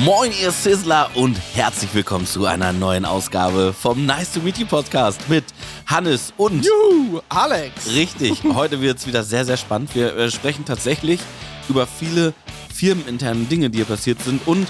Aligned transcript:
Moin, 0.00 0.32
ihr 0.40 0.50
Sizzler 0.50 1.10
und 1.14 1.36
herzlich 1.54 1.92
willkommen 1.92 2.26
zu 2.26 2.46
einer 2.46 2.72
neuen 2.72 3.04
Ausgabe 3.04 3.74
vom 3.74 4.06
Nice 4.06 4.32
to 4.32 4.40
Meet 4.40 4.56
You 4.56 4.66
Podcast 4.66 5.28
mit 5.28 5.44
Hannes 5.86 6.32
und 6.38 6.64
Juhu, 6.64 7.20
Alex. 7.28 7.88
Richtig, 7.92 8.42
heute 8.54 8.80
wird 8.80 8.96
es 8.98 9.06
wieder 9.06 9.22
sehr, 9.22 9.44
sehr 9.44 9.58
spannend. 9.58 9.94
Wir 9.94 10.16
äh, 10.16 10.30
sprechen 10.30 10.64
tatsächlich 10.64 11.20
über 11.68 11.86
viele 11.86 12.32
firmeninternen 12.72 13.50
Dinge, 13.50 13.68
die 13.68 13.78
hier 13.78 13.84
passiert 13.84 14.22
sind 14.22 14.46
und 14.48 14.66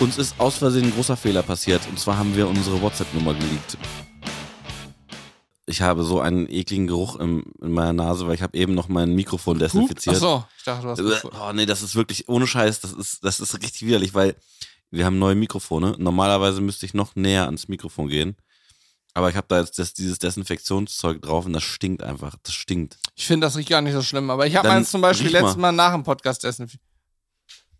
uns 0.00 0.18
ist 0.18 0.34
aus 0.38 0.56
Versehen 0.56 0.86
ein 0.86 0.92
großer 0.92 1.16
Fehler 1.16 1.44
passiert. 1.44 1.82
Und 1.88 2.00
zwar 2.00 2.18
haben 2.18 2.36
wir 2.36 2.48
unsere 2.48 2.82
WhatsApp-Nummer 2.82 3.34
geleakt. 3.34 3.78
Ich 5.66 5.80
habe 5.80 6.02
so 6.02 6.20
einen 6.20 6.48
ekligen 6.50 6.88
Geruch 6.88 7.16
in, 7.16 7.44
in 7.60 7.72
meiner 7.72 7.92
Nase, 7.92 8.26
weil 8.26 8.34
ich 8.34 8.42
habe 8.42 8.56
eben 8.58 8.74
noch 8.74 8.88
mein 8.88 9.14
Mikrofon 9.14 9.58
desinfiziert. 9.58 10.16
Achso, 10.16 10.44
ich 10.58 10.64
dachte, 10.64 10.82
du 10.82 10.88
hast 10.90 11.24
Äh, 11.24 11.28
Oh 11.40 11.52
nee, 11.52 11.66
das 11.66 11.82
ist 11.82 11.94
wirklich 11.94 12.28
ohne 12.28 12.46
Scheiß, 12.48 12.80
das 12.80 12.92
ist, 12.92 13.24
das 13.24 13.38
ist 13.38 13.54
richtig 13.54 13.82
widerlich, 13.82 14.12
weil 14.12 14.34
wir 14.90 15.04
haben 15.06 15.18
neue 15.18 15.36
Mikrofone. 15.36 15.94
Normalerweise 15.98 16.60
müsste 16.60 16.84
ich 16.84 16.94
noch 16.94 17.14
näher 17.14 17.44
ans 17.44 17.68
Mikrofon 17.68 18.08
gehen. 18.08 18.36
Aber 19.14 19.28
ich 19.28 19.36
habe 19.36 19.46
da 19.48 19.60
jetzt 19.60 19.78
das, 19.78 19.92
dieses 19.94 20.18
Desinfektionszeug 20.18 21.20
drauf 21.22 21.44
und 21.46 21.52
das 21.52 21.62
stinkt 21.62 22.02
einfach. 22.02 22.34
Das 22.42 22.54
stinkt. 22.54 22.98
Ich 23.14 23.26
finde 23.26 23.46
das 23.46 23.56
riecht 23.56 23.68
gar 23.68 23.82
nicht 23.82 23.92
so 23.92 24.02
schlimm, 24.02 24.30
aber 24.30 24.46
ich 24.46 24.56
habe 24.56 24.68
meins 24.68 24.90
zum 24.90 25.00
Beispiel 25.02 25.26
riech 25.28 25.34
mal. 25.34 25.40
letztes 25.42 25.60
Mal 25.60 25.72
nach 25.72 25.92
dem 25.92 26.02
Podcast 26.02 26.42
desinfiziert. 26.44 26.82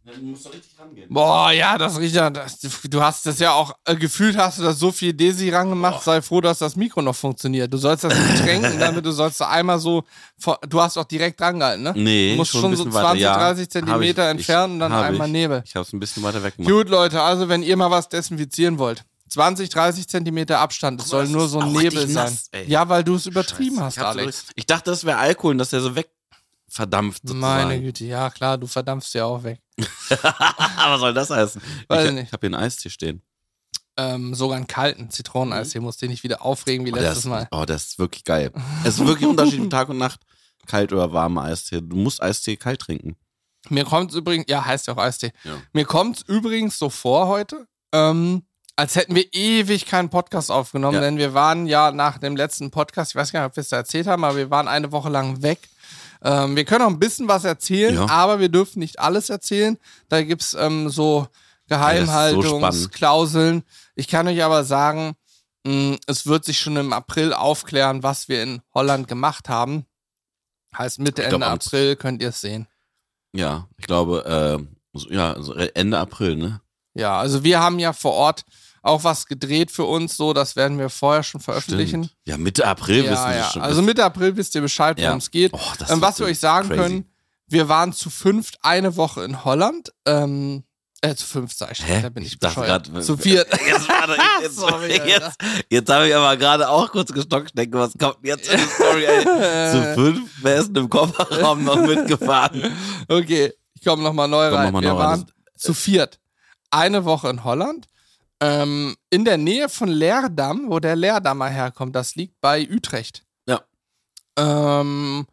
Du 0.05 0.21
musst 0.23 0.47
da 0.47 0.51
richtig 0.51 0.73
rangehen. 0.79 1.07
Boah, 1.09 1.53
ja, 1.53 1.79
das 1.79 1.97
riecht 1.99 2.17
ja. 2.17 2.29
Das, 2.29 2.59
du 2.61 3.01
hast 3.03 3.25
das 3.25 3.39
ja 3.39 3.53
auch 3.53 3.73
äh, 3.85 3.95
gefühlt, 3.95 4.37
hast 4.37 4.59
du 4.59 4.63
da 4.65 4.73
so 4.73 4.91
viel 4.91 5.13
Desi 5.13 5.49
rangemacht. 5.51 6.03
Sei 6.03 6.21
froh, 6.21 6.41
dass 6.41 6.59
das 6.59 6.75
Mikro 6.75 7.03
noch 7.03 7.15
funktioniert. 7.15 7.73
Du 7.73 7.77
sollst 7.79 8.03
das 8.03 8.13
nicht 8.19 8.43
tränken, 8.43 8.79
damit 8.81 9.07
du 9.07 9.13
sollst 9.13 9.41
da 9.41 9.49
einmal 9.49 9.79
so. 9.79 10.03
Du 10.69 10.81
hast 10.83 10.97
auch 10.99 11.05
direkt 11.05 11.39
drangehalten, 11.41 11.85
ne? 11.85 11.93
Nee, 11.97 12.31
Du 12.33 12.37
musst 12.39 12.51
schon 12.51 12.63
schon, 12.63 12.77
so 12.77 12.85
bisschen 12.85 13.01
20, 13.01 13.11
weiter. 13.11 13.19
Ja, 13.21 13.35
30 13.37 13.65
hab 13.65 13.71
Zentimeter 13.71 14.25
ich. 14.25 14.31
entfernen 14.39 14.73
und 14.75 14.81
dann 14.81 14.93
einmal 14.93 15.29
ich. 15.29 15.33
Nebel. 15.33 15.63
Ich 15.65 15.77
habe 15.77 15.87
es 15.87 15.93
ein 15.93 16.01
bisschen 16.01 16.23
weiter 16.25 16.43
weg 16.43 16.57
gemacht. 16.57 16.73
Gut, 16.73 16.89
Leute, 16.89 17.23
also 17.23 17.49
wenn 17.49 17.63
ihr 17.63 17.77
mal 17.77 17.91
was 17.93 18.09
desinfizieren 18.09 18.79
wollt, 18.79 19.05
20, 19.29 19.69
30 19.71 20.09
Zentimeter 20.09 20.59
Abstand, 20.59 21.01
es 21.01 21.09
soll 21.09 21.27
nur 21.29 21.49
so 21.49 21.61
ein 21.61 21.73
Nebel 21.73 22.07
sein. 22.09 22.25
nass, 22.25 22.51
ja, 22.67 22.89
weil 22.91 23.03
du 23.05 23.15
es 23.15 23.25
übertrieben 23.27 23.77
Scheiße, 23.77 23.85
hast, 23.87 23.97
ich 23.97 24.03
hab 24.03 24.13
so- 24.15 24.19
Alex. 24.19 24.45
Ich 24.57 24.67
dachte, 24.67 24.91
das 24.91 25.05
wäre 25.05 25.17
Alkohol 25.19 25.53
und 25.53 25.59
dass 25.59 25.71
der 25.71 25.81
so 25.81 25.95
wegverdampft 26.73 27.23
sozusagen. 27.27 27.69
Meine 27.69 27.81
Güte, 27.81 28.05
ja 28.05 28.31
klar, 28.31 28.59
du 28.59 28.67
verdampfst 28.67 29.15
ja 29.15 29.25
auch 29.25 29.43
weg. 29.43 29.61
Was 30.09 31.01
soll 31.01 31.15
das 31.15 31.31
heißen? 31.31 31.61
Weiß 31.89 32.11
ich 32.11 32.17
ich 32.19 32.33
habe 32.33 32.47
hier 32.47 32.57
einen 32.57 32.65
Eistee 32.65 32.91
stehen. 32.91 33.23
Ähm, 33.99 34.35
sogar 34.35 34.57
einen 34.57 34.67
kalten 34.67 35.11
Zitroneneis. 35.11 35.73
Hier 35.73 35.83
musst 35.83 36.01
du 36.01 36.07
nicht 36.07 36.25
wieder 36.25 36.43
aufregen 36.43 36.87
wie 36.87 36.93
Oh, 36.93 36.97
letztes 36.97 37.19
ist, 37.19 37.25
Mal. 37.27 37.47
Oh, 37.51 37.65
das 37.67 37.85
ist 37.89 37.99
wirklich 37.99 38.25
geil. 38.25 38.51
Es 38.85 38.95
ist 38.99 39.07
wirklich 39.07 39.25
ein 39.27 39.31
Unterschied 39.31 39.59
von 39.61 39.71
Tag 39.71 39.89
und 39.91 39.99
Nacht. 39.99 40.21
Kalt 40.67 40.93
oder 40.93 41.13
warmer 41.13 41.43
Eistee. 41.45 41.81
Du 41.83 41.97
musst 41.97 42.23
Eistee 42.23 42.57
kalt 42.57 42.81
trinken. 42.81 43.17
Mir 43.69 43.85
kommt 43.85 44.13
übrigens, 44.15 44.47
ja, 44.49 44.65
heißt 44.65 44.87
ja 44.87 44.95
auch 44.95 44.99
Eistee. 44.99 45.33
Ja. 45.45 45.53
Mir 45.73 45.85
kommt 45.85 46.25
übrigens 46.27 46.79
so 46.79 46.89
vor 46.89 47.29
heute, 47.29 47.67
ähm, 47.93 48.43
als 48.77 48.97
hätten 48.97 49.15
wir 49.15 49.27
ewig 49.35 49.85
keinen 49.87 50.09
Podcast 50.09 50.51
aufgenommen, 50.51 50.95
Ja. 50.95 51.01
denn 51.03 51.19
wir 51.19 51.35
waren 51.35 51.67
ja 51.67 51.91
nach 51.93 52.17
dem 52.19 52.35
letzten 52.37 52.71
Podcast, 52.71 53.11
ich 53.13 53.17
weiß 53.17 53.31
gar 53.31 53.41
nicht, 53.41 53.51
ob 53.51 53.57
wir 53.57 53.61
es 53.61 53.69
da 53.69 53.77
erzählt 53.77 54.07
haben, 54.07 54.25
aber 54.25 54.37
wir 54.37 54.51
waren 54.51 54.69
eine 54.69 54.91
Woche 54.91 55.11
lang 55.11 55.43
weg. 55.43 55.69
Ähm, 56.25 56.55
wir 56.57 56.65
können 56.65 56.83
auch 56.85 56.89
ein 56.91 56.99
bisschen 56.99 57.29
was 57.29 57.45
erzählen, 57.45 57.95
Ja. 57.95 58.09
aber 58.09 58.39
wir 58.41 58.49
dürfen 58.49 58.79
nicht 58.79 58.99
alles 59.01 59.29
erzählen. 59.31 59.79
Da 60.09 60.23
gibt's 60.23 60.55
ähm, 60.55 60.89
so 60.89 61.27
Geheimhaltungsklauseln. 61.69 63.63
ich 63.95 64.09
kann 64.09 64.29
euch 64.29 64.43
aber 64.43 64.65
sagen, 64.65 65.15
mh, 65.67 65.97
es 66.07 66.27
wird 66.27 66.45
sich 66.45 66.59
schon 66.59 66.77
im 66.77 66.93
April 66.93 67.33
aufklären, 67.33 68.03
was 68.03 68.29
wir 68.29 68.43
in 68.43 68.63
Holland 68.75 69.09
gemacht 69.09 69.49
haben. 69.49 69.87
Heißt 70.77 70.99
Mitte, 71.01 71.23
glaub, 71.23 71.35
Ende 71.35 71.47
April 71.47 71.97
könnt 71.97 72.23
ihr 72.23 72.29
es 72.31 72.41
sehen. 72.41 72.67
Ja, 73.33 73.69
ich 73.79 73.87
glaube, 73.87 74.25
äh, 74.25 74.99
so, 74.99 75.09
ja, 75.11 75.37
so 75.41 75.55
Ende 75.55 75.99
April, 75.99 76.37
ne? 76.37 76.61
Ja, 76.95 77.19
also 77.19 77.43
wir 77.45 77.61
haben 77.61 77.79
ja 77.79 77.93
vor 77.93 78.13
Ort 78.13 78.45
auch 78.83 79.05
was 79.05 79.27
gedreht 79.27 79.71
für 79.71 79.85
uns, 79.85 80.17
so 80.17 80.33
das 80.33 80.57
werden 80.57 80.79
wir 80.79 80.91
vorher 80.91 81.23
schon 81.23 81.41
veröffentlichen. 81.41 82.05
Stimmt. 82.05 82.17
Ja, 82.27 82.37
Mitte 82.37 82.67
April 82.67 83.03
wissen 83.05 83.13
Ja, 83.15 83.29
wir 83.31 83.37
ja. 83.37 83.51
schon. 83.51 83.63
Also 83.63 83.81
Mitte 83.83 84.05
April 84.05 84.37
wisst 84.37 84.55
ihr 84.55 84.61
Bescheid, 84.61 85.01
worum 85.01 85.19
es 85.19 85.31
geht. 85.31 85.53
Oh, 85.55 85.59
ähm, 85.89 86.01
was 86.03 86.19
wir 86.19 86.27
euch 86.27 86.39
sagen 86.39 86.69
crazy. 86.69 86.81
können, 86.83 87.09
wir 87.49 87.69
waren 87.69 87.93
zu 87.93 88.11
fünft 88.11 88.59
eine 88.63 88.97
Woche 88.97 89.23
in 89.25 89.45
Holland. 89.45 89.93
Ähm, 90.07 90.65
äh, 91.05 91.15
zu 91.17 91.27
fünf 91.27 91.53
sag 91.53 91.73
ich 91.73 91.79
schon, 91.79 92.03
da 92.03 92.09
bin 92.11 92.23
ich, 92.25 92.35
Ich 92.35 92.39
dachte 92.39 92.61
bescheuert. 92.61 92.93
grad- 92.93 93.05
Zu 93.05 93.17
viert. 93.17 93.49
Jetzt, 93.67 93.89
warte, 93.89 94.17
jetzt, 94.43 94.57
Sorry, 94.57 94.93
jetzt, 94.93 95.37
jetzt 95.69 95.91
habe 95.93 96.09
ich 96.09 96.15
aber 96.15 96.37
gerade 96.37 96.69
auch 96.69 96.91
kurz 96.93 97.13
gestockt 97.13 97.57
denke, 97.59 97.77
was 97.79 97.93
kommt 97.99 98.19
denn 98.23 98.31
jetzt 98.37 98.49
in 98.49 98.59
die 98.61 98.67
Story, 98.67 99.05
ey? 99.05 99.25
Zu 99.73 99.95
fünf, 99.95 100.31
wer 100.43 100.57
ist 100.59 100.69
denn 100.69 100.85
im 100.85 100.89
Kofferraum 100.91 101.65
noch 101.65 101.77
mitgefahren? 101.77 102.73
Okay, 103.09 103.53
ich 103.75 103.85
komme 103.85 104.03
nochmal 104.03 104.29
neu 104.29 104.49
Komm 104.49 104.57
rein. 104.59 104.65
noch 104.67 104.73
mal 104.73 104.83
wir 104.83 104.93
neu 104.93 104.99
rein. 105.01 105.09
waren 105.21 105.27
zu 105.57 105.75
viert. 105.75 106.21
Eine 106.71 107.05
Woche 107.05 107.29
in 107.31 107.43
Holland. 107.45 107.87
Ähm, 108.45 108.97
in 109.11 109.25
der 109.25 109.39
Nähe 109.39 109.69
von 109.69 109.89
Leerdam, 109.89 110.69
wo 110.69 110.81
der 110.81 110.97
Leerdammer 110.97 111.49
herkommt. 111.49 111.95
Das 111.95 112.17
liegt 112.17 112.41
bei 112.41 112.69
Utrecht. 112.69 113.25
Ja. 113.47 113.63
Ähm, 114.37 115.27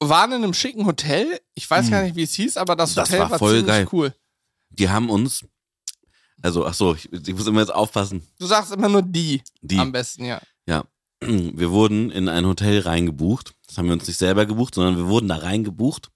waren 0.00 0.30
in 0.32 0.44
einem 0.44 0.54
schicken 0.54 0.86
Hotel. 0.86 1.40
Ich 1.54 1.68
weiß 1.68 1.86
Hm. 1.86 1.90
gar 1.90 2.02
nicht, 2.02 2.14
wie 2.14 2.22
es 2.22 2.34
hieß, 2.34 2.56
aber 2.56 2.76
das 2.76 2.94
Das 2.94 3.08
Hotel 3.08 3.20
war 3.22 3.30
war, 3.32 3.38
voll 3.38 3.50
ziemlich 3.56 3.66
geil. 3.66 3.88
cool. 3.92 4.14
Die 4.70 4.88
haben 4.88 5.10
uns, 5.10 5.44
also, 6.42 6.64
ach 6.64 6.74
so, 6.74 6.94
ich, 6.94 7.12
ich 7.12 7.34
muss 7.34 7.46
immer 7.46 7.60
jetzt 7.60 7.74
aufpassen. 7.74 8.24
Du 8.38 8.46
sagst 8.46 8.72
immer 8.72 8.88
nur 8.88 9.02
die, 9.02 9.42
Die, 9.62 9.78
am 9.78 9.90
besten, 9.92 10.24
ja. 10.24 10.40
ja, 10.66 10.84
wir 11.20 11.70
wurden 11.70 12.10
in 12.12 12.28
ein 12.28 12.46
Hotel 12.46 12.80
reingebucht. 12.80 13.54
Das 13.66 13.78
haben 13.78 13.86
wir 13.86 13.94
uns 13.94 14.06
nicht 14.06 14.18
selber 14.18 14.46
gebucht, 14.46 14.74
sondern 14.74 14.96
wir 14.96 15.06
wurden 15.06 15.28
da 15.28 15.36
reingebucht. 15.36 16.10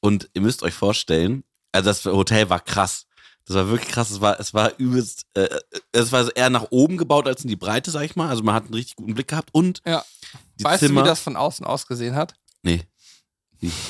Und 0.00 0.30
ihr 0.32 0.40
müsst 0.42 0.62
euch 0.62 0.74
vorstellen, 0.74 1.44
also 1.72 1.90
das 1.90 2.04
Hotel 2.06 2.48
war 2.48 2.60
krass. 2.60 3.06
Das 3.48 3.56
war 3.56 3.68
wirklich 3.68 3.88
krass. 3.90 4.10
Es 4.10 4.20
war, 4.20 4.38
es 4.38 4.52
war 4.54 4.72
übelst, 4.78 5.24
äh, 5.34 5.48
es 5.92 6.12
war 6.12 6.34
eher 6.36 6.50
nach 6.50 6.66
oben 6.70 6.98
gebaut 6.98 7.26
als 7.26 7.42
in 7.42 7.48
die 7.48 7.56
Breite, 7.56 7.90
sag 7.90 8.02
ich 8.04 8.14
mal. 8.14 8.28
Also 8.28 8.42
man 8.42 8.54
hat 8.54 8.64
einen 8.64 8.74
richtig 8.74 8.96
guten 8.96 9.14
Blick 9.14 9.28
gehabt 9.28 9.48
und 9.52 9.80
Ja. 9.86 10.04
weißt 10.60 10.80
Zimmer. 10.80 11.00
du, 11.00 11.06
wie 11.06 11.10
das 11.10 11.20
von 11.20 11.34
außen 11.36 11.64
ausgesehen 11.66 12.14
hat? 12.14 12.34
Nee. 12.62 12.82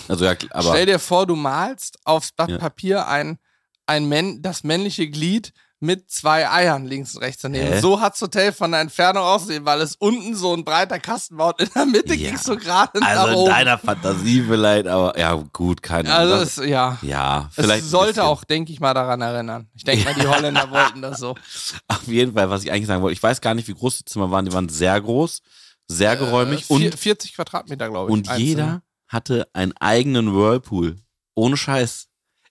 Also 0.07 0.25
ja, 0.25 0.35
aber. 0.51 0.71
Stell 0.71 0.87
dir 0.87 0.99
vor, 0.99 1.27
du 1.27 1.35
malst 1.37 1.99
aufs 2.05 2.33
Blatt 2.33 2.49
Ja. 2.51 2.59
Papier 2.59 3.07
ein, 3.09 3.39
ein 3.87 4.09
Männ, 4.09 4.41
das 4.43 4.65
männliche 4.65 5.09
Glied 5.11 5.53
mit 5.81 6.11
zwei 6.11 6.51
Eiern 6.51 6.87
links 6.87 7.15
und 7.15 7.23
rechts 7.23 7.43
daneben. 7.43 7.73
Hä? 7.75 7.81
So 7.81 8.01
hat's 8.01 8.21
Hotel 8.21 8.53
von 8.53 8.73
der 8.73 8.81
Entfernung 8.81 9.23
aussehen, 9.23 9.65
weil 9.65 9.81
es 9.81 9.95
unten 9.97 10.35
so 10.35 10.53
ein 10.55 10.65
breiter 10.65 10.99
Kasten 10.99 11.39
war 11.39 11.49
und 11.49 11.61
in 11.61 11.69
der 11.75 11.87
Mitte 11.87 12.15
Ja. 12.15 12.31
ging's 12.31 12.43
so 12.45 12.57
gerade 12.57 12.99
nach 12.99 13.07
also 13.09 13.29
in 13.29 13.35
oben. 13.37 13.51
deiner 13.51 13.79
Fantasie 13.79 14.43
vielleicht, 14.43 14.89
aber 14.89 15.17
ja, 15.19 15.35
gut, 15.53 15.81
keine 15.83 16.13
also 16.13 16.33
Ahnung. 16.35 16.47
es, 16.47 16.57
ja. 16.57 16.99
Ja, 17.03 17.49
vielleicht. 17.53 17.85
es 17.85 17.91
sollte 17.91 18.25
auch, 18.25 18.43
denke 18.43 18.73
ich 18.73 18.81
mal, 18.81 18.93
daran 18.95 19.21
erinnern. 19.21 19.69
Ich 19.75 19.85
denke 19.85 20.05
mal, 20.05 20.15
die 20.15 20.27
Holländer 20.27 20.69
wollten 20.71 21.01
das 21.01 21.21
so. 21.21 21.37
Auf 21.89 22.09
jeden 22.09 22.35
Fall, 22.35 22.51
was 22.51 22.65
ich 22.65 22.73
eigentlich 22.73 22.87
sagen 22.89 23.03
wollte. 23.03 23.13
Ich 23.13 23.23
weiß 23.23 23.41
gar 23.41 23.55
nicht, 23.55 23.69
wie 23.69 23.75
groß 23.75 23.99
die 23.99 24.05
Zimmer 24.05 24.31
waren. 24.33 24.45
Die 24.47 24.53
waren 24.53 24.69
sehr 24.69 25.01
groß, 25.01 25.43
sehr 25.87 26.17
geräumig 26.17 26.63
Äh, 26.71 26.77
vier- 26.77 26.93
und, 26.93 26.99
40 26.99 27.35
Quadratmeter, 27.35 27.89
glaube 27.89 28.11
ich. 28.11 28.13
und 28.15 28.29
Einzelne. 28.29 28.45
jeder 28.49 28.83
hatte 29.07 29.47
einen 29.53 29.73
eigenen 29.79 30.35
Whirlpool. 30.35 30.97
Ohne 31.37 31.57
Scheiß. 31.57 32.08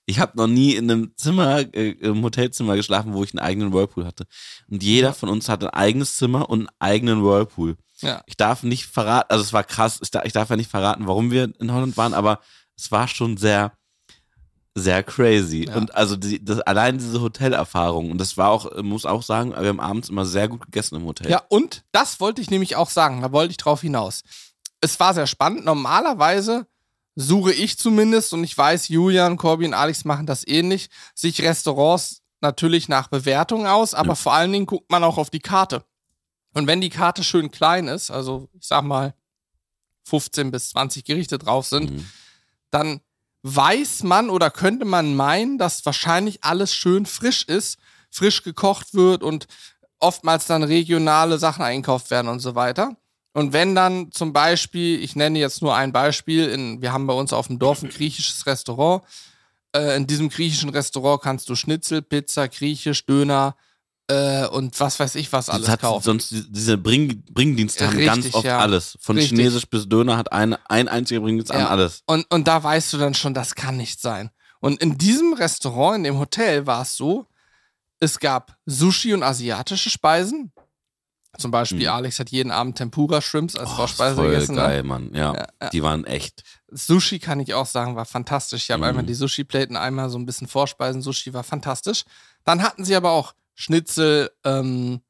Ich 0.09 0.19
habe 0.19 0.37
noch 0.37 0.47
nie 0.47 0.73
in 0.73 0.89
einem 0.89 1.11
Zimmer, 1.17 1.59
äh, 1.75 1.91
im 1.91 2.23
Hotelzimmer 2.23 2.77
geschlafen, 2.77 3.13
wo 3.13 3.25
ich 3.25 3.33
einen 3.33 3.45
eigenen 3.45 3.73
Whirlpool 3.73 4.05
hatte. 4.05 4.25
Und 4.69 4.81
jeder 4.81 5.13
von 5.13 5.27
uns 5.27 5.49
hatte 5.49 5.73
ein 5.73 5.79
eigenes 5.79 6.15
Zimmer 6.15 6.49
und 6.49 6.61
einen 6.61 6.69
eigenen 6.79 7.23
Whirlpool. 7.23 7.75
Ja. 7.99 8.23
Ich 8.25 8.37
darf 8.37 8.63
nicht 8.63 8.85
verraten, 8.85 9.27
also 9.29 9.43
es 9.43 9.51
war 9.51 9.65
krass, 9.65 9.99
ich 10.01 10.09
darf, 10.09 10.23
ich 10.23 10.31
darf 10.31 10.49
ja 10.49 10.55
nicht 10.55 10.71
verraten, 10.71 11.07
warum 11.07 11.29
wir 11.29 11.51
in 11.59 11.73
Holland 11.73 11.97
waren, 11.97 12.13
aber 12.13 12.39
es 12.77 12.89
war 12.89 13.09
schon 13.09 13.35
sehr, 13.35 13.73
sehr 14.75 15.03
crazy. 15.03 15.65
Ja. 15.67 15.75
Und 15.75 15.93
also 15.93 16.15
die, 16.15 16.43
das, 16.43 16.61
allein 16.61 16.99
diese 16.99 17.19
Hotelerfahrung, 17.19 18.09
und 18.09 18.17
das 18.19 18.37
war 18.37 18.49
auch, 18.49 18.81
muss 18.81 19.05
auch 19.05 19.23
sagen, 19.23 19.51
wir 19.51 19.67
haben 19.67 19.81
abends 19.81 20.07
immer 20.07 20.25
sehr 20.25 20.47
gut 20.47 20.61
gegessen 20.61 20.95
im 20.95 21.03
Hotel. 21.03 21.29
Ja, 21.29 21.41
und 21.49 21.83
das 21.91 22.21
wollte 22.21 22.41
ich 22.41 22.49
nämlich 22.49 22.77
auch 22.77 22.89
sagen, 22.89 23.21
da 23.21 23.33
wollte 23.33 23.51
ich 23.51 23.57
drauf 23.57 23.81
hinaus. 23.81 24.23
Es 24.79 24.99
war 25.01 25.13
sehr 25.13 25.27
spannend. 25.27 25.65
Normalerweise 25.65 26.65
suche 27.19 27.51
ich 27.51 27.79
zumindest, 27.79 28.31
und 28.33 28.43
ich 28.43 28.55
weiß, 28.55 28.89
Julian, 28.89 29.37
Corby 29.37 29.65
und 29.65 29.73
Alex 29.73 30.05
machen 30.05 30.27
das 30.27 30.45
ähnlich, 30.47 30.89
sich 31.15 31.41
Restaurants 31.41 32.21
natürlich 32.41 32.87
nach 32.89 33.07
Bewertung 33.07 33.65
aus, 33.65 33.95
aber 33.95 34.09
Ja. 34.09 34.15
vor 34.15 34.33
allen 34.33 34.51
Dingen 34.51 34.67
guckt 34.67 34.91
man 34.91 35.03
auch 35.03 35.17
auf 35.17 35.31
die 35.31 35.39
Karte. 35.39 35.83
Und 36.53 36.67
wenn 36.67 36.79
die 36.79 36.91
Karte 36.91 37.23
schön 37.23 37.49
klein 37.49 37.87
ist, 37.87 38.11
also 38.11 38.49
ich 38.53 38.67
sag 38.67 38.83
mal 38.83 39.15
15 40.05 40.51
bis 40.51 40.69
20 40.69 41.03
Gerichte 41.05 41.39
drauf 41.39 41.65
sind, 41.65 41.89
Mhm. 41.91 42.05
dann 42.69 43.01
weiß 43.41 44.03
man 44.03 44.29
oder 44.29 44.51
könnte 44.51 44.85
man 44.85 45.15
meinen, 45.15 45.57
dass 45.57 45.85
wahrscheinlich 45.85 46.43
alles 46.43 46.73
schön 46.73 47.05
frisch 47.07 47.43
ist, 47.45 47.77
frisch 48.11 48.43
gekocht 48.43 48.93
wird 48.93 49.23
und 49.23 49.47
oftmals 49.99 50.45
dann 50.45 50.61
regionale 50.63 51.39
Sachen 51.39 51.63
einkauft 51.63 52.11
werden 52.11 52.27
und 52.27 52.39
so 52.41 52.53
weiter. 52.53 52.95
Und 53.37 53.53
wenn 53.53 53.75
dann 53.75 54.11
zum 54.11 54.33
Beispiel, 54.33 54.99
ich 55.03 55.15
nenne 55.15 55.37
jetzt 55.37 55.61
nur 55.61 55.75
ein 55.75 55.91
Beispiel, 55.91 56.49
in, 56.49 56.81
wir 56.81 56.91
haben 56.91 57.05
bei 57.05 57.13
uns 57.13 57.33
auf 57.33 57.45
dem 57.45 57.59
Dorf 57.59 57.83
ein 57.83 57.89
griechisches 57.89 58.47
Restaurant. 58.47 59.03
Äh, 59.75 59.95
in 59.95 60.07
diesem 60.07 60.29
griechischen 60.29 60.71
Restaurant 60.71 61.21
kannst 61.21 61.47
du 61.47 61.53
Schnitzel, 61.53 62.01
Pizza, 62.01 62.47
Griechisch, 62.47 63.05
Döner 63.05 63.55
äh, 64.09 64.47
und 64.47 64.79
was 64.79 64.99
weiß 64.99 65.13
ich 65.13 65.31
was 65.33 65.49
alles 65.49 65.65
Das 65.65 65.73
hat 65.73 65.81
kaufen. 65.81 66.03
sonst 66.03 66.31
die- 66.31 66.51
diese 66.51 66.79
Bring, 66.79 67.23
Bringdienste 67.31 67.85
haben 67.85 67.99
ganz 68.03 68.17
Richtig, 68.25 68.33
oft 68.33 68.45
ja. 68.45 68.57
alles. 68.57 68.97
Von 69.01 69.17
Richtig. 69.17 69.37
Chinesisch 69.37 69.67
bis 69.67 69.87
Döner 69.87 70.17
hat 70.17 70.31
ein, 70.31 70.55
ein 70.67 70.87
einziger 70.87 71.19
Bringdienst 71.21 71.51
an 71.51 71.59
Ja. 71.59 71.67
alles. 71.69 72.01
Und, 72.07 72.25
und 72.33 72.47
da 72.47 72.63
weißt 72.63 72.91
du 72.93 72.97
dann 72.97 73.13
schon, 73.13 73.35
das 73.35 73.53
kann 73.53 73.77
nicht 73.77 74.01
sein. 74.01 74.31
Und 74.61 74.81
in 74.81 74.97
diesem 74.97 75.33
Restaurant, 75.33 75.97
in 75.97 76.03
dem 76.05 76.17
Hotel, 76.17 76.65
war 76.65 76.81
es 76.81 76.95
so, 76.97 77.27
es 77.99 78.17
gab 78.17 78.55
Sushi 78.65 79.13
und 79.13 79.21
asiatische 79.21 79.91
Speisen. 79.91 80.51
Zum 81.37 81.51
Beispiel, 81.51 81.81
Mhm. 81.87 81.93
Alex 81.93 82.19
hat 82.19 82.29
jeden 82.29 82.51
Abend 82.51 82.77
Tempura-Shrimps 82.77 83.55
als 83.55 83.69
Oh, 83.71 83.75
Vorspeise 83.75 84.15
voll 84.15 84.29
gegessen. 84.31 84.55
ne? 84.55 84.61
geil, 84.61 84.83
Mann. 84.83 85.11
Ja, 85.13 85.33
Ja, 85.35 85.47
ja. 85.61 85.69
die 85.69 85.83
waren 85.83 86.03
echt. 86.05 86.43
Sushi 86.71 87.19
kann 87.19 87.39
ich 87.39 87.53
auch 87.53 87.65
sagen, 87.67 87.95
war 87.95 88.05
fantastisch. 88.05 88.63
Ich 88.63 88.71
habe 88.71 88.79
Mhm. 88.83 88.89
einmal 88.89 89.05
die 89.05 89.13
Sushi-Platen, 89.13 89.75
einmal 89.77 90.09
so 90.09 90.17
ein 90.17 90.25
bisschen 90.25 90.47
Vorspeisen. 90.47 91.01
Sushi 91.01 91.33
war 91.33 91.43
fantastisch. 91.43 92.03
Dann 92.43 92.63
hatten 92.63 92.83
sie 92.85 92.95
aber 92.95 93.11
auch 93.11 93.33
Schnitzel, 93.55 94.31
ähm, 94.43 95.01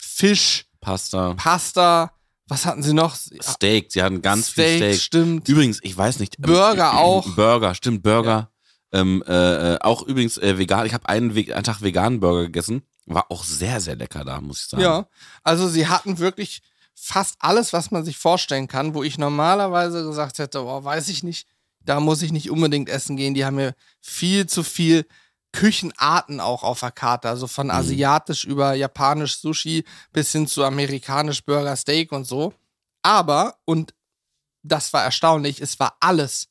Fisch, 0.00 0.66
Pasta, 0.80 1.34
Pasta. 1.34 2.12
Was 2.50 2.64
hatten 2.64 2.82
sie 2.82 2.94
noch? 2.94 3.14
Steak. 3.14 3.92
Sie 3.92 4.02
hatten 4.02 4.22
ganz 4.22 4.48
Steak, 4.48 4.78
viel 4.78 4.92
Steak. 4.94 5.00
stimmt. 5.02 5.48
Übrigens, 5.48 5.80
ich 5.82 5.94
weiß 5.96 6.18
nicht. 6.18 6.36
ähm, 6.38 6.44
Burger 6.46 6.94
auch. 6.98 7.28
Burger, 7.34 7.74
stimmt, 7.74 8.02
Burger. 8.02 8.50
Ähm, 8.90 9.22
äh, 9.26 9.74
äh, 9.74 9.78
auch 9.82 10.02
übrigens 10.02 10.38
äh, 10.38 10.56
vegan. 10.56 10.86
Ich 10.86 10.94
habe 10.94 11.06
einen, 11.10 11.30
einen 11.36 11.62
Tag 11.64 11.82
veganen 11.82 12.20
Burger 12.20 12.44
gegessen. 12.44 12.82
War 13.08 13.30
auch 13.30 13.42
sehr, 13.44 13.80
sehr 13.80 13.96
lecker 13.96 14.24
da, 14.24 14.40
muss 14.40 14.62
ich 14.62 14.68
sagen. 14.68 14.82
Ja, 14.82 15.08
also 15.42 15.68
sie 15.68 15.86
hatten 15.88 16.18
wirklich 16.18 16.62
fast 16.94 17.36
alles, 17.38 17.72
was 17.72 17.90
man 17.90 18.04
sich 18.04 18.18
vorstellen 18.18 18.68
kann, 18.68 18.94
wo 18.94 19.02
ich 19.02 19.18
normalerweise 19.18 20.04
gesagt 20.04 20.38
hätte, 20.38 20.64
oh, 20.64 20.84
weiß 20.84 21.08
ich 21.08 21.22
nicht, 21.22 21.48
da 21.80 22.00
muss 22.00 22.22
ich 22.22 22.32
nicht 22.32 22.50
unbedingt 22.50 22.88
essen 22.88 23.16
gehen. 23.16 23.34
Die 23.34 23.44
haben 23.44 23.56
mir 23.56 23.74
viel 24.00 24.46
zu 24.46 24.62
viel 24.62 25.06
Küchenarten 25.52 26.40
auch 26.40 26.62
auf 26.62 26.80
der 26.80 26.90
Karte, 26.90 27.28
also 27.28 27.46
von 27.46 27.70
asiatisch 27.70 28.44
über 28.44 28.74
japanisch 28.74 29.38
Sushi 29.38 29.84
bis 30.12 30.32
hin 30.32 30.46
zu 30.46 30.64
amerikanisch 30.64 31.44
Burger 31.44 31.76
Steak 31.76 32.12
und 32.12 32.26
so. 32.26 32.52
Aber, 33.02 33.56
und 33.64 33.94
das 34.62 34.92
war 34.92 35.04
erstaunlich, 35.04 35.62
es 35.62 35.80
war 35.80 35.96
alles 36.00 36.48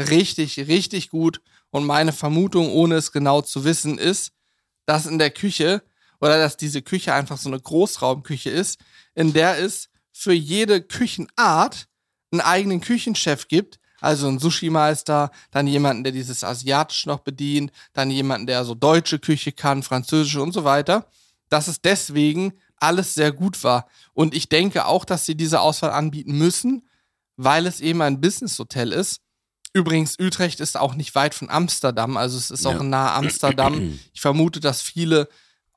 richtig, 0.00 0.58
richtig 0.58 1.10
gut. 1.10 1.42
Und 1.70 1.84
meine 1.84 2.12
Vermutung, 2.12 2.72
ohne 2.72 2.94
es 2.94 3.12
genau 3.12 3.42
zu 3.42 3.64
wissen, 3.64 3.98
ist, 3.98 4.32
dass 4.86 5.04
in 5.04 5.18
der 5.18 5.30
Küche 5.30 5.82
oder 6.20 6.38
dass 6.38 6.56
diese 6.56 6.82
Küche 6.82 7.14
einfach 7.14 7.38
so 7.38 7.48
eine 7.48 7.60
Großraumküche 7.60 8.50
ist, 8.50 8.80
in 9.14 9.32
der 9.32 9.58
es 9.58 9.88
für 10.12 10.32
jede 10.32 10.82
Küchenart 10.82 11.86
einen 12.30 12.40
eigenen 12.40 12.80
Küchenchef 12.80 13.48
gibt. 13.48 13.78
Also 14.00 14.28
einen 14.28 14.38
Sushi-Meister, 14.38 15.32
dann 15.50 15.66
jemanden, 15.66 16.04
der 16.04 16.12
dieses 16.12 16.44
Asiatisch 16.44 17.06
noch 17.06 17.18
bedient, 17.18 17.72
dann 17.94 18.12
jemanden, 18.12 18.46
der 18.46 18.64
so 18.64 18.76
deutsche 18.76 19.18
Küche 19.18 19.50
kann, 19.50 19.82
französische 19.82 20.40
und 20.40 20.52
so 20.52 20.62
weiter. 20.62 21.08
Dass 21.48 21.66
es 21.66 21.80
deswegen 21.80 22.52
alles 22.76 23.14
sehr 23.14 23.32
gut 23.32 23.64
war. 23.64 23.88
Und 24.12 24.34
ich 24.34 24.48
denke 24.48 24.86
auch, 24.86 25.04
dass 25.04 25.26
sie 25.26 25.34
diese 25.34 25.60
Auswahl 25.60 25.90
anbieten 25.90 26.38
müssen, 26.38 26.88
weil 27.36 27.66
es 27.66 27.80
eben 27.80 28.00
ein 28.02 28.20
Business-Hotel 28.20 28.92
ist. 28.92 29.20
Übrigens, 29.72 30.16
Utrecht 30.20 30.60
ist 30.60 30.76
auch 30.76 30.94
nicht 30.94 31.16
weit 31.16 31.34
von 31.34 31.50
Amsterdam, 31.50 32.16
also 32.16 32.38
es 32.38 32.50
ist 32.52 32.66
auch 32.66 32.74
Ja. 32.74 32.82
nahe 32.82 33.12
Amsterdam. 33.12 33.98
Ich 34.12 34.20
vermute, 34.20 34.60
dass 34.60 34.80
viele 34.80 35.28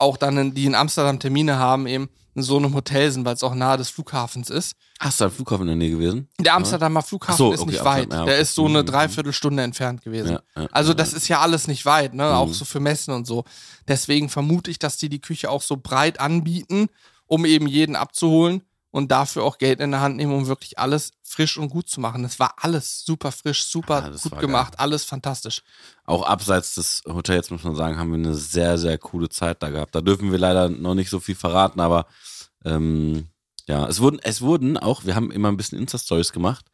auch 0.01 0.17
dann, 0.17 0.37
in, 0.37 0.53
die 0.53 0.65
in 0.65 0.75
Amsterdam 0.75 1.19
Termine 1.19 1.57
haben, 1.57 1.87
eben 1.87 2.09
in 2.33 2.43
so 2.43 2.57
einem 2.57 2.73
Hotel 2.73 3.11
sind, 3.11 3.25
weil 3.25 3.35
es 3.35 3.43
auch 3.43 3.53
nahe 3.53 3.77
des 3.77 3.89
Flughafens 3.89 4.49
ist. 4.49 4.75
Hast 4.99 5.19
du 5.19 5.25
einen 5.25 5.33
Flughafen 5.33 5.63
in 5.63 5.67
der 5.67 5.75
Nähe 5.75 5.91
gewesen? 5.91 6.29
Der 6.39 6.55
Amsterdamer 6.55 7.01
Flughafen 7.01 7.37
so, 7.37 7.51
ist 7.51 7.59
okay, 7.59 7.71
nicht 7.71 7.83
weit. 7.83 8.03
Ja, 8.13 8.23
Der 8.25 8.33
okay. 8.35 8.41
ist 8.41 8.55
so 8.55 8.65
eine 8.67 8.83
Mhm. 8.83 8.85
Dreiviertelstunde 8.85 9.63
entfernt 9.63 10.01
gewesen. 10.01 10.31
Ja, 10.55 10.61
ja, 10.61 10.67
Also 10.71 10.93
das 10.93 11.11
ist 11.13 11.27
ja 11.27 11.41
alles 11.41 11.67
nicht 11.67 11.85
weit, 11.85 12.13
ne? 12.13 12.23
Mhm. 12.25 12.31
Auch 12.31 12.53
so 12.53 12.63
für 12.65 12.79
Messen 12.79 13.13
und 13.13 13.27
so. 13.27 13.43
Deswegen 13.87 14.29
vermute 14.29 14.71
ich, 14.71 14.79
dass 14.79 14.95
die 14.97 15.09
die 15.09 15.19
Küche 15.19 15.49
auch 15.49 15.61
so 15.61 15.75
breit 15.77 16.19
anbieten, 16.21 16.87
um 17.27 17.43
eben 17.45 17.67
jeden 17.67 17.95
abzuholen 17.97 18.61
und 18.91 19.11
dafür 19.11 19.43
auch 19.43 19.57
Geld 19.57 19.79
in 19.79 19.91
der 19.91 20.01
Hand 20.01 20.17
nehmen, 20.17 20.33
um 20.33 20.47
wirklich 20.47 20.77
alles 20.77 21.11
frisch 21.23 21.57
und 21.57 21.69
gut 21.69 21.89
zu 21.89 21.99
machen. 21.99 22.23
Es 22.25 22.39
war 22.39 22.55
alles 22.57 23.03
super 23.03 23.31
frisch, 23.31 23.63
super 23.63 24.11
das 24.11 24.23
gut 24.23 24.39
gemacht, 24.39 24.79
alles 24.79 25.05
fantastisch. 25.05 25.61
Auch 26.05 26.23
abseits 26.23 26.75
des 26.75 27.01
Hotels, 27.07 27.49
muss 27.49 27.63
man 27.63 27.75
sagen, 27.75 27.97
haben 27.97 28.11
wir 28.11 28.17
eine 28.17 28.35
sehr, 28.35 28.77
sehr 28.77 28.97
coole 28.97 29.29
Zeit 29.29 29.63
da 29.63 29.69
gehabt. 29.69 29.95
Da 29.95 30.01
dürfen 30.01 30.31
wir 30.31 30.39
leider 30.39 30.69
noch 30.69 30.93
nicht 30.93 31.09
so 31.09 31.19
viel 31.19 31.35
verraten, 31.35 31.79
aber 31.79 32.05
ähm, 32.65 33.29
ja, 33.67 33.87
es 33.87 34.01
wurden, 34.01 34.19
es 34.19 34.41
wurden 34.41 34.77
auch, 34.77 35.05
wir 35.05 35.15
haben 35.15 35.31
immer 35.31 35.47
ein 35.47 35.57
bisschen 35.57 35.79
Insta-Stories 35.79 36.33
gemacht 36.33 36.65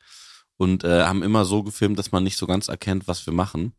und 0.58 0.84
äh, 0.84 1.04
haben 1.04 1.22
immer 1.22 1.46
so 1.46 1.62
gefilmt, 1.62 2.00
dass 2.00 2.12
man 2.12 2.24
nicht 2.24 2.38
so 2.38 2.48
ganz 2.48 2.68
erkennt, 2.68 3.08
was 3.08 3.26
wir 3.28 3.34
machen. 3.34 3.74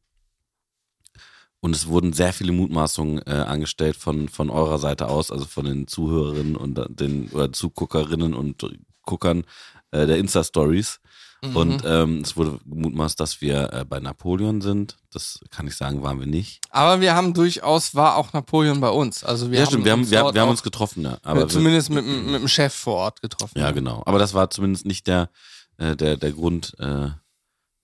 Und 1.61 1.75
es 1.75 1.89
wurden 1.89 2.13
sehr 2.13 2.33
viele 2.33 2.53
Mutmaßungen 2.53 3.21
äh, 3.27 3.31
angestellt 3.33 3.97
von, 3.97 4.29
von 4.29 4.49
eurer 4.49 4.79
Seite 4.79 5.09
aus, 5.09 5.33
also 5.33 5.45
von 5.45 5.65
den 5.65 5.89
Zuhörerinnen 5.89 6.55
und 6.57 6.81
den 6.89 7.29
oder 7.31 7.53
Zuguckerinnen 7.53 8.33
und 8.35 8.65
Guckern 9.03 9.45
äh, 9.91 10.07
der 10.07 10.19
Insta-Stories. 10.19 11.01
Mhm. 11.43 11.57
Und 11.57 11.83
ähm, 11.85 12.21
es 12.21 12.37
wurde 12.37 12.59
gemutmaßt, 12.65 13.19
dass 13.19 13.41
wir 13.41 13.73
äh, 13.73 13.85
bei 13.85 14.01
Napoleon 14.01 14.61
sind. 14.61 14.97
Das 15.13 15.41
kann 15.51 15.67
ich 15.69 15.75
sagen, 15.77 16.03
waren 16.03 16.19
wir 16.21 16.27
nicht. 16.27 16.61
Aber 16.71 17.01
wir 17.01 17.15
haben 17.15 17.33
durchaus, 17.35 17.95
war 17.95 18.17
auch 18.17 18.33
Napoleon 18.33 18.81
bei 18.81 18.91
uns. 18.91 19.23
Also 19.25 19.51
wir 19.51 19.59
ja, 19.59 19.65
haben 19.65 19.71
stimmt, 19.71 19.85
wir 19.85 19.93
haben, 19.93 20.01
uns 20.01 20.11
wir, 20.11 20.35
wir 20.35 20.41
haben 20.41 20.51
uns 20.51 20.63
getroffen, 20.65 21.05
ja. 21.05 21.19
Aber 21.23 21.41
wir, 21.41 21.49
zumindest 21.49 21.91
mit, 21.91 22.05
dem- 22.05 22.27
mit 22.33 22.41
dem 22.41 22.49
Chef 22.49 22.75
vor 22.75 22.95
Ort 22.97 23.21
getroffen. 23.23 23.59
ja, 23.59 23.71
genau. 23.73 24.03
Aber 24.07 24.19
das 24.19 24.35
war 24.35 24.51
zumindest 24.51 24.85
nicht 24.87 25.07
der, 25.07 25.31
äh, 25.77 25.95
der, 25.97 26.17
der 26.17 26.33
Grund 26.33 26.75
äh, 26.81 27.09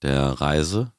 der 0.01 0.29
Reise. 0.41 0.91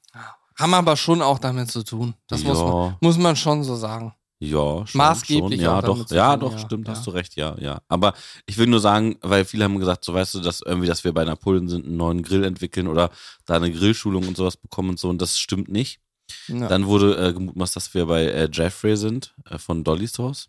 Haben 0.58 0.74
aber 0.74 0.96
schon 0.96 1.22
auch 1.22 1.38
damit 1.38 1.70
zu 1.70 1.82
tun. 1.84 2.14
Das 2.28 2.42
muss, 2.44 2.58
man, 2.58 2.66
Ja. 2.68 2.96
muss 3.00 3.18
man 3.18 3.36
schon 3.36 3.62
so 3.64 3.76
sagen. 3.76 4.14
Ja, 4.38 4.86
schon, 4.86 4.98
Maßgeblich 4.98 5.60
schon. 5.60 5.64
Ja, 5.64 5.78
auch 5.78 5.82
doch, 5.82 6.10
ja, 6.10 6.32
tun, 6.36 6.40
doch, 6.40 6.52
ja, 6.52 6.58
stimmt, 6.58 6.88
ja. 6.88 6.94
hast 6.94 7.06
du 7.06 7.10
recht, 7.10 7.36
ja, 7.36 7.56
ja. 7.58 7.80
Aber 7.88 8.12
ich 8.44 8.58
will 8.58 8.66
nur 8.66 8.80
sagen, 8.80 9.16
weil 9.22 9.46
viele 9.46 9.64
haben 9.64 9.78
gesagt, 9.78 10.04
so 10.04 10.12
weißt 10.12 10.34
du, 10.34 10.40
dass 10.40 10.60
irgendwie, 10.60 10.86
dass 10.86 11.04
wir 11.04 11.14
bei 11.14 11.24
Napoleon 11.24 11.68
sind, 11.68 11.86
einen 11.86 11.96
neuen 11.96 12.22
Grill 12.22 12.44
entwickeln 12.44 12.86
oder 12.86 13.10
da 13.46 13.56
eine 13.56 13.70
Grillschulung 13.72 14.28
und 14.28 14.36
sowas 14.36 14.58
bekommen 14.58 14.90
und 14.90 14.98
so, 14.98 15.08
und 15.08 15.22
das 15.22 15.38
stimmt 15.38 15.68
nicht. 15.68 16.00
Ja. 16.48 16.68
Dann 16.68 16.86
wurde 16.86 17.16
äh, 17.16 17.32
gemutmaßt, 17.32 17.76
dass 17.76 17.94
wir 17.94 18.04
bei 18.06 18.24
äh, 18.24 18.48
Jeffrey 18.52 18.96
sind, 18.98 19.34
äh, 19.48 19.56
von 19.58 19.84
Dolly's 19.84 20.18
Haus. 20.18 20.48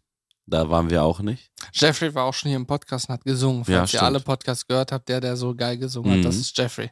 Da 0.50 0.70
waren 0.70 0.90
wir 0.90 1.04
auch 1.04 1.20
nicht. 1.20 1.50
Jeffrey 1.74 2.14
war 2.16 2.24
auch 2.26 2.34
schon 2.34 2.50
hier 2.50 2.56
im 2.58 2.66
Podcast 2.66 3.08
und 3.10 3.14
hat 3.14 3.24
gesungen. 3.26 3.64
Falls 3.66 3.92
Ja, 3.92 4.00
ihr 4.02 4.04
alle 4.04 4.20
Podcasts 4.22 4.66
gehört 4.66 4.92
habt, 4.92 5.08
der, 5.10 5.20
der 5.22 5.36
so 5.38 5.54
geil 5.56 5.78
gesungen 5.78 6.12
hat, 6.12 6.18
Mhm. 6.20 6.24
das 6.24 6.36
ist 6.38 6.58
Jeffrey. 6.58 6.90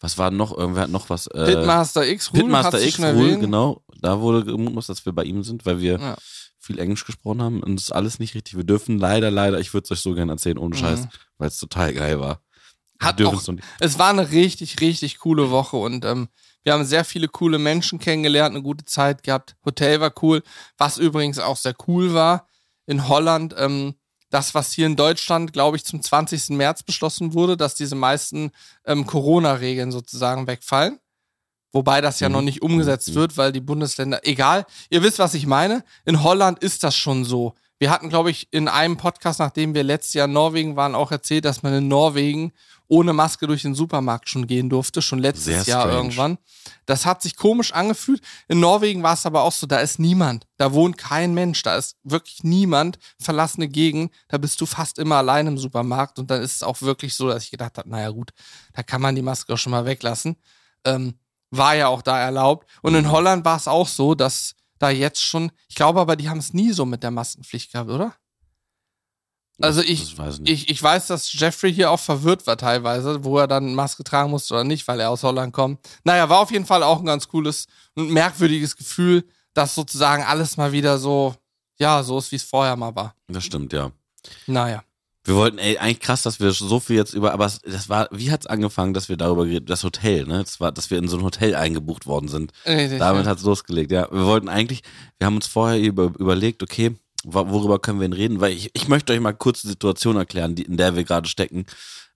Was 0.00 0.16
war 0.18 0.30
noch? 0.30 0.56
Irgendwer 0.56 0.84
hat 0.84 0.90
noch 0.90 1.10
was. 1.10 1.26
Äh, 1.28 1.46
Pitmaster 1.46 2.06
X, 2.06 2.32
Rule, 2.32 2.42
Pitmaster 2.44 2.80
X, 2.80 3.00
Rule, 3.00 3.38
genau. 3.38 3.82
Da 4.00 4.20
wurde 4.20 4.44
gemutmaßt, 4.44 4.88
dass 4.88 5.04
wir 5.04 5.12
bei 5.12 5.24
ihm 5.24 5.42
sind, 5.42 5.66
weil 5.66 5.80
wir 5.80 5.98
Ja. 5.98 6.16
viel 6.58 6.78
Englisch 6.78 7.04
gesprochen 7.04 7.42
haben. 7.42 7.62
Und 7.62 7.76
das 7.76 7.84
ist 7.84 7.92
alles 7.92 8.18
nicht 8.20 8.34
richtig. 8.36 8.56
Wir 8.56 8.64
dürfen 8.64 8.98
leider, 8.98 9.30
leider, 9.30 9.58
ich 9.58 9.74
würde 9.74 9.84
es 9.86 9.90
euch 9.90 10.00
so 10.00 10.14
gerne 10.14 10.32
erzählen, 10.32 10.58
ohne 10.58 10.76
Scheiß, 10.76 11.00
Mhm. 11.02 11.08
weil 11.38 11.48
es 11.48 11.58
total 11.58 11.92
geil 11.94 12.20
war. 12.20 12.40
Hat 13.00 13.20
auch- 13.22 13.32
nicht. 13.48 13.64
Es 13.80 13.98
war 13.98 14.10
eine 14.10 14.30
richtig, 14.30 14.80
richtig 14.80 15.18
coole 15.18 15.50
Woche 15.50 15.76
und 15.76 16.04
ähm, 16.04 16.28
wir 16.64 16.72
haben 16.72 16.84
sehr 16.84 17.04
viele 17.04 17.28
coole 17.28 17.58
Menschen 17.58 17.98
kennengelernt, 17.98 18.54
eine 18.54 18.62
gute 18.62 18.84
Zeit 18.84 19.22
gehabt. 19.22 19.56
Hotel 19.64 20.00
war 20.00 20.12
cool. 20.22 20.42
Was 20.76 20.98
übrigens 20.98 21.38
auch 21.38 21.56
sehr 21.56 21.74
cool 21.86 22.12
war, 22.14 22.46
in 22.86 23.08
Holland, 23.08 23.54
ähm, 23.58 23.94
das, 24.30 24.54
was 24.54 24.72
hier 24.72 24.86
in 24.86 24.96
Deutschland, 24.96 25.52
glaube 25.52 25.76
ich, 25.76 25.84
zum 25.84 26.02
20. 26.02 26.50
März 26.50 26.82
beschlossen 26.82 27.32
wurde, 27.34 27.56
dass 27.56 27.74
diese 27.74 27.94
meisten 27.96 28.50
ähm, 28.84 29.06
Corona-Regeln 29.06 29.90
sozusagen 29.92 30.46
wegfallen. 30.46 30.98
Wobei 31.72 32.00
das 32.00 32.20
ja 32.20 32.28
Mhm. 32.28 32.32
noch 32.34 32.42
nicht 32.42 32.62
umgesetzt 32.62 33.10
Mhm. 33.10 33.14
wird, 33.14 33.36
weil 33.36 33.52
die 33.52 33.60
Bundesländer, 33.60 34.20
egal, 34.26 34.64
ihr 34.90 35.02
wisst, 35.02 35.18
was 35.18 35.34
ich 35.34 35.46
meine. 35.46 35.84
In 36.04 36.22
Holland 36.22 36.58
ist 36.60 36.82
das 36.84 36.96
schon 36.96 37.24
so. 37.24 37.54
Wir 37.78 37.90
hatten, 37.90 38.08
glaube 38.08 38.30
ich, 38.30 38.48
in 38.50 38.66
einem 38.68 38.96
Podcast, 38.96 39.38
nachdem 39.38 39.74
wir 39.74 39.84
letztes 39.84 40.14
Jahr 40.14 40.26
in 40.26 40.32
Norwegen 40.32 40.76
waren, 40.76 40.94
auch 40.94 41.12
erzählt, 41.12 41.44
dass 41.44 41.62
man 41.62 41.72
in 41.74 41.86
Norwegen 41.88 42.52
ohne 42.88 43.12
Maske 43.12 43.46
durch 43.46 43.62
den 43.62 43.74
Supermarkt 43.74 44.28
schon 44.28 44.46
gehen 44.46 44.70
durfte, 44.70 45.02
schon 45.02 45.18
letztes 45.18 45.66
Jahr 45.66 45.90
irgendwann. 45.90 46.38
Das 46.86 47.04
hat 47.04 47.22
sich 47.22 47.36
komisch 47.36 47.72
angefühlt. 47.72 48.22
In 48.48 48.60
Norwegen 48.60 49.02
war 49.02 49.14
es 49.14 49.26
aber 49.26 49.42
auch 49.42 49.52
so, 49.52 49.66
da 49.66 49.78
ist 49.78 49.98
niemand. 49.98 50.46
Da 50.56 50.72
wohnt 50.72 50.96
kein 50.96 51.34
Mensch. 51.34 51.62
Da 51.62 51.76
ist 51.76 51.96
wirklich 52.02 52.42
niemand. 52.44 52.98
Verlassene 53.20 53.68
Gegend. 53.68 54.12
Da 54.28 54.38
bist 54.38 54.60
du 54.60 54.66
fast 54.66 54.98
immer 54.98 55.16
allein 55.16 55.46
im 55.46 55.58
Supermarkt. 55.58 56.18
Und 56.18 56.30
dann 56.30 56.42
ist 56.42 56.56
es 56.56 56.62
auch 56.62 56.80
wirklich 56.80 57.14
so, 57.14 57.28
dass 57.28 57.44
ich 57.44 57.50
gedacht 57.50 57.76
habe, 57.76 57.88
naja 57.90 58.08
gut, 58.10 58.30
da 58.72 58.82
kann 58.82 59.02
man 59.02 59.14
die 59.14 59.22
Maske 59.22 59.52
auch 59.52 59.58
schon 59.58 59.72
mal 59.72 59.84
weglassen. 59.84 60.36
Ähm, 60.84 61.14
war 61.50 61.74
ja 61.74 61.88
auch 61.88 62.02
da 62.02 62.18
erlaubt. 62.18 62.68
Und 62.82 62.94
in 62.94 63.10
Holland 63.10 63.44
war 63.44 63.56
es 63.56 63.68
auch 63.68 63.88
so, 63.88 64.14
dass 64.14 64.54
da 64.78 64.90
jetzt 64.90 65.22
schon, 65.22 65.50
ich 65.68 65.74
glaube 65.74 66.00
aber, 66.00 66.16
die 66.16 66.28
haben 66.28 66.38
es 66.38 66.54
nie 66.54 66.72
so 66.72 66.86
mit 66.86 67.02
der 67.02 67.10
Maskenpflicht 67.10 67.72
gehabt, 67.72 67.90
oder? 67.90 68.14
Also 69.60 69.80
ich, 69.82 70.16
weiß 70.16 70.40
ich 70.44 70.70
ich, 70.70 70.82
weiß, 70.82 71.08
dass 71.08 71.32
Jeffrey 71.32 71.72
hier 71.74 71.90
auch 71.90 71.98
verwirrt 71.98 72.46
war 72.46 72.56
teilweise, 72.56 73.24
wo 73.24 73.38
er 73.38 73.48
dann 73.48 73.74
Maske 73.74 74.04
tragen 74.04 74.30
musste 74.30 74.54
oder 74.54 74.64
nicht, 74.64 74.86
weil 74.86 75.00
er 75.00 75.10
aus 75.10 75.22
Holland 75.24 75.52
kommt. 75.52 75.80
Naja, 76.04 76.28
war 76.28 76.38
auf 76.40 76.52
jeden 76.52 76.66
Fall 76.66 76.82
auch 76.84 77.00
ein 77.00 77.06
ganz 77.06 77.26
cooles 77.28 77.66
und 77.96 78.10
merkwürdiges 78.12 78.76
Gefühl, 78.76 79.24
dass 79.54 79.74
sozusagen 79.74 80.22
alles 80.22 80.56
mal 80.56 80.70
wieder 80.70 80.98
so, 80.98 81.34
ja, 81.78 82.02
so 82.04 82.18
ist, 82.18 82.30
wie 82.30 82.36
es 82.36 82.44
vorher 82.44 82.76
mal 82.76 82.94
war. 82.94 83.14
Das 83.26 83.44
stimmt, 83.44 83.72
ja. 83.72 83.90
Naja. 84.46 84.82
Wir 85.24 85.34
wollten, 85.34 85.58
ey, 85.58 85.76
eigentlich 85.76 86.00
krass, 86.00 86.22
dass 86.22 86.40
wir 86.40 86.52
so 86.52 86.80
viel 86.80 86.96
jetzt 86.96 87.12
über, 87.12 87.32
aber 87.32 87.44
es- 87.46 87.60
das 87.60 87.88
war, 87.88 88.08
wie 88.12 88.30
hat's 88.30 88.46
angefangen, 88.46 88.94
dass 88.94 89.08
wir 89.10 89.16
darüber 89.18 89.44
geredet, 89.44 89.68
das 89.68 89.84
Hotel, 89.84 90.24
ne? 90.26 90.38
Das 90.42 90.58
war, 90.60 90.72
dass 90.72 90.90
wir 90.90 90.96
in 90.98 91.08
so 91.08 91.18
ein 91.18 91.22
Hotel 91.24 91.54
eingebucht 91.54 92.06
worden 92.06 92.28
sind. 92.28 92.52
Richtig, 92.64 92.98
Damit 92.98 93.24
ja. 93.26 93.30
hat's 93.32 93.42
losgelegt, 93.42 93.90
ja. 93.90 94.08
Wir 94.10 94.24
wollten 94.24 94.48
eigentlich, 94.48 94.82
wir 95.18 95.26
haben 95.26 95.34
uns 95.36 95.46
vorher 95.46 95.78
über, 95.80 96.04
überlegt, 96.18 96.62
okay, 96.62 96.96
worüber 97.32 97.78
können 97.78 98.00
wir 98.00 98.08
denn 98.08 98.16
reden? 98.16 98.40
Weil 98.40 98.52
ich, 98.52 98.70
ich 98.74 98.88
möchte 98.88 99.12
euch 99.12 99.20
mal 99.20 99.32
kurz 99.32 99.62
die 99.62 99.68
Situation 99.68 100.16
erklären, 100.16 100.54
die, 100.54 100.62
in 100.62 100.76
der 100.76 100.96
wir 100.96 101.04
gerade 101.04 101.28
stecken. 101.28 101.66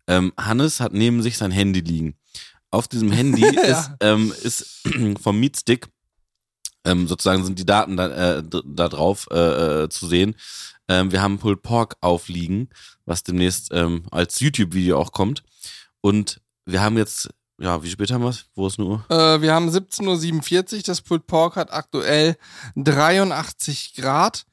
Ähm, 0.06 0.32
Hannes 0.38 0.80
hat 0.80 0.92
neben 0.92 1.22
sich 1.22 1.36
sein 1.38 1.50
Handy 1.50 1.80
liegen. 1.80 2.16
Auf 2.70 2.88
diesem 2.88 3.12
Handy 3.12 3.44
ist, 3.68 3.90
ähm, 4.00 4.32
ist 4.42 4.82
vom 5.22 5.38
Meatstick 5.38 5.88
ähm, 6.84 7.06
sozusagen 7.06 7.44
sind 7.44 7.58
die 7.58 7.66
Daten 7.66 7.96
da, 7.96 8.38
äh, 8.38 8.42
da 8.42 8.88
drauf 8.88 9.28
äh, 9.30 9.84
äh, 9.84 9.88
zu 9.88 10.06
sehen. 10.06 10.34
Ähm, 10.88 11.12
wir 11.12 11.22
haben 11.22 11.38
Pulled 11.38 11.62
Pork 11.62 11.96
aufliegen, 12.00 12.70
was 13.06 13.22
demnächst 13.22 13.68
ähm, 13.72 14.04
als 14.10 14.40
YouTube-Video 14.40 14.98
auch 14.98 15.12
kommt. 15.12 15.42
Und 16.00 16.40
wir 16.66 16.80
haben 16.80 16.96
jetzt, 16.96 17.30
ja, 17.60 17.82
wie 17.82 17.90
spät 17.90 18.10
haben 18.10 18.22
wir 18.22 18.30
es? 18.30 18.46
Wo 18.54 18.66
ist 18.66 18.78
nur? 18.78 19.04
Äh, 19.08 19.40
wir 19.40 19.54
haben 19.54 19.68
17.47 19.68 20.76
Uhr. 20.76 20.82
Das 20.84 21.02
Pulled 21.02 21.26
Pork 21.26 21.56
hat 21.56 21.72
aktuell 21.72 22.36
83 22.74 23.94
Grad 23.94 24.44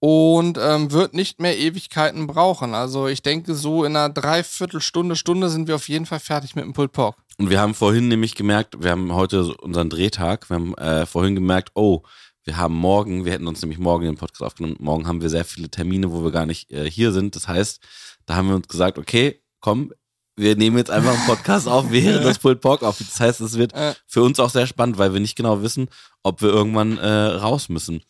und 0.00 0.58
ähm, 0.60 0.92
wird 0.92 1.14
nicht 1.14 1.40
mehr 1.40 1.58
Ewigkeiten 1.58 2.26
brauchen. 2.26 2.74
Also 2.74 3.08
ich 3.08 3.22
denke, 3.22 3.54
so 3.54 3.84
in 3.84 3.96
einer 3.96 4.12
Dreiviertelstunde, 4.12 5.16
Stunde 5.16 5.48
sind 5.48 5.68
wir 5.68 5.74
auf 5.74 5.88
jeden 5.88 6.06
Fall 6.06 6.20
fertig 6.20 6.54
mit 6.54 6.64
dem 6.64 6.72
Pulled 6.72 6.92
Pork. 6.92 7.16
Und 7.38 7.50
wir 7.50 7.60
haben 7.60 7.74
vorhin 7.74 8.08
nämlich 8.08 8.34
gemerkt, 8.34 8.82
wir 8.82 8.90
haben 8.90 9.12
heute 9.14 9.54
unseren 9.56 9.90
Drehtag, 9.90 10.48
wir 10.50 10.54
haben 10.54 10.74
äh, 10.74 11.06
vorhin 11.06 11.34
gemerkt, 11.34 11.70
oh, 11.74 12.02
wir 12.44 12.56
haben 12.56 12.74
morgen, 12.74 13.24
wir 13.24 13.32
hätten 13.32 13.46
uns 13.46 13.60
nämlich 13.60 13.78
morgen 13.78 14.04
den 14.04 14.16
Podcast 14.16 14.42
aufgenommen, 14.42 14.76
morgen 14.80 15.06
haben 15.06 15.20
wir 15.20 15.28
sehr 15.28 15.44
viele 15.44 15.68
Termine, 15.68 16.10
wo 16.10 16.24
wir 16.24 16.30
gar 16.30 16.46
nicht 16.46 16.70
äh, 16.72 16.90
hier 16.90 17.12
sind. 17.12 17.36
Das 17.36 17.46
heißt, 17.46 17.80
da 18.26 18.36
haben 18.36 18.48
wir 18.48 18.56
uns 18.56 18.68
gesagt, 18.68 18.98
okay, 18.98 19.42
komm, 19.60 19.92
wir 20.36 20.56
nehmen 20.56 20.78
jetzt 20.78 20.90
einfach 20.90 21.14
einen 21.14 21.26
Podcast 21.26 21.68
auf, 21.68 21.90
während 21.90 22.24
das 22.24 22.38
Pulled 22.38 22.60
Pork 22.60 22.82
auf. 22.82 22.98
Das 22.98 23.20
heißt, 23.20 23.40
es 23.40 23.58
wird 23.58 23.72
für 24.06 24.22
uns 24.22 24.40
auch 24.40 24.50
sehr 24.50 24.66
spannend, 24.66 24.98
weil 24.98 25.12
wir 25.12 25.20
nicht 25.20 25.36
genau 25.36 25.62
wissen, 25.62 25.88
ob 26.22 26.40
wir 26.40 26.48
irgendwann 26.48 26.96
äh, 26.98 27.08
raus 27.08 27.68
müssen. 27.68 28.02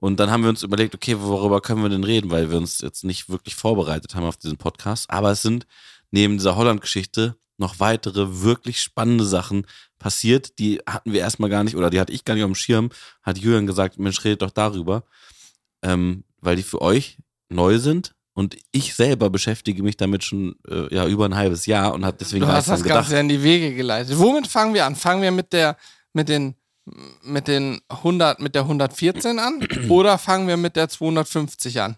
Und 0.00 0.20
dann 0.20 0.30
haben 0.30 0.42
wir 0.42 0.50
uns 0.50 0.62
überlegt, 0.62 0.94
okay, 0.94 1.16
worüber 1.18 1.60
können 1.60 1.82
wir 1.82 1.88
denn 1.88 2.04
reden, 2.04 2.30
weil 2.30 2.50
wir 2.50 2.58
uns 2.58 2.80
jetzt 2.80 3.04
nicht 3.04 3.28
wirklich 3.28 3.54
vorbereitet 3.54 4.14
haben 4.14 4.24
auf 4.24 4.36
diesen 4.36 4.58
Podcast. 4.58 5.10
Aber 5.10 5.30
es 5.30 5.42
sind 5.42 5.66
neben 6.10 6.36
dieser 6.36 6.56
Holland-Geschichte 6.56 7.36
noch 7.56 7.80
weitere 7.80 8.42
wirklich 8.42 8.80
spannende 8.80 9.24
Sachen 9.24 9.66
passiert. 9.98 10.58
Die 10.58 10.80
hatten 10.86 11.12
wir 11.12 11.20
erstmal 11.20 11.50
gar 11.50 11.64
nicht, 11.64 11.76
oder 11.76 11.90
die 11.90 12.00
hatte 12.00 12.12
ich 12.12 12.24
gar 12.24 12.34
nicht 12.34 12.44
auf 12.44 12.50
dem 12.50 12.54
Schirm. 12.54 12.90
Hat 13.22 13.38
Julian 13.38 13.66
gesagt, 13.66 13.98
Mensch, 13.98 14.22
redet 14.24 14.42
doch 14.42 14.50
darüber. 14.50 15.04
Ähm, 15.82 16.24
weil 16.40 16.56
die 16.56 16.62
für 16.62 16.82
euch 16.82 17.18
neu 17.48 17.78
sind. 17.78 18.14
Und 18.34 18.56
ich 18.72 18.94
selber 18.94 19.30
beschäftige 19.30 19.82
mich 19.84 19.96
damit 19.96 20.24
schon 20.24 20.56
äh, 20.68 20.92
ja, 20.92 21.06
über 21.06 21.24
ein 21.24 21.36
halbes 21.36 21.66
Jahr 21.66 21.94
und 21.94 22.04
habe 22.04 22.16
deswegen 22.18 22.44
Du 22.44 22.50
hast 22.50 22.68
das 22.68 22.82
gedacht, 22.82 23.02
Ganze 23.02 23.20
in 23.20 23.28
die 23.28 23.42
Wege 23.42 23.74
geleitet. 23.74 24.18
Womit 24.18 24.48
fangen 24.48 24.74
wir 24.74 24.84
an? 24.84 24.96
Fangen 24.96 25.22
wir 25.22 25.30
mit 25.30 25.52
der, 25.52 25.76
mit 26.12 26.28
den, 26.28 26.56
mit 27.22 27.48
den 27.48 27.80
100, 27.88 28.40
mit 28.40 28.54
der 28.54 28.62
114 28.62 29.38
an 29.38 29.66
oder 29.88 30.18
fangen 30.18 30.48
wir 30.48 30.56
mit 30.56 30.76
der 30.76 30.88
250 30.88 31.80
an? 31.80 31.96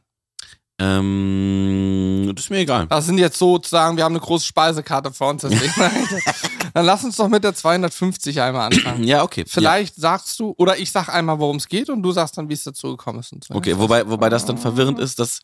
ähm, 0.78 2.32
das 2.34 2.44
ist 2.44 2.50
mir 2.50 2.58
egal. 2.58 2.86
Das 2.86 3.06
sind 3.06 3.18
jetzt 3.18 3.38
sozusagen, 3.38 3.96
wir 3.96 4.04
haben 4.04 4.12
eine 4.12 4.20
große 4.20 4.44
Speisekarte 4.44 5.10
vor 5.10 5.30
uns, 5.30 5.42
deswegen. 5.42 5.72
Dann 6.74 6.84
lass 6.84 7.02
uns 7.02 7.16
doch 7.16 7.28
mit 7.28 7.42
der 7.42 7.54
250 7.54 8.38
einmal 8.42 8.66
anfangen. 8.66 9.04
Ja, 9.04 9.22
okay. 9.22 9.44
Vielleicht 9.46 9.94
sagst 9.94 10.38
du, 10.38 10.54
oder 10.58 10.76
ich 10.76 10.92
sag 10.92 11.08
einmal, 11.08 11.38
worum 11.38 11.56
es 11.56 11.68
geht 11.68 11.88
und 11.88 12.02
du 12.02 12.12
sagst 12.12 12.36
dann, 12.36 12.50
wie 12.50 12.52
es 12.52 12.64
dazu 12.64 12.90
gekommen 12.90 13.20
ist. 13.20 13.30
So. 13.30 13.38
Ja. 13.48 13.56
Okay, 13.56 13.78
wobei, 13.78 14.06
wobei 14.06 14.28
das 14.28 14.44
dann 14.44 14.58
verwirrend 14.58 14.98
ist, 14.98 15.18
dass, 15.18 15.40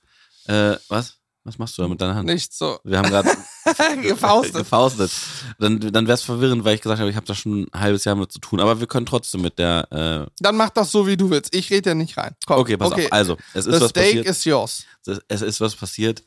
äh, 0.46 0.76
was? 0.88 1.16
Was 1.44 1.56
machst 1.58 1.78
du 1.78 1.82
da 1.82 1.88
mit 1.88 2.00
deiner 2.00 2.14
Hand? 2.14 2.26
Nicht 2.26 2.52
so. 2.52 2.78
Wir 2.84 2.98
haben 2.98 3.08
gerade 3.08 3.30
Gefaustet. 4.02 4.54
gefaustet. 4.54 5.10
Dann, 5.58 5.78
dann 5.80 6.06
wäre 6.06 6.14
es 6.14 6.22
verwirrend, 6.22 6.64
weil 6.64 6.74
ich 6.74 6.80
gesagt 6.80 7.00
habe, 7.00 7.10
ich 7.10 7.16
habe 7.16 7.26
da 7.26 7.34
schon 7.34 7.62
ein 7.72 7.80
halbes 7.80 8.04
Jahr 8.04 8.14
mit 8.16 8.32
zu 8.32 8.38
tun. 8.40 8.60
Aber 8.60 8.80
wir 8.80 8.86
können 8.86 9.06
trotzdem 9.06 9.42
mit 9.42 9.58
der. 9.58 9.86
Äh, 10.28 10.30
Dann 10.40 10.56
mach 10.56 10.70
das 10.70 10.90
so, 10.90 11.06
wie 11.06 11.16
du 11.16 11.30
willst. 11.30 11.54
Ich 11.54 11.70
rede 11.70 11.90
ja 11.90 11.94
nicht 11.94 12.16
rein. 12.16 12.34
Komm, 12.46 12.58
okay, 12.58 12.76
pass 12.76 12.92
auf. 12.92 13.00
Also, 13.12 13.36
es 13.54 13.66
ist 13.66 13.72
Das 13.74 13.80
was 13.82 13.90
Steak 13.90 14.04
passiert. 14.06 14.26
ist 14.26 14.44
yours. 14.44 14.84
Es- 15.28 15.42
ist 15.42 15.60
was 15.60 15.74
passiert 15.76 16.22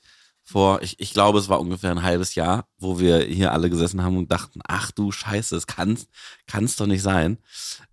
vor, 0.48 0.82
ich, 0.84 1.00
ich 1.00 1.12
glaube, 1.13 1.39
es 1.39 1.50
war 1.50 1.60
ungefähr 1.60 1.89
ein 1.92 2.04
halbes 2.04 2.36
Jahr, 2.36 2.68
wo 2.77 3.00
wir 3.00 3.20
hier 3.22 3.51
alle 3.51 3.70
gesessen 3.70 4.04
haben 4.04 4.15
und 4.18 4.32
dachten, 4.32 4.60
ach 4.68 4.92
du 4.92 5.12
Scheiße, 5.12 5.56
es 5.56 5.65
kann's, 5.65 6.06
kann's 6.46 6.75
doch 6.75 6.86
nicht 6.86 7.01
sein. 7.01 7.39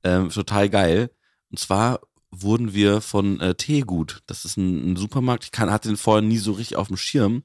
Ähm, 0.05 0.29
total 0.29 0.69
geil. 0.69 1.11
Und 1.51 1.59
zwar 1.59 2.01
wurden 2.31 2.75
wir 2.75 3.01
von 3.01 3.41
äh, 3.41 3.55
Teegut, 3.55 4.21
das 4.27 4.45
ist 4.45 4.59
ein, 4.59 4.93
ein 4.93 4.97
Supermarkt, 4.97 5.45
ich 5.45 5.51
kann, 5.51 5.71
hatte 5.71 5.89
den 5.89 5.97
vorher 5.97 6.21
nie 6.23 6.37
so 6.39 6.53
richtig 6.53 6.77
auf 6.77 6.89
dem 6.89 6.97
Schirm, 6.99 7.43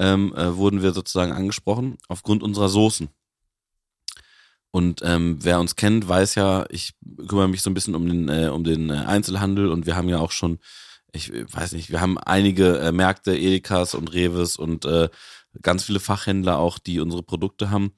ähm, 0.00 0.34
äh, 0.34 0.56
wurden 0.56 0.82
wir 0.82 0.92
sozusagen 0.92 1.32
angesprochen 1.32 1.98
aufgrund 2.08 2.42
unserer 2.42 2.70
Soßen. 2.70 3.08
Und 4.70 5.02
ähm, 5.04 5.38
wer 5.42 5.60
uns 5.60 5.76
kennt, 5.76 6.08
weiß 6.08 6.36
ja, 6.36 6.64
ich 6.70 6.94
kümmere 7.28 7.48
mich 7.48 7.60
so 7.60 7.70
ein 7.70 7.74
bisschen 7.74 7.94
um 7.94 8.08
den, 8.08 8.28
äh, 8.28 8.48
um 8.48 8.64
den 8.64 8.88
äh, 8.88 8.94
Einzelhandel 8.94 9.68
und 9.68 9.84
wir 9.84 9.96
haben 9.96 10.08
ja 10.08 10.18
auch 10.18 10.30
schon, 10.32 10.58
ich 11.12 11.30
weiß 11.32 11.72
nicht, 11.72 11.90
wir 11.90 12.00
haben 12.00 12.18
einige 12.18 12.78
äh, 12.78 12.92
Märkte, 12.92 13.36
Edekas 13.36 13.94
und 13.94 14.12
Reves 14.14 14.56
und 14.56 14.86
äh, 14.86 15.10
ganz 15.60 15.84
viele 15.84 16.00
Fachhändler 16.00 16.58
auch, 16.58 16.78
die 16.78 17.00
unsere 17.00 17.22
Produkte 17.22 17.70
haben, 17.70 17.92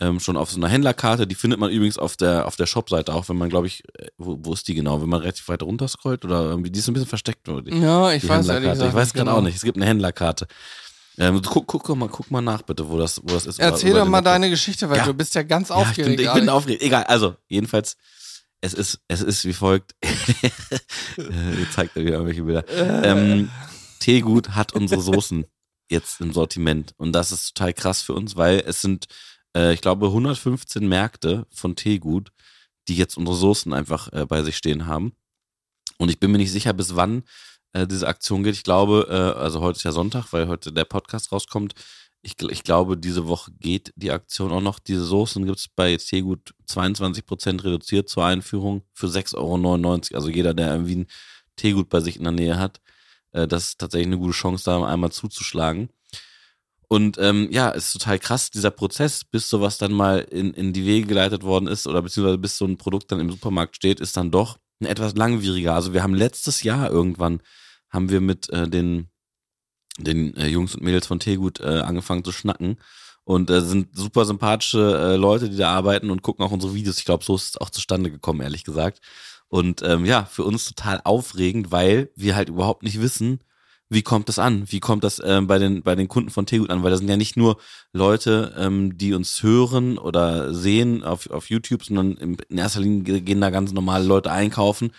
ähm, 0.00 0.20
schon 0.20 0.36
auf 0.36 0.50
so 0.50 0.58
einer 0.58 0.68
Händlerkarte. 0.68 1.26
Die 1.26 1.34
findet 1.34 1.60
man 1.60 1.70
übrigens 1.70 1.98
auf 1.98 2.16
der 2.16 2.46
auf 2.46 2.56
der 2.56 2.66
Shopseite 2.66 3.14
auch, 3.14 3.28
wenn 3.28 3.38
man, 3.38 3.48
glaube 3.48 3.68
ich, 3.68 3.84
äh, 3.98 4.08
wo, 4.18 4.38
wo 4.40 4.52
ist 4.52 4.66
die 4.68 4.74
genau? 4.74 5.00
Wenn 5.00 5.08
man 5.08 5.20
relativ 5.20 5.48
weit 5.48 5.62
runter 5.62 5.88
scrollt 5.88 6.24
oder 6.24 6.42
irgendwie, 6.42 6.70
die 6.70 6.80
ist 6.80 6.88
ein 6.88 6.94
bisschen 6.94 7.08
versteckt. 7.08 7.46
Die, 7.46 7.80
Ja, 7.80 8.12
ich 8.12 8.28
weiß 8.28 8.48
ehrlich 8.48 8.68
Händlerkarte. 8.68 8.70
gesagt 8.70 8.88
Ich 8.88 8.94
weiß 8.94 9.12
gerade 9.12 9.26
genau. 9.26 9.38
auch 9.38 9.42
nicht. 9.42 9.56
Es 9.56 9.62
gibt 9.62 9.76
eine 9.76 9.86
Händlerkarte. 9.86 10.48
Ähm, 11.18 11.42
guck, 11.42 11.66
guck, 11.66 11.88
mal, 11.96 12.08
guck 12.08 12.30
mal 12.30 12.40
nach, 12.40 12.62
bitte, 12.62 12.88
wo 12.88 12.96
das, 12.98 13.20
wo 13.22 13.34
das 13.34 13.46
ist. 13.46 13.58
Erzähl 13.58 13.90
Über- 13.90 13.98
doch 14.00 14.04
über 14.06 14.10
mal 14.12 14.20
den- 14.20 14.24
deine 14.26 14.50
Geschichte, 14.50 14.88
weil 14.88 14.98
Ja. 14.98 15.04
du 15.06 15.14
bist 15.14 15.34
ja 15.34 15.42
ganz 15.42 15.68
ja, 15.70 15.76
ich 15.80 15.88
aufgeregt. 15.88 16.16
bin, 16.16 16.26
ich 16.26 16.32
bin 16.32 16.48
aufgeregt. 16.48 16.82
Egal, 16.82 17.04
also, 17.04 17.36
jedenfalls, 17.48 17.96
es 18.60 18.72
ist, 18.74 19.00
es 19.08 19.20
ist 19.22 19.44
wie 19.44 19.52
folgt. 19.52 19.94
Äh, 21.18 21.60
Jetzt 21.60 21.72
zeigt 21.72 21.96
er 21.96 22.02
wieder 22.02 22.14
irgendwelche 22.14 22.42
Bilder. 22.44 22.68
Äh. 22.68 23.10
Ähm, 23.10 23.50
Teegut 24.00 24.50
hat 24.50 24.72
unsere 24.72 25.00
Soßen 25.00 25.44
jetzt 25.90 26.20
im 26.20 26.32
Sortiment. 26.32 26.94
Und 26.96 27.12
das 27.12 27.32
ist 27.32 27.54
total 27.56 27.72
krass 27.72 28.02
für 28.02 28.12
uns, 28.14 28.36
weil 28.36 28.62
es 28.66 28.80
sind, 28.80 29.06
äh, 29.56 29.72
ich 29.72 29.80
glaube, 29.80 30.06
115 30.12 30.86
Märkte 30.88 31.46
von 31.50 31.74
Teegut, 31.76 32.30
die 32.86 32.94
jetzt 32.96 33.16
unsere 33.16 33.36
Soßen 33.36 33.72
einfach 33.72 34.12
äh, 34.12 34.26
bei 34.26 34.42
sich 34.42 34.56
stehen 34.56 34.86
haben. 34.86 35.12
Und 35.98 36.10
ich 36.10 36.20
bin 36.20 36.30
mir 36.30 36.38
nicht 36.38 36.52
sicher, 36.52 36.72
bis 36.72 36.94
wann 36.94 37.24
äh, 37.78 37.86
diese 37.86 38.08
Aktion 38.08 38.42
geht. 38.42 38.54
Ich 38.54 38.64
glaube, 38.64 39.06
äh, 39.08 39.38
also 39.38 39.60
heute 39.60 39.76
ist 39.76 39.84
ja 39.84 39.92
Sonntag, 39.92 40.32
weil 40.32 40.48
heute 40.48 40.72
der 40.72 40.84
Podcast 40.84 41.32
rauskommt. 41.32 41.74
Ich, 42.22 42.34
ich 42.42 42.64
glaube, 42.64 42.96
diese 42.96 43.28
Woche 43.28 43.52
geht 43.52 43.92
die 43.96 44.10
Aktion 44.10 44.50
auch 44.50 44.60
noch. 44.60 44.80
Diese 44.80 45.04
Soßen 45.04 45.44
gibt 45.46 45.58
es 45.58 45.68
bei 45.68 45.96
Teegut 45.96 46.54
22% 46.68 47.62
reduziert 47.64 48.08
zur 48.08 48.24
Einführung 48.24 48.82
für 48.92 49.06
6,99 49.06 49.36
Euro. 49.36 50.16
Also 50.16 50.28
jeder, 50.28 50.52
der 50.54 50.72
irgendwie 50.72 50.96
ein 50.96 51.06
Teegut 51.56 51.88
bei 51.88 52.00
sich 52.00 52.16
in 52.16 52.24
der 52.24 52.32
Nähe 52.32 52.58
hat, 52.58 52.80
äh, 53.32 53.46
das 53.46 53.68
ist 53.68 53.78
tatsächlich 53.78 54.08
eine 54.08 54.18
gute 54.18 54.34
Chance, 54.34 54.64
da 54.64 54.84
einmal 54.84 55.12
zuzuschlagen. 55.12 55.90
Und 56.88 57.18
ähm, 57.18 57.48
ja, 57.50 57.68
ist 57.68 57.92
total 57.92 58.18
krass, 58.18 58.50
dieser 58.50 58.70
Prozess, 58.70 59.22
bis 59.22 59.48
sowas 59.48 59.76
dann 59.76 59.92
mal 59.92 60.20
in, 60.20 60.54
in 60.54 60.72
die 60.72 60.86
Wege 60.86 61.06
geleitet 61.06 61.42
worden 61.42 61.66
ist 61.66 61.86
oder 61.86 62.00
beziehungsweise 62.00 62.38
bis 62.38 62.56
so 62.56 62.64
ein 62.64 62.78
Produkt 62.78 63.12
dann 63.12 63.20
im 63.20 63.30
Supermarkt 63.30 63.76
steht, 63.76 64.00
ist 64.00 64.16
dann 64.16 64.30
doch 64.30 64.58
ein 64.80 64.86
etwas 64.86 65.14
langwieriger. 65.14 65.74
Also 65.74 65.92
wir 65.92 66.02
haben 66.02 66.14
letztes 66.14 66.62
Jahr 66.62 66.90
irgendwann, 66.90 67.42
haben 67.90 68.10
wir 68.10 68.20
mit 68.20 68.50
äh, 68.50 68.68
den, 68.68 69.08
den 69.98 70.36
äh, 70.36 70.48
Jungs 70.48 70.74
und 70.74 70.82
Mädels 70.82 71.06
von 71.06 71.20
Teegut 71.20 71.60
äh, 71.60 71.80
angefangen 71.80 72.24
zu 72.24 72.32
schnacken 72.32 72.78
und 73.24 73.50
äh, 73.50 73.60
sind 73.60 73.96
super 73.96 74.24
sympathische 74.24 75.12
äh, 75.12 75.16
Leute, 75.16 75.50
die 75.50 75.56
da 75.56 75.70
arbeiten 75.70 76.10
und 76.10 76.22
gucken 76.22 76.44
auch 76.44 76.50
unsere 76.50 76.74
Videos. 76.74 76.98
Ich 76.98 77.04
glaube, 77.04 77.24
so 77.24 77.34
ist 77.36 77.50
es 77.50 77.56
auch 77.58 77.70
zustande 77.70 78.10
gekommen, 78.10 78.40
ehrlich 78.40 78.64
gesagt. 78.64 79.00
Und 79.48 79.82
ähm, 79.82 80.04
ja, 80.04 80.24
für 80.24 80.44
uns 80.44 80.64
total 80.64 81.00
aufregend, 81.04 81.70
weil 81.70 82.10
wir 82.16 82.36
halt 82.36 82.48
überhaupt 82.48 82.82
nicht 82.82 83.00
wissen, 83.00 83.40
wie 83.90 84.02
kommt 84.02 84.28
das 84.28 84.38
an? 84.38 84.70
Wie 84.70 84.80
kommt 84.80 85.02
das 85.02 85.20
ähm, 85.24 85.46
bei, 85.46 85.58
den, 85.58 85.82
bei 85.82 85.94
den 85.94 86.08
Kunden 86.08 86.28
von 86.28 86.44
Tegut 86.44 86.70
an? 86.70 86.82
Weil 86.82 86.90
das 86.90 87.00
sind 87.00 87.08
ja 87.08 87.16
nicht 87.16 87.36
nur 87.36 87.58
Leute, 87.92 88.54
ähm, 88.58 88.98
die 88.98 89.14
uns 89.14 89.42
hören 89.42 89.96
oder 89.96 90.52
sehen 90.52 91.02
auf, 91.02 91.30
auf 91.30 91.48
YouTube, 91.48 91.84
sondern 91.84 92.12
in, 92.16 92.36
erster 92.50 92.80
Linie 92.80 93.22
gehen 93.22 93.40
da 93.40 93.48
ganz 93.48 93.72
normale 93.72 94.04
Leute 94.04 94.30
einkaufen 94.30 94.92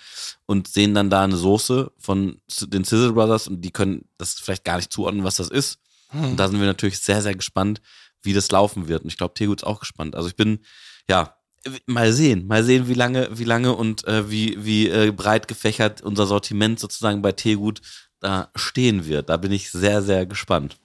und 0.47 0.67
sehen 0.67 0.95
dann 0.95 1.11
da 1.11 1.23
eine 1.23 1.37
Soße 1.37 1.91
von 1.99 2.41
den 2.61 2.83
Sizzle 2.83 3.13
Brothers 3.13 3.47
und 3.47 3.61
die 3.61 3.71
können 3.71 4.05
das 4.17 4.33
vielleicht 4.33 4.65
gar 4.65 4.77
nicht 4.77 4.91
zuordnen, 4.91 5.23
was 5.23 5.35
das 5.35 5.49
ist. 5.49 5.77
Hm. 6.09 6.31
Und 6.31 6.37
da 6.37 6.47
sind 6.47 6.59
wir 6.59 6.67
natürlich 6.67 6.99
sehr, 6.99 7.21
sehr 7.21 7.35
gespannt, 7.35 7.81
wie 8.23 8.33
das 8.33 8.49
laufen 8.49 8.87
wird. 8.87 9.03
Und 9.03 9.09
ich 9.09 9.17
glaube, 9.17 9.35
Tegut 9.35 9.61
ist 9.61 9.67
auch 9.67 9.79
gespannt. 9.79 10.15
Also 10.15 10.29
ich 10.29 10.35
bin, 10.35 10.59
ja, 11.07 11.35
mal 11.85 12.11
sehen, 12.11 12.47
mal 12.47 12.63
sehen, 12.63 12.87
wie 12.87 12.93
lange, 12.93 13.29
wie 13.37 13.43
lange 13.43 13.75
und 13.75 14.07
äh, 14.07 14.29
wie, 14.31 14.63
wie 14.63 14.87
äh, 14.87 15.11
breit 15.11 15.47
gefächert 15.47 16.01
unser 16.01 16.25
Sortiment 16.25 16.79
sozusagen 16.79 17.21
bei 17.21 17.33
Tegut 17.33 17.81
da 18.19 18.49
stehen 18.55 19.05
wird. 19.05 19.29
Da 19.29 19.37
bin 19.37 19.51
ich 19.51 19.71
sehr, 19.71 20.01
sehr 20.01 20.25
gespannt. 20.25 20.77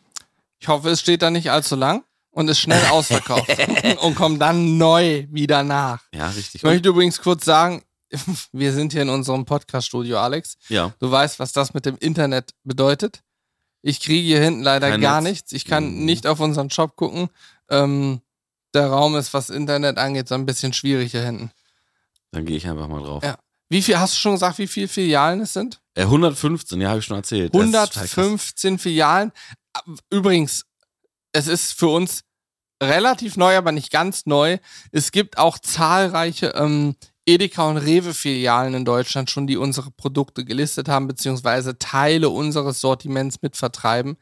Ich 0.58 0.68
hoffe, 0.68 0.90
es 0.90 1.00
steht 1.00 1.22
da 1.22 1.30
nicht 1.30 1.50
allzu 1.50 1.76
lang 1.76 2.04
und 2.30 2.48
ist 2.48 2.60
schnell 2.60 2.84
ausverkauft 2.86 3.48
und 4.02 4.14
kommt 4.14 4.40
dann 4.40 4.78
neu 4.78 5.26
wieder 5.30 5.62
nach. 5.62 6.02
Ja, 6.14 6.28
richtig. 6.28 6.56
Ich 6.56 6.62
möchte 6.62 6.88
übrigens 6.88 7.20
kurz 7.20 7.44
sagen, 7.44 7.82
wir 8.52 8.72
sind 8.72 8.92
hier 8.92 9.02
in 9.02 9.08
unserem 9.08 9.44
Podcast-Studio, 9.44 10.18
Alex. 10.18 10.56
ja. 10.68 10.92
Du 11.00 11.10
weißt, 11.10 11.38
was 11.38 11.52
das 11.52 11.74
mit 11.74 11.84
dem 11.86 11.96
Internet 11.98 12.52
bedeutet. 12.64 13.22
Ich 13.82 14.00
kriege 14.00 14.26
hier 14.26 14.40
hinten 14.40 14.62
leider 14.62 14.88
Kein 14.90 15.00
gar 15.02 15.20
Netz. 15.20 15.30
nichts. 15.30 15.52
Ich 15.52 15.64
kann 15.66 15.84
Mhm. 15.98 16.04
nicht 16.06 16.26
auf 16.26 16.40
unseren 16.40 16.70
Shop 16.70 16.96
gucken. 16.96 17.28
Ähm, 17.68 18.20
der 18.72 18.86
Raum 18.88 19.14
ist, 19.16 19.34
was 19.34 19.50
Internet 19.50 19.98
angeht, 19.98 20.28
so 20.28 20.34
ein 20.34 20.46
bisschen 20.46 20.72
schwierig 20.72 21.10
hier 21.12 21.22
hinten. 21.24 21.50
Dann 22.30 22.44
gehe 22.46 22.56
ich 22.56 22.66
einfach 22.66 22.88
mal 22.88 23.02
drauf. 23.02 23.22
Ja. 23.22 23.36
Wie 23.68 23.82
viel, 23.82 23.98
hast 23.98 24.14
du 24.14 24.18
schon 24.18 24.32
gesagt, 24.32 24.58
wie 24.58 24.66
viele 24.66 24.88
Filialen 24.88 25.40
es 25.40 25.52
sind? 25.52 25.80
Äh, 25.94 26.02
115, 26.02 26.80
ja, 26.80 26.90
habe 26.90 26.98
ich 26.98 27.04
schon 27.04 27.16
erzählt. 27.16 27.54
Das 27.54 27.64
ist 27.64 27.72
total 27.72 27.86
krass. 27.86 28.18
115 28.18 28.78
Filialen. 28.78 29.32
Übrigens, 30.10 30.66
es 31.32 31.46
ist 31.46 31.72
für 31.72 31.88
uns 31.88 32.22
relativ 32.82 33.36
neu, 33.36 33.56
aber 33.56 33.72
nicht 33.72 33.90
ganz 33.90 34.26
neu. 34.26 34.58
Es 34.92 35.12
gibt 35.12 35.38
auch 35.38 35.58
zahlreiche 35.58 36.48
ähm, 36.56 36.96
Edeka 37.26 37.68
und 37.68 37.78
Rewe-Filialen 37.78 38.74
in 38.74 38.84
Deutschland 38.84 39.30
schon, 39.30 39.46
die 39.46 39.56
unsere 39.56 39.90
Produkte 39.90 40.44
gelistet 40.44 40.88
haben, 40.88 41.06
beziehungsweise 41.06 41.78
Teile 41.78 42.28
unseres 42.28 42.80
Sortiments 42.80 43.40
mitvertreiben. 43.40 44.16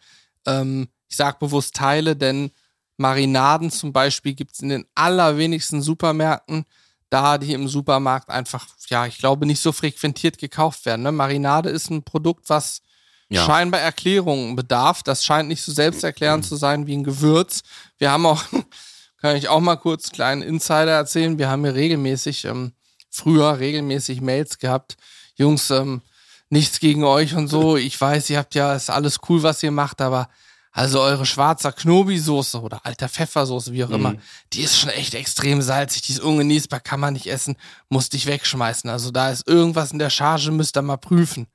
Ähm, 0.47 0.89
ich 1.09 1.17
sage 1.17 1.39
bewusst 1.41 1.75
Teile, 1.75 2.17
denn 2.17 2.53
Marinaden 2.97 3.71
zum 3.71 3.93
Beispiel 3.93 4.35
gibt 4.35 4.55
es 4.55 4.61
in 4.61 4.69
den 4.69 4.87
allerwenigsten 4.95 5.83
Supermärkten, 5.83 6.65
da 7.13 7.37
die 7.37 7.53
im 7.53 7.69
Supermarkt 7.69 8.31
einfach, 8.31 8.67
ja, 8.89 9.05
ich 9.05 9.19
glaube, 9.19 9.45
nicht 9.45 9.61
so 9.61 9.71
frequentiert 9.71 10.39
gekauft 10.39 10.87
werden. 10.87 11.03
Ne? 11.03 11.13
Marinade 11.13 11.69
ist 11.69 11.91
ein 11.91 12.05
Produkt, 12.05 12.49
was 12.49 12.81
ja. 13.29 13.45
scheinbar 13.45 13.83
Erklärungen 13.83 14.57
bedarf. 14.57 15.03
Das 15.03 15.23
scheint 15.23 15.49
nicht 15.49 15.63
so 15.63 15.73
selbsterklärend 15.73 16.47
zu 16.47 16.57
sein 16.57 16.87
wie 16.87 16.97
ein 16.97 17.05
Gewürz. 17.05 17.65
Wir 17.99 18.11
haben 18.11 18.25
auch, 18.25 18.43
kann 19.21 19.37
ich 19.37 19.51
auch 19.51 19.61
mal 19.61 19.77
kurz 19.77 20.07
einen 20.07 20.13
kleinen 20.13 20.43
Insider 20.43 20.93
erzählen, 20.93 21.39
wir 21.39 21.51
haben 21.51 21.65
hier 21.65 21.75
regelmäßig, 21.75 22.47
ähm, 22.47 22.73
früher 23.11 23.59
regelmäßig 23.59 24.23
Mails 24.23 24.59
gehabt. 24.59 24.97
Jungs, 25.35 25.71
ähm, 25.71 26.01
nichts 26.49 26.81
gegen 26.81 27.05
euch 27.05 27.35
und 27.35 27.49
so. 27.49 27.77
Ich 27.77 28.01
weiß, 28.01 28.31
ihr 28.31 28.39
habt 28.39 28.55
ja, 28.55 28.75
ist 28.75 28.89
alles 28.89 29.19
cool, 29.29 29.43
was 29.43 29.63
ihr 29.63 29.71
macht, 29.71 30.01
aber 30.01 30.31
also 30.73 31.01
eure 31.01 31.27
schwarzer 31.27 31.71
Knobi-Soße 31.71 32.61
oder 32.61 32.85
alter 32.85 33.09
Pfeffersoße, 33.09 33.73
wie 33.73 33.85
auch 33.85 33.91
immer, 33.91 34.13
mhm. 34.13 34.21
die 34.55 34.63
ist 34.63 34.79
schon 34.79 34.89
echt 34.89 35.15
extrem 35.15 35.61
salzig, 35.61 36.03
die 36.03 36.13
ist 36.13 36.21
ungenießbar, 36.21 36.81
kann 36.81 36.99
man 36.99 37.13
nicht 37.13 37.27
essen, 37.27 37.57
musste 37.91 38.17
ich 38.17 38.27
wegschmeißen. 38.27 38.89
Also 38.89 39.11
da 39.11 39.31
ist 39.31 39.47
irgendwas 39.47 39.93
in 39.93 39.99
der 39.99 40.11
Charge, 40.11 40.51
müsst 40.51 40.77
ihr 40.77 40.83
mal 40.83 40.97
prüfen. 40.97 41.47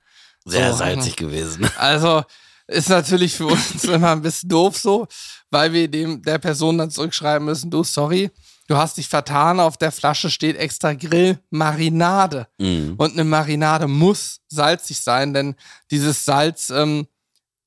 Sehr 0.46 0.72
so, 0.72 0.78
salzig 0.78 1.16
gewesen. 1.16 1.68
Also 1.78 2.24
ist 2.68 2.90
natürlich 2.90 3.34
für 3.34 3.48
uns 3.48 3.84
immer 3.86 4.12
ein 4.12 4.22
bisschen 4.22 4.50
doof 4.50 4.78
so, 4.78 5.08
weil 5.50 5.74
wir 5.74 5.88
dem 5.88 6.22
der 6.22 6.38
Person 6.38 6.78
dann 6.78 6.92
zurückschreiben 6.92 7.46
müssen, 7.46 7.72
du, 7.72 7.84
sorry, 7.84 8.30
du 8.68 8.78
hast 8.78 8.98
dich 8.98 9.08
vertan, 9.08 9.60
auf 9.60 9.78
der 9.78 9.92
Flasche 9.92 10.30
steht 10.30 10.58
extra 10.58 10.94
Grillmarinade. 10.94 12.48
Mhm. 12.60 12.96
Und 12.98 13.14
eine 13.14 13.24
Marinade 13.24 13.88
muss 13.88 14.42
salzig 14.48 15.00
sein, 15.00 15.34
denn 15.34 15.56
dieses 15.90 16.24
Salz 16.24 16.70
ähm, 16.70 17.08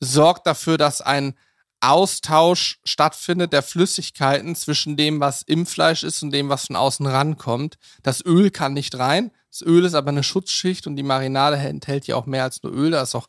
sorgt 0.01 0.47
dafür, 0.47 0.79
dass 0.79 1.01
ein 1.01 1.35
Austausch 1.81 2.79
stattfindet 2.85 3.53
der 3.53 3.63
Flüssigkeiten 3.63 4.55
zwischen 4.55 4.97
dem, 4.97 5.21
was 5.21 5.43
im 5.43 5.65
Fleisch 5.65 6.03
ist 6.03 6.23
und 6.23 6.31
dem, 6.31 6.49
was 6.49 6.67
von 6.67 6.77
außen 6.77 7.07
rankommt. 7.07 7.79
Das 8.03 8.25
Öl 8.25 8.51
kann 8.51 8.75
nicht 8.75 8.99
rein. 8.99 9.31
Das 9.51 9.63
Öl 9.63 9.85
ist 9.85 9.95
aber 9.95 10.11
eine 10.11 10.23
Schutzschicht 10.23 10.87
und 10.87 10.97
die 10.97 11.03
Marinade 11.03 11.57
enthält 11.57 12.07
ja 12.07 12.17
auch 12.17 12.27
mehr 12.27 12.45
als 12.45 12.63
nur 12.63 12.73
Öl. 12.73 12.91
Da 12.91 13.03
ist 13.03 13.15
auch 13.15 13.29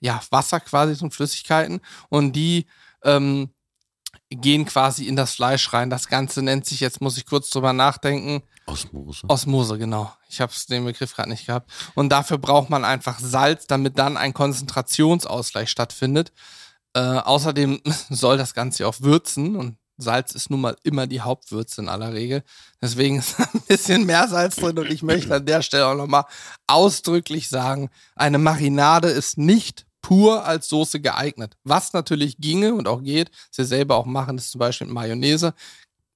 ja, 0.00 0.20
Wasser 0.30 0.60
quasi 0.60 1.02
und 1.02 1.14
Flüssigkeiten. 1.14 1.80
Und 2.08 2.32
die 2.32 2.66
ähm, 3.04 3.50
gehen 4.30 4.64
quasi 4.64 5.06
in 5.06 5.16
das 5.16 5.34
Fleisch 5.34 5.72
rein. 5.72 5.90
Das 5.90 6.08
Ganze 6.08 6.42
nennt 6.42 6.64
sich, 6.66 6.80
jetzt 6.80 7.00
muss 7.00 7.16
ich 7.16 7.26
kurz 7.26 7.50
drüber 7.50 7.72
nachdenken. 7.72 8.42
Osmose. 8.66 9.28
Osmose, 9.28 9.78
genau. 9.78 10.12
Ich 10.28 10.40
habe 10.40 10.52
den 10.68 10.84
Begriff 10.84 11.14
gerade 11.14 11.30
nicht 11.30 11.46
gehabt. 11.46 11.70
Und 11.94 12.10
dafür 12.10 12.38
braucht 12.38 12.70
man 12.70 12.84
einfach 12.84 13.18
Salz, 13.18 13.66
damit 13.66 13.98
dann 13.98 14.16
ein 14.16 14.32
Konzentrationsausgleich 14.32 15.68
stattfindet. 15.68 16.32
Äh, 16.94 17.00
außerdem 17.00 17.80
soll 18.10 18.38
das 18.38 18.54
Ganze 18.54 18.86
auch 18.86 19.00
würzen 19.00 19.56
und 19.56 19.76
Salz 19.96 20.34
ist 20.34 20.48
nun 20.48 20.62
mal 20.62 20.76
immer 20.82 21.06
die 21.06 21.20
Hauptwürze 21.20 21.82
in 21.82 21.88
aller 21.88 22.14
Regel. 22.14 22.42
Deswegen 22.80 23.18
ist 23.18 23.38
ein 23.54 23.60
bisschen 23.68 24.06
mehr 24.06 24.28
Salz 24.28 24.56
drin 24.56 24.78
und 24.78 24.90
ich 24.90 25.02
möchte 25.02 25.34
an 25.34 25.46
der 25.46 25.62
Stelle 25.62 25.86
auch 25.86 25.94
nochmal 25.94 26.24
ausdrücklich 26.66 27.48
sagen, 27.48 27.90
eine 28.16 28.38
Marinade 28.38 29.08
ist 29.08 29.38
nicht 29.38 29.86
pur 30.02 30.44
als 30.44 30.68
Soße 30.68 31.00
geeignet. 31.00 31.56
Was 31.64 31.92
natürlich 31.92 32.38
ginge 32.38 32.74
und 32.74 32.88
auch 32.88 33.02
geht, 33.02 33.30
wir 33.54 33.64
selber 33.64 33.96
auch 33.96 34.06
machen, 34.06 34.38
ist 34.38 34.50
zum 34.50 34.58
Beispiel 34.58 34.86
mit 34.86 34.94
Mayonnaise. 34.94 35.54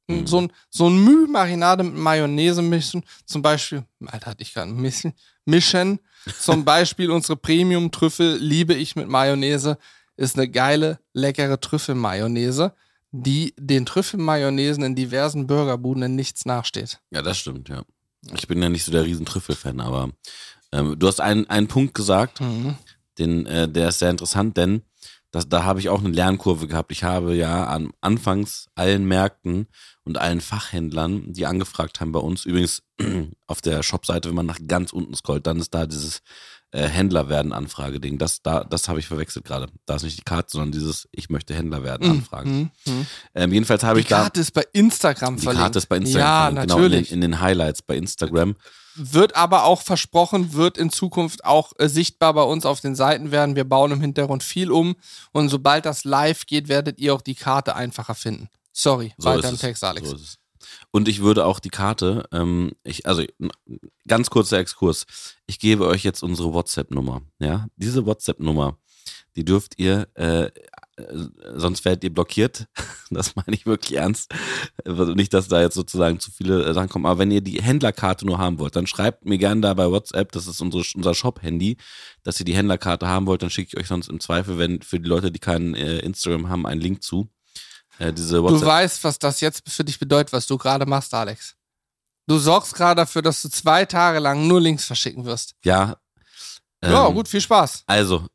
Mhm. 0.08 0.26
So 0.26 0.40
ein, 0.42 0.52
so 0.70 0.88
ein 0.88 1.02
Müh 1.02 1.26
Marinade 1.26 1.82
mit 1.84 1.94
Mayonnaise 1.94 2.62
mischen, 2.62 3.04
zum 3.24 3.42
Beispiel, 3.42 3.84
Alter, 4.06 4.30
hatte 4.30 4.42
ich 4.42 4.52
gerade 4.52 4.70
ein 4.70 4.82
bisschen, 4.82 5.14
mischen. 5.44 6.00
Zum 6.38 6.64
Beispiel 6.64 7.10
unsere 7.10 7.36
Premium-Trüffel 7.36 8.36
liebe 8.36 8.74
ich 8.74 8.96
mit 8.96 9.08
Mayonnaise 9.08 9.78
ist 10.16 10.36
eine 10.36 10.48
geile, 10.48 11.00
leckere 11.12 11.60
Trüffelmayonnaise, 11.60 12.72
die 13.10 13.54
den 13.58 13.86
Trüffelmayonnaisen 13.86 14.84
in 14.84 14.94
diversen 14.94 15.46
Burgerbuden 15.46 16.04
in 16.04 16.16
nichts 16.16 16.46
nachsteht. 16.46 17.00
Ja, 17.10 17.22
das 17.22 17.38
stimmt, 17.38 17.68
ja. 17.68 17.82
Ich 18.32 18.48
bin 18.48 18.62
ja 18.62 18.68
nicht 18.68 18.84
so 18.84 18.92
der 18.92 19.04
riesen 19.04 19.26
Trüffelfan, 19.26 19.80
aber 19.80 20.10
ähm, 20.72 20.98
du 20.98 21.06
hast 21.06 21.20
einen, 21.20 21.48
einen 21.50 21.68
Punkt 21.68 21.94
gesagt, 21.94 22.40
mhm. 22.40 22.76
Den, 23.18 23.46
äh, 23.46 23.68
der 23.68 23.88
ist 23.88 23.98
sehr 23.98 24.10
interessant, 24.10 24.56
denn 24.56 24.82
das, 25.30 25.48
da 25.48 25.64
habe 25.64 25.80
ich 25.80 25.88
auch 25.88 25.98
eine 25.98 26.10
Lernkurve 26.10 26.68
gehabt. 26.68 26.92
Ich 26.92 27.02
habe 27.02 27.34
ja 27.34 27.64
an 27.64 27.90
anfangs 28.00 28.68
allen 28.76 29.04
Märkten 29.04 29.66
und 30.04 30.16
allen 30.16 30.40
Fachhändlern, 30.40 31.32
die 31.32 31.46
angefragt 31.46 32.00
haben 32.00 32.12
bei 32.12 32.20
uns, 32.20 32.44
übrigens 32.44 32.84
auf 33.48 33.60
der 33.60 33.82
Shopseite, 33.82 34.28
wenn 34.28 34.36
man 34.36 34.46
nach 34.46 34.60
ganz 34.68 34.92
unten 34.92 35.14
scrollt, 35.14 35.46
dann 35.46 35.58
ist 35.58 35.74
da 35.74 35.86
dieses 35.86 36.22
äh, 36.74 36.88
Händler 36.88 37.28
werden 37.28 37.52
Anfrage-Ding. 37.52 38.18
Das, 38.18 38.42
da, 38.42 38.64
das 38.64 38.88
habe 38.88 38.98
ich 38.98 39.06
verwechselt 39.06 39.44
gerade. 39.44 39.66
Da 39.86 39.96
ist 39.96 40.02
nicht 40.02 40.18
die 40.18 40.24
Karte, 40.24 40.50
sondern 40.50 40.72
dieses 40.72 41.08
Ich 41.12 41.30
möchte 41.30 41.54
Händler 41.54 41.82
werden 41.82 42.06
mhm, 42.06 42.14
Anfragen. 42.18 42.70
Mm, 42.84 42.90
mm. 42.90 43.06
Ähm, 43.34 43.52
jedenfalls 43.52 43.84
habe 43.84 44.00
ich 44.00 44.06
da. 44.06 44.16
Die 44.16 44.22
Karte 44.22 44.40
ist 44.40 44.52
bei 44.52 44.64
Instagram 44.72 45.36
die 45.36 45.42
verlinkt. 45.42 45.60
Die 45.60 45.64
Karte 45.64 45.78
ist 45.78 45.86
bei 45.86 45.96
Instagram. 45.96 46.20
Ja, 46.20 46.42
verlinkt, 46.46 46.68
natürlich. 46.68 47.08
Genau, 47.08 47.16
in, 47.16 47.22
in, 47.22 47.30
den 47.32 47.40
Highlights 47.40 47.82
bei 47.82 47.96
Instagram. 47.96 48.56
Wird 48.96 49.36
aber 49.36 49.64
auch 49.64 49.82
versprochen, 49.82 50.52
wird 50.52 50.78
in 50.78 50.90
Zukunft 50.90 51.44
auch 51.44 51.72
äh, 51.78 51.88
sichtbar 51.88 52.34
bei 52.34 52.42
uns 52.42 52.64
auf 52.64 52.80
den 52.80 52.94
Seiten 52.94 53.30
werden. 53.30 53.56
Wir 53.56 53.64
bauen 53.64 53.92
im 53.92 54.00
Hintergrund 54.00 54.42
viel 54.42 54.70
um 54.70 54.96
und 55.32 55.48
sobald 55.48 55.84
das 55.84 56.04
live 56.04 56.46
geht, 56.46 56.68
werdet 56.68 56.98
ihr 57.00 57.14
auch 57.14 57.22
die 57.22 57.34
Karte 57.34 57.74
einfacher 57.74 58.14
finden. 58.14 58.48
Sorry, 58.72 59.12
so 59.18 59.28
weiter 59.28 59.48
im 59.48 59.58
Text, 59.58 59.84
Alex. 59.84 60.08
So 60.08 60.16
und 60.90 61.08
ich 61.08 61.20
würde 61.20 61.44
auch 61.44 61.60
die 61.60 61.70
Karte, 61.70 62.24
ähm, 62.32 62.72
ich, 62.84 63.06
also 63.06 63.24
ganz 64.06 64.30
kurzer 64.30 64.58
Exkurs. 64.58 65.06
Ich 65.46 65.58
gebe 65.58 65.86
euch 65.86 66.04
jetzt 66.04 66.22
unsere 66.22 66.52
WhatsApp-Nummer. 66.52 67.22
Ja, 67.38 67.66
diese 67.76 68.06
WhatsApp-Nummer, 68.06 68.78
die 69.36 69.44
dürft 69.44 69.78
ihr, 69.78 70.08
äh, 70.14 70.50
äh, 70.96 71.04
sonst 71.54 71.84
werdet 71.84 72.04
ihr 72.04 72.12
blockiert. 72.12 72.66
Das 73.10 73.36
meine 73.36 73.54
ich 73.54 73.64
wirklich 73.64 73.96
ernst. 73.96 74.34
Also 74.84 75.14
nicht, 75.14 75.32
dass 75.34 75.46
da 75.46 75.60
jetzt 75.60 75.74
sozusagen 75.74 76.18
zu 76.18 76.32
viele 76.32 76.74
Sachen 76.74 76.88
kommen. 76.88 77.06
Aber 77.06 77.20
wenn 77.20 77.30
ihr 77.30 77.42
die 77.42 77.62
Händlerkarte 77.62 78.26
nur 78.26 78.38
haben 78.38 78.58
wollt, 78.58 78.74
dann 78.74 78.88
schreibt 78.88 79.24
mir 79.24 79.38
gerne 79.38 79.60
da 79.60 79.74
bei 79.74 79.88
WhatsApp, 79.88 80.32
das 80.32 80.48
ist 80.48 80.60
unsere, 80.60 80.82
unser 80.96 81.14
Shop-Handy, 81.14 81.76
dass 82.24 82.40
ihr 82.40 82.44
die 82.44 82.56
Händlerkarte 82.56 83.06
haben 83.06 83.26
wollt. 83.26 83.42
Dann 83.42 83.50
schicke 83.50 83.68
ich 83.72 83.80
euch 83.80 83.86
sonst 83.86 84.08
im 84.08 84.18
Zweifel, 84.18 84.58
wenn 84.58 84.82
für 84.82 84.98
die 84.98 85.08
Leute, 85.08 85.30
die 85.30 85.38
keinen 85.38 85.74
äh, 85.76 85.98
Instagram 85.98 86.48
haben, 86.48 86.66
einen 86.66 86.80
Link 86.80 87.04
zu. 87.04 87.30
Äh, 87.98 88.12
diese 88.12 88.42
WhatsApp. 88.42 88.60
Du 88.60 88.66
weißt, 88.66 89.04
was 89.04 89.18
das 89.20 89.40
jetzt 89.40 89.70
für 89.70 89.84
dich 89.84 90.00
bedeutet, 90.00 90.32
was 90.32 90.48
du 90.48 90.58
gerade 90.58 90.86
machst, 90.86 91.14
Alex. 91.14 91.54
Du 92.26 92.38
sorgst 92.38 92.74
gerade 92.74 93.02
dafür, 93.02 93.22
dass 93.22 93.42
du 93.42 93.48
zwei 93.48 93.84
Tage 93.84 94.18
lang 94.18 94.48
nur 94.48 94.60
Links 94.60 94.86
verschicken 94.86 95.24
wirst. 95.24 95.54
Ja. 95.62 95.98
Ähm, 96.84 96.92
ja, 96.92 97.08
gut, 97.08 97.28
viel 97.28 97.40
Spaß. 97.40 97.84
Also, 97.86 98.26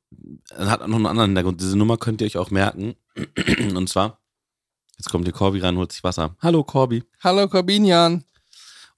hat 0.57 0.87
noch 0.87 0.95
einen 0.95 1.05
anderen 1.05 1.29
Hintergrund. 1.29 1.61
Diese 1.61 1.77
Nummer 1.77 1.97
könnt 1.97 2.21
ihr 2.21 2.27
euch 2.27 2.37
auch 2.37 2.49
merken. 2.49 2.95
Und 3.75 3.89
zwar, 3.89 4.19
jetzt 4.97 5.09
kommt 5.09 5.27
die 5.27 5.31
Corby 5.31 5.59
rein, 5.59 5.77
holt 5.77 5.91
sich 5.91 6.03
Wasser. 6.03 6.35
Hallo 6.41 6.63
Corby. 6.63 7.03
Hallo 7.23 7.47
Corbinian. 7.47 8.23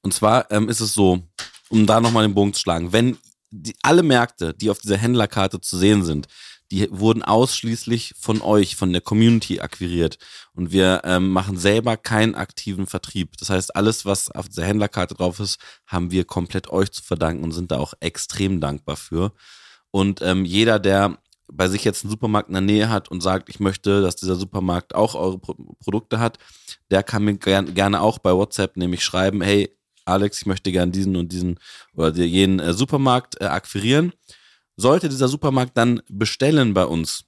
Und 0.01 0.13
zwar 0.13 0.49
ähm, 0.51 0.69
ist 0.69 0.79
es 0.79 0.93
so, 0.93 1.21
um 1.69 1.85
da 1.85 1.99
nochmal 1.99 2.25
den 2.25 2.33
Bogen 2.33 2.53
zu 2.53 2.61
schlagen, 2.61 2.91
wenn 2.93 3.17
die, 3.51 3.75
alle 3.81 4.03
Märkte, 4.03 4.53
die 4.53 4.69
auf 4.69 4.79
dieser 4.79 4.97
Händlerkarte 4.97 5.59
zu 5.59 5.77
sehen 5.77 6.03
sind, 6.03 6.27
die 6.71 6.87
wurden 6.89 7.21
ausschließlich 7.21 8.13
von 8.17 8.41
euch, 8.41 8.75
von 8.75 8.93
der 8.93 9.01
Community 9.01 9.59
akquiriert. 9.59 10.17
Und 10.53 10.71
wir 10.71 11.01
ähm, 11.03 11.29
machen 11.29 11.57
selber 11.57 11.97
keinen 11.97 12.33
aktiven 12.33 12.87
Vertrieb. 12.87 13.37
Das 13.37 13.49
heißt, 13.49 13.75
alles, 13.75 14.05
was 14.05 14.31
auf 14.31 14.47
der 14.47 14.65
Händlerkarte 14.65 15.15
drauf 15.15 15.39
ist, 15.39 15.59
haben 15.85 16.11
wir 16.11 16.23
komplett 16.23 16.69
euch 16.69 16.91
zu 16.91 17.03
verdanken 17.03 17.43
und 17.43 17.51
sind 17.51 17.71
da 17.71 17.77
auch 17.77 17.93
extrem 17.99 18.61
dankbar 18.61 18.95
für. 18.95 19.33
Und 19.91 20.21
ähm, 20.21 20.45
jeder, 20.45 20.79
der 20.79 21.17
bei 21.51 21.67
sich 21.67 21.83
jetzt 21.83 22.05
einen 22.05 22.11
Supermarkt 22.11 22.47
in 22.47 22.53
der 22.53 22.61
Nähe 22.61 22.89
hat 22.89 23.11
und 23.11 23.21
sagt, 23.21 23.49
ich 23.49 23.59
möchte, 23.59 24.01
dass 24.01 24.15
dieser 24.15 24.35
Supermarkt 24.35 24.95
auch 24.95 25.15
eure 25.15 25.37
Pro 25.37 25.53
Produkte 25.83 26.19
hat, 26.19 26.37
der 26.89 27.03
kann 27.03 27.25
mir 27.25 27.35
gern, 27.35 27.73
gerne 27.73 27.99
auch 27.99 28.17
bei 28.19 28.33
WhatsApp 28.33 28.77
nämlich 28.77 29.03
schreiben, 29.03 29.41
hey, 29.41 29.75
Alex, 30.05 30.39
ich 30.39 30.45
möchte 30.45 30.71
gern 30.71 30.93
diesen 30.93 31.17
und 31.17 31.33
diesen 31.33 31.59
oder 31.93 32.15
jenen 32.15 32.59
äh, 32.59 32.73
Supermarkt 32.73 33.39
äh, 33.41 33.45
akquirieren. 33.45 34.13
Sollte 34.81 35.09
dieser 35.09 35.27
Supermarkt 35.27 35.77
dann 35.77 36.01
bestellen 36.09 36.73
bei 36.73 36.85
uns, 36.85 37.25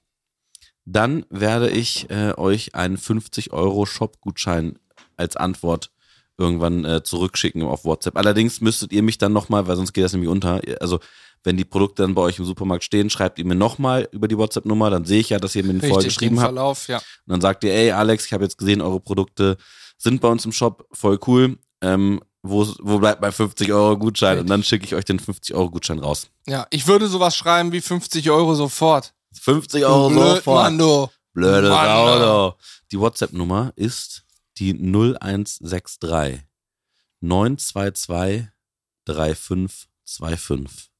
dann 0.84 1.24
werde 1.30 1.70
ich 1.70 2.10
äh, 2.10 2.32
euch 2.36 2.74
einen 2.74 2.98
50 2.98 3.52
Euro 3.52 3.86
Shop-Gutschein 3.86 4.78
als 5.16 5.36
Antwort 5.36 5.92
irgendwann 6.36 6.84
äh, 6.84 7.04
zurückschicken 7.04 7.62
auf 7.62 7.84
WhatsApp. 7.84 8.18
Allerdings 8.18 8.60
müsstet 8.60 8.92
ihr 8.92 9.04
mich 9.04 9.18
dann 9.18 9.32
nochmal, 9.32 9.68
weil 9.68 9.76
sonst 9.76 9.92
geht 9.92 10.02
das 10.02 10.12
nämlich 10.12 10.28
unter, 10.28 10.60
also 10.80 10.98
wenn 11.44 11.56
die 11.56 11.64
Produkte 11.64 12.02
dann 12.02 12.14
bei 12.14 12.22
euch 12.22 12.40
im 12.40 12.44
Supermarkt 12.44 12.82
stehen, 12.82 13.08
schreibt 13.08 13.38
ihr 13.38 13.44
mir 13.44 13.54
nochmal 13.54 14.08
über 14.10 14.26
die 14.26 14.36
WhatsApp-Nummer, 14.36 14.90
dann 14.90 15.04
sehe 15.04 15.20
ich 15.20 15.30
ja, 15.30 15.38
dass 15.38 15.54
ihr 15.54 15.62
mir 15.62 15.74
den 15.74 15.80
vorher 15.80 16.04
geschrieben 16.04 16.40
habt. 16.40 16.54
Verlauf, 16.54 16.88
ja. 16.88 16.96
Und 16.96 17.04
dann 17.26 17.40
sagt 17.40 17.62
ihr, 17.62 17.72
ey 17.72 17.92
Alex, 17.92 18.26
ich 18.26 18.32
habe 18.32 18.42
jetzt 18.42 18.58
gesehen, 18.58 18.80
eure 18.80 18.98
Produkte 18.98 19.56
sind 19.96 20.20
bei 20.20 20.28
uns 20.28 20.44
im 20.44 20.50
Shop, 20.50 20.88
voll 20.90 21.20
cool. 21.28 21.56
Ähm, 21.80 22.20
wo, 22.44 22.66
wo 22.80 22.98
bleibt 22.98 23.22
mein 23.22 23.32
50 23.32 23.72
Euro 23.72 23.96
Gutschein? 23.96 24.38
Und 24.38 24.48
dann 24.48 24.62
schicke 24.62 24.84
ich 24.84 24.94
euch 24.94 25.06
den 25.06 25.18
50 25.18 25.54
Euro 25.56 25.70
Gutschein 25.70 25.98
raus. 25.98 26.28
Ja, 26.46 26.66
ich 26.70 26.86
würde 26.86 27.08
sowas 27.08 27.34
schreiben 27.34 27.72
wie 27.72 27.80
50 27.80 28.30
Euro 28.30 28.54
sofort. 28.54 29.14
50 29.40 29.84
Euro 29.84 30.10
Blöd, 30.10 30.36
sofort. 30.36 30.64
Mann, 30.64 30.78
du. 30.78 31.08
Blöde 31.32 31.68
Sau, 31.68 32.56
Die 32.92 33.00
WhatsApp-Nummer 33.00 33.72
ist 33.76 34.24
die 34.58 34.72
0163 34.74 36.42
922 37.20 38.46
3525. 39.06 40.90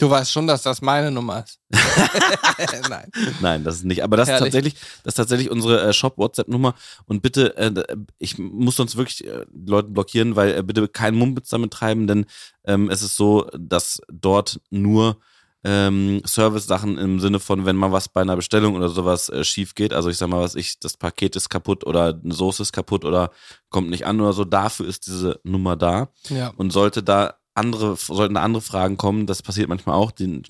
Du 0.00 0.08
weißt 0.08 0.32
schon, 0.32 0.46
dass 0.46 0.62
das 0.62 0.80
meine 0.80 1.10
Nummer 1.10 1.44
ist. 1.44 1.60
Nein. 2.88 3.10
Nein, 3.40 3.64
das 3.64 3.76
ist 3.76 3.84
nicht. 3.84 4.02
Aber 4.02 4.16
das 4.16 4.30
ist 4.30 4.38
tatsächlich, 4.38 4.74
das 5.04 5.12
ist 5.12 5.16
tatsächlich 5.16 5.50
unsere 5.50 5.82
äh, 5.82 5.92
Shop-WhatsApp-Nummer. 5.92 6.74
Und 7.04 7.20
bitte, 7.20 7.56
äh, 7.58 7.84
ich 8.18 8.38
muss 8.38 8.76
sonst 8.76 8.96
wirklich 8.96 9.26
äh, 9.26 9.44
Leute 9.52 9.88
blockieren, 9.88 10.36
weil 10.36 10.56
äh, 10.56 10.62
bitte 10.62 10.88
keinen 10.88 11.18
Mumpitz 11.18 11.50
damit 11.50 11.72
treiben, 11.72 12.06
denn 12.06 12.24
ähm, 12.64 12.88
es 12.88 13.02
ist 13.02 13.16
so, 13.16 13.46
dass 13.52 14.00
dort 14.10 14.60
nur 14.70 15.18
ähm, 15.62 16.22
Service-Sachen 16.24 16.96
im 16.96 17.20
Sinne 17.20 17.38
von, 17.38 17.66
wenn 17.66 17.76
mal 17.76 17.92
was 17.92 18.08
bei 18.08 18.22
einer 18.22 18.36
Bestellung 18.36 18.76
oder 18.76 18.88
sowas 18.88 19.28
äh, 19.28 19.44
schief 19.44 19.74
geht, 19.74 19.92
also 19.92 20.08
ich 20.08 20.16
sag 20.16 20.28
mal, 20.28 20.40
was 20.40 20.54
ich, 20.54 20.80
das 20.80 20.96
Paket 20.96 21.36
ist 21.36 21.50
kaputt 21.50 21.84
oder 21.84 22.18
eine 22.24 22.32
Soße 22.32 22.62
ist 22.62 22.72
kaputt 22.72 23.04
oder 23.04 23.30
kommt 23.68 23.90
nicht 23.90 24.06
an 24.06 24.18
oder 24.20 24.32
so, 24.32 24.46
dafür 24.46 24.86
ist 24.86 25.06
diese 25.06 25.38
Nummer 25.44 25.76
da. 25.76 26.08
Ja. 26.30 26.54
Und 26.56 26.70
sollte 26.70 27.02
da 27.02 27.34
andere, 27.54 27.96
sollten 27.96 28.34
da 28.34 28.42
andere 28.42 28.62
Fragen 28.62 28.96
kommen, 28.96 29.26
das 29.26 29.42
passiert 29.42 29.68
manchmal 29.68 29.96
auch, 29.96 30.10
den, 30.10 30.44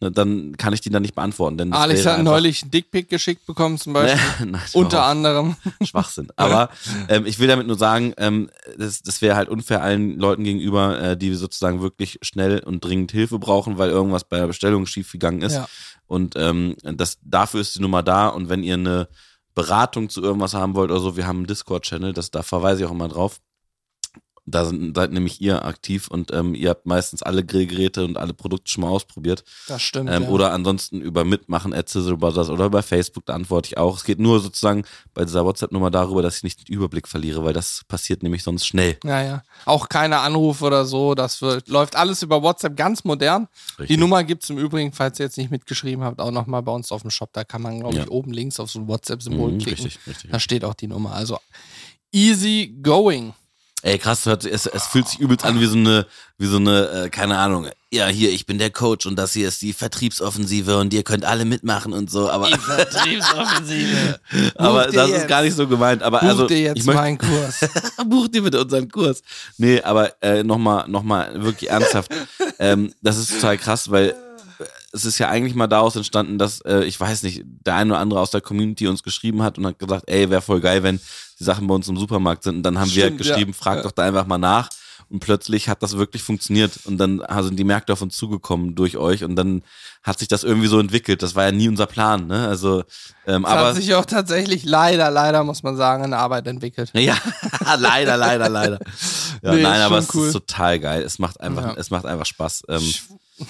ne, 0.00 0.10
dann 0.10 0.56
kann 0.56 0.72
ich 0.72 0.80
die 0.80 0.90
dann 0.90 1.02
nicht 1.02 1.14
beantworten. 1.14 1.58
Denn 1.58 1.72
Alex 1.72 2.06
hat 2.06 2.22
neulich 2.22 2.62
einen 2.62 2.70
Dickpick 2.70 3.08
geschickt 3.08 3.46
bekommen, 3.46 3.78
zum 3.78 3.92
Beispiel. 3.92 4.46
Nein, 4.46 4.60
Unter 4.74 5.04
anderem. 5.04 5.56
Schwachsinn. 5.82 6.28
Aber 6.36 6.70
ähm, 7.08 7.26
ich 7.26 7.38
will 7.38 7.48
damit 7.48 7.66
nur 7.66 7.78
sagen, 7.78 8.14
ähm, 8.18 8.50
das, 8.76 9.02
das 9.02 9.22
wäre 9.22 9.36
halt 9.36 9.48
unfair 9.48 9.82
allen 9.82 10.18
Leuten 10.18 10.44
gegenüber, 10.44 11.00
äh, 11.00 11.16
die 11.16 11.34
sozusagen 11.34 11.80
wirklich 11.82 12.18
schnell 12.22 12.60
und 12.60 12.84
dringend 12.84 13.12
Hilfe 13.12 13.38
brauchen, 13.38 13.78
weil 13.78 13.90
irgendwas 13.90 14.24
bei 14.24 14.38
der 14.38 14.46
Bestellung 14.46 14.86
schiefgegangen 14.86 15.42
ist. 15.42 15.54
Ja. 15.54 15.68
Und 16.06 16.34
ähm, 16.36 16.76
das, 16.82 17.18
dafür 17.22 17.60
ist 17.60 17.76
die 17.76 17.80
Nummer 17.80 18.02
da. 18.02 18.28
Und 18.28 18.48
wenn 18.48 18.62
ihr 18.62 18.74
eine 18.74 19.08
Beratung 19.54 20.08
zu 20.08 20.22
irgendwas 20.22 20.54
haben 20.54 20.74
wollt 20.74 20.90
oder 20.90 21.00
so, 21.00 21.16
wir 21.16 21.26
haben 21.26 21.38
einen 21.38 21.46
Discord-Channel, 21.46 22.12
das, 22.12 22.30
da 22.30 22.42
verweise 22.42 22.82
ich 22.82 22.88
auch 22.88 22.92
immer 22.92 23.08
drauf. 23.08 23.40
Da 24.50 24.64
sind, 24.64 24.94
seid 24.96 25.12
nämlich 25.12 25.40
ihr 25.40 25.64
aktiv 25.64 26.08
und 26.08 26.32
ähm, 26.32 26.54
ihr 26.54 26.70
habt 26.70 26.86
meistens 26.86 27.22
alle 27.22 27.44
Grillgeräte 27.44 28.04
und 28.04 28.16
alle 28.16 28.34
Produkte 28.34 28.70
schon 28.70 28.82
mal 28.82 28.90
ausprobiert. 28.90 29.44
Das 29.68 29.82
stimmt. 29.82 30.10
Ähm, 30.10 30.24
ja. 30.24 30.28
Oder 30.28 30.52
ansonsten 30.52 31.00
über 31.00 31.24
Mitmachen 31.24 31.72
at 31.74 31.88
Sizzle 31.88 32.16
Brothers 32.16 32.48
oder 32.50 32.66
über 32.66 32.82
Facebook, 32.82 33.26
da 33.26 33.34
antworte 33.34 33.68
ich 33.68 33.78
auch. 33.78 33.96
Es 33.96 34.04
geht 34.04 34.18
nur 34.18 34.40
sozusagen 34.40 34.84
bei 35.14 35.24
dieser 35.24 35.44
WhatsApp-Nummer 35.44 35.90
darüber, 35.90 36.22
dass 36.22 36.38
ich 36.38 36.42
nicht 36.42 36.68
den 36.68 36.74
Überblick 36.74 37.06
verliere, 37.08 37.44
weil 37.44 37.52
das 37.52 37.82
passiert 37.88 38.22
nämlich 38.22 38.42
sonst 38.42 38.66
schnell. 38.66 38.98
Ja, 39.04 39.22
ja. 39.22 39.42
Auch 39.66 39.88
keine 39.88 40.18
Anrufe 40.20 40.64
oder 40.64 40.84
so. 40.84 41.14
Das 41.14 41.40
wird, 41.42 41.68
läuft 41.68 41.96
alles 41.96 42.22
über 42.22 42.42
WhatsApp 42.42 42.76
ganz 42.76 43.04
modern. 43.04 43.48
Die 43.78 43.82
Richtig. 43.82 43.98
Nummer 43.98 44.24
gibt 44.24 44.42
es 44.44 44.50
im 44.50 44.58
Übrigen, 44.58 44.92
falls 44.92 45.18
ihr 45.18 45.26
jetzt 45.26 45.38
nicht 45.38 45.50
mitgeschrieben 45.50 46.04
habt, 46.04 46.20
auch 46.20 46.30
nochmal 46.30 46.62
bei 46.62 46.72
uns 46.72 46.90
auf 46.92 47.02
dem 47.02 47.10
Shop. 47.10 47.30
Da 47.32 47.44
kann 47.44 47.62
man, 47.62 47.80
glaube 47.80 47.94
ich, 47.96 48.00
Ja. 48.04 48.08
oben 48.10 48.32
links 48.32 48.58
auf 48.60 48.70
so 48.70 48.78
ein 48.80 48.88
WhatsApp-Symbol 48.88 49.52
Mhm, 49.52 49.58
klicken. 49.58 49.84
richtig, 49.84 50.06
richtig. 50.06 50.30
Da 50.30 50.40
steht 50.40 50.64
auch 50.64 50.74
die 50.74 50.86
Nummer. 50.88 51.12
Also 51.12 51.38
easy 52.12 52.76
going. 52.82 53.32
Ey, 53.82 53.98
krass, 53.98 54.26
hört, 54.26 54.44
es, 54.44 54.66
es 54.66 54.86
fühlt 54.86 55.08
sich 55.08 55.20
übelst 55.20 55.44
an 55.44 55.58
wie 55.58 55.64
so 55.64 55.76
eine, 55.76 56.06
wie 56.36 56.46
so 56.46 56.58
eine, 56.58 57.04
äh, 57.04 57.08
keine 57.08 57.38
Ahnung. 57.38 57.68
Ja, 57.90 58.08
hier, 58.08 58.30
ich 58.30 58.44
bin 58.44 58.58
der 58.58 58.70
Coach 58.70 59.06
und 59.06 59.16
das 59.16 59.32
hier 59.32 59.48
ist 59.48 59.62
die 59.62 59.72
Vertriebsoffensive 59.72 60.76
und 60.76 60.92
ihr 60.92 61.02
könnt 61.02 61.24
alle 61.24 61.46
mitmachen 61.46 61.94
und 61.94 62.10
so, 62.10 62.30
aber, 62.30 62.46
Vertriebsoffensive. 62.46 64.20
aber 64.56 64.84
Buch 64.84 64.92
das 64.92 65.08
ist 65.08 65.16
jetzt. 65.16 65.28
gar 65.28 65.42
nicht 65.42 65.56
so 65.56 65.66
gemeint. 65.66 66.02
Aber 66.02 66.20
Buch 66.20 66.28
also, 66.28 66.46
dir 66.46 66.56
ich 66.56 66.62
jetzt 66.64 66.86
möchte, 66.86 67.00
meinen 67.00 67.18
Kurs. 67.18 67.60
Buch 68.06 68.28
dir 68.28 68.42
bitte 68.42 68.60
unseren 68.60 68.90
Kurs. 68.90 69.22
Nee, 69.56 69.80
aber 69.80 70.12
äh, 70.22 70.42
nochmal, 70.42 70.86
noch 70.86 71.02
mal 71.02 71.42
wirklich 71.42 71.70
ernsthaft. 71.70 72.12
ähm, 72.58 72.92
das 73.00 73.16
ist 73.16 73.32
total 73.32 73.56
krass, 73.56 73.90
weil 73.90 74.10
äh, 74.10 74.14
es 74.92 75.06
ist 75.06 75.18
ja 75.18 75.30
eigentlich 75.30 75.54
mal 75.54 75.68
daraus 75.68 75.96
entstanden, 75.96 76.36
dass, 76.36 76.60
äh, 76.60 76.84
ich 76.84 77.00
weiß 77.00 77.22
nicht, 77.22 77.44
der 77.44 77.76
eine 77.76 77.92
oder 77.92 78.00
andere 78.00 78.20
aus 78.20 78.30
der 78.30 78.42
Community 78.42 78.88
uns 78.88 79.02
geschrieben 79.02 79.42
hat 79.42 79.56
und 79.56 79.66
hat 79.66 79.78
gesagt, 79.78 80.04
ey, 80.06 80.28
wäre 80.28 80.42
voll 80.42 80.60
geil, 80.60 80.82
wenn 80.82 81.00
die 81.40 81.44
Sachen 81.44 81.66
bei 81.66 81.74
uns 81.74 81.88
im 81.88 81.96
Supermarkt 81.96 82.44
sind. 82.44 82.56
Und 82.58 82.62
dann 82.62 82.78
haben 82.78 82.90
wir 82.94 83.02
halt 83.04 83.14
Stimmt, 83.14 83.26
ja. 83.26 83.34
geschrieben, 83.34 83.54
frag 83.54 83.78
Ja. 83.78 83.82
doch 83.82 83.92
da 83.92 84.04
einfach 84.04 84.26
mal 84.26 84.38
nach. 84.38 84.68
Und 85.08 85.18
plötzlich 85.18 85.68
hat 85.68 85.82
das 85.82 85.96
wirklich 85.96 86.22
funktioniert. 86.22 86.72
Und 86.84 86.98
dann 86.98 87.20
sind 87.40 87.56
die 87.58 87.64
Märkte 87.64 87.92
auf 87.92 88.00
uns 88.02 88.16
zugekommen 88.16 88.76
durch 88.76 88.96
euch. 88.96 89.24
Und 89.24 89.34
dann 89.34 89.62
hat 90.04 90.20
sich 90.20 90.28
das 90.28 90.44
irgendwie 90.44 90.68
so 90.68 90.78
entwickelt. 90.78 91.22
Das 91.24 91.34
war 91.34 91.44
ja 91.46 91.50
nie 91.52 91.68
unser 91.68 91.86
Plan, 91.86 92.28
ne? 92.28 92.46
Also, 92.46 92.84
ähm, 93.26 93.42
Das 93.42 93.50
aber. 93.52 93.66
hat 93.70 93.74
sich 93.74 93.92
auch 93.96 94.04
tatsächlich 94.04 94.64
leider, 94.64 95.10
leider, 95.10 95.42
muss 95.42 95.64
man 95.64 95.76
sagen, 95.76 96.04
in 96.04 96.14
Arbeit 96.14 96.46
entwickelt. 96.46 96.92
Ja, 96.94 97.16
leider, 97.78 98.16
leider, 98.16 98.48
leider. 98.48 98.78
Ja, 99.42 99.54
Nee, 99.54 99.62
nein, 99.62 99.80
aber 99.80 99.98
es 99.98 100.14
cool. 100.14 100.26
ist 100.26 100.32
total 100.34 100.78
geil. 100.78 101.02
Es 101.02 101.18
macht 101.18 101.40
einfach, 101.40 101.64
Ja. 101.64 101.74
es 101.76 101.90
macht 101.90 102.04
einfach 102.04 102.26
Spaß. 102.26 102.62
Ähm, 102.68 102.92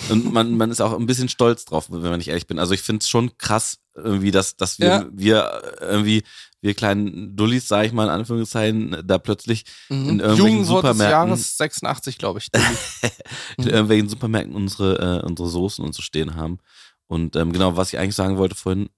und 0.08 0.32
man, 0.32 0.56
man 0.56 0.70
ist 0.70 0.80
auch 0.80 0.98
ein 0.98 1.06
bisschen 1.06 1.28
stolz 1.28 1.64
drauf, 1.64 1.86
wenn 1.90 2.00
man 2.02 2.18
nicht 2.18 2.28
ehrlich 2.28 2.46
bin. 2.46 2.58
Also 2.58 2.74
ich 2.74 2.82
finde 2.82 3.02
es 3.02 3.08
schon 3.08 3.36
krass, 3.38 3.78
irgendwie, 3.94 4.30
dass, 4.30 4.56
dass 4.56 4.78
wir, 4.78 4.86
Ja. 4.86 5.06
wir 5.12 5.62
irgendwie, 5.80 6.22
wir 6.62 6.74
kleinen 6.74 7.36
Dullis, 7.36 7.68
sage 7.68 7.86
ich 7.86 7.92
mal 7.92 8.04
in 8.04 8.10
Anführungszeichen, 8.10 9.02
da 9.04 9.18
plötzlich 9.18 9.64
in 9.88 9.96
Mhm. 9.96 10.20
irgendwelchen 10.20 10.36
Jugendwort 10.36 10.84
des 10.84 10.90
Supermärkten, 10.96 11.28
Jahres 11.28 11.56
86, 11.56 12.18
glaube 12.18 12.38
ich. 12.38 12.48
in 13.58 13.66
irgendwelchen 13.66 14.08
Supermärkten 14.08 14.54
unsere, 14.54 15.20
äh, 15.22 15.26
unsere 15.26 15.48
Soßen 15.48 15.84
und 15.84 15.94
so 15.94 16.02
stehen 16.02 16.34
haben. 16.36 16.58
Und 17.06 17.34
ähm, 17.36 17.52
genau, 17.52 17.76
was 17.76 17.92
ich 17.92 17.98
eigentlich 17.98 18.14
sagen 18.14 18.36
wollte 18.38 18.54
vorhin, 18.54 18.88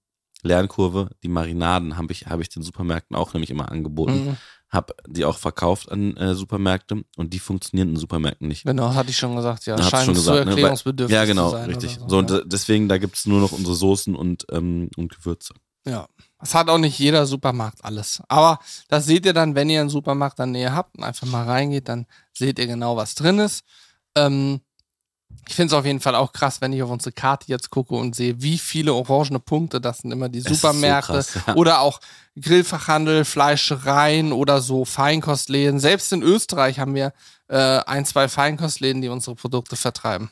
Lernkurve, 0.42 1.10
die 1.22 1.28
Marinaden 1.28 1.96
habe 1.96 2.12
ich, 2.12 2.26
habe 2.26 2.42
ich 2.42 2.48
den 2.48 2.62
Supermärkten 2.62 3.16
auch 3.16 3.32
nämlich 3.32 3.50
immer 3.50 3.70
angeboten. 3.70 4.24
Mhm. 4.30 4.36
Hab 4.72 4.92
die 5.06 5.24
auch 5.26 5.36
verkauft 5.36 5.92
an 5.92 6.16
äh, 6.16 6.34
Supermärkte 6.34 7.04
und 7.18 7.34
die 7.34 7.38
funktionieren 7.38 7.90
in 7.90 7.96
Supermärkten 7.96 8.48
nicht. 8.48 8.64
Genau, 8.64 8.94
hatte 8.94 9.10
ich 9.10 9.18
schon 9.18 9.36
gesagt, 9.36 9.66
ja. 9.66 9.76
Scheint 9.82 10.06
schon 10.06 10.14
zu 10.14 10.20
gesagt, 10.22 10.38
ne? 10.38 10.44
Weil- 10.46 10.48
erklärungsbedürftig 10.52 11.14
Ja, 11.14 11.24
genau, 11.26 11.50
zu 11.50 11.56
sein. 11.56 11.68
richtig. 11.68 11.98
So, 12.08 12.16
und 12.18 12.30
ja. 12.30 12.38
de- 12.38 12.48
deswegen, 12.48 12.88
da 12.88 12.96
gibt's 12.96 13.26
nur 13.26 13.40
noch 13.40 13.52
unsere 13.52 13.74
Soßen 13.76 14.14
und, 14.16 14.46
ähm, 14.50 14.88
und 14.96 15.14
Gewürze. 15.14 15.52
Ja. 15.84 16.06
Das 16.38 16.54
hat 16.54 16.70
auch 16.70 16.78
nicht 16.78 16.98
jeder 16.98 17.26
Supermarkt 17.26 17.84
alles. 17.84 18.22
Aber 18.28 18.60
das 18.88 19.04
seht 19.04 19.26
ihr 19.26 19.32
dann, 19.34 19.54
wenn 19.54 19.68
ihr 19.68 19.80
einen 19.80 19.90
Supermarkt 19.90 20.38
in 20.38 20.52
der 20.52 20.60
Nähe 20.62 20.74
habt 20.74 20.96
und 20.96 21.04
einfach 21.04 21.26
mal 21.26 21.44
reingeht, 21.44 21.88
dann 21.88 22.06
seht 22.32 22.58
ihr 22.58 22.66
genau, 22.66 22.96
was 22.96 23.14
drin 23.14 23.40
ist. 23.40 23.64
Ähm, 24.16 24.60
ich 25.48 25.54
finde 25.54 25.74
es 25.74 25.78
auf 25.78 25.84
jeden 25.84 26.00
Fall 26.00 26.14
auch 26.14 26.32
krass, 26.32 26.60
wenn 26.60 26.72
ich 26.72 26.82
auf 26.82 26.90
unsere 26.90 27.12
Karte 27.12 27.46
jetzt 27.48 27.70
gucke 27.70 27.94
und 27.94 28.14
sehe, 28.14 28.40
wie 28.40 28.58
viele 28.58 28.94
orangene 28.94 29.38
Punkte, 29.38 29.80
das 29.80 29.98
sind 29.98 30.12
immer 30.12 30.28
die 30.28 30.38
ist 30.38 30.48
so 30.48 30.54
Supermärkte 30.54 31.12
krass, 31.12 31.38
ja. 31.46 31.54
oder 31.56 31.80
auch 31.80 32.00
Grillfachhandel, 32.40 33.24
Fleischereien 33.24 34.32
oder 34.32 34.60
so 34.60 34.84
Feinkostläden. 34.84 35.80
Selbst 35.80 36.12
in 36.12 36.22
Österreich 36.22 36.78
haben 36.78 36.94
wir 36.94 37.12
äh, 37.48 37.56
ein, 37.56 38.06
zwei 38.06 38.28
Feinkostläden, 38.28 39.02
die 39.02 39.08
unsere 39.08 39.36
Produkte 39.36 39.76
vertreiben. 39.76 40.30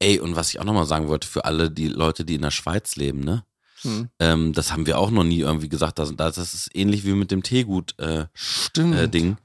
Ey, 0.00 0.18
und 0.18 0.34
was 0.34 0.48
ich 0.48 0.58
auch 0.58 0.64
nochmal 0.64 0.86
sagen 0.86 1.08
wollte, 1.08 1.28
für 1.28 1.44
alle 1.44 1.70
die 1.70 1.88
Leute, 1.88 2.24
die 2.24 2.36
in 2.36 2.42
der 2.42 2.50
Schweiz 2.50 2.96
leben, 2.96 3.20
ne? 3.20 3.44
Hm. 3.82 4.08
Ähm, 4.18 4.52
das 4.52 4.72
haben 4.72 4.86
wir 4.86 4.98
auch 4.98 5.10
noch 5.10 5.24
nie 5.24 5.40
irgendwie 5.40 5.68
gesagt. 5.68 5.98
Das, 5.98 6.14
das 6.14 6.38
ist 6.38 6.70
ähnlich 6.74 7.04
wie 7.04 7.12
mit 7.12 7.30
dem 7.30 7.42
Teegut-Ding. 7.42 8.92
Äh, 8.94 9.04
äh, 9.04 9.36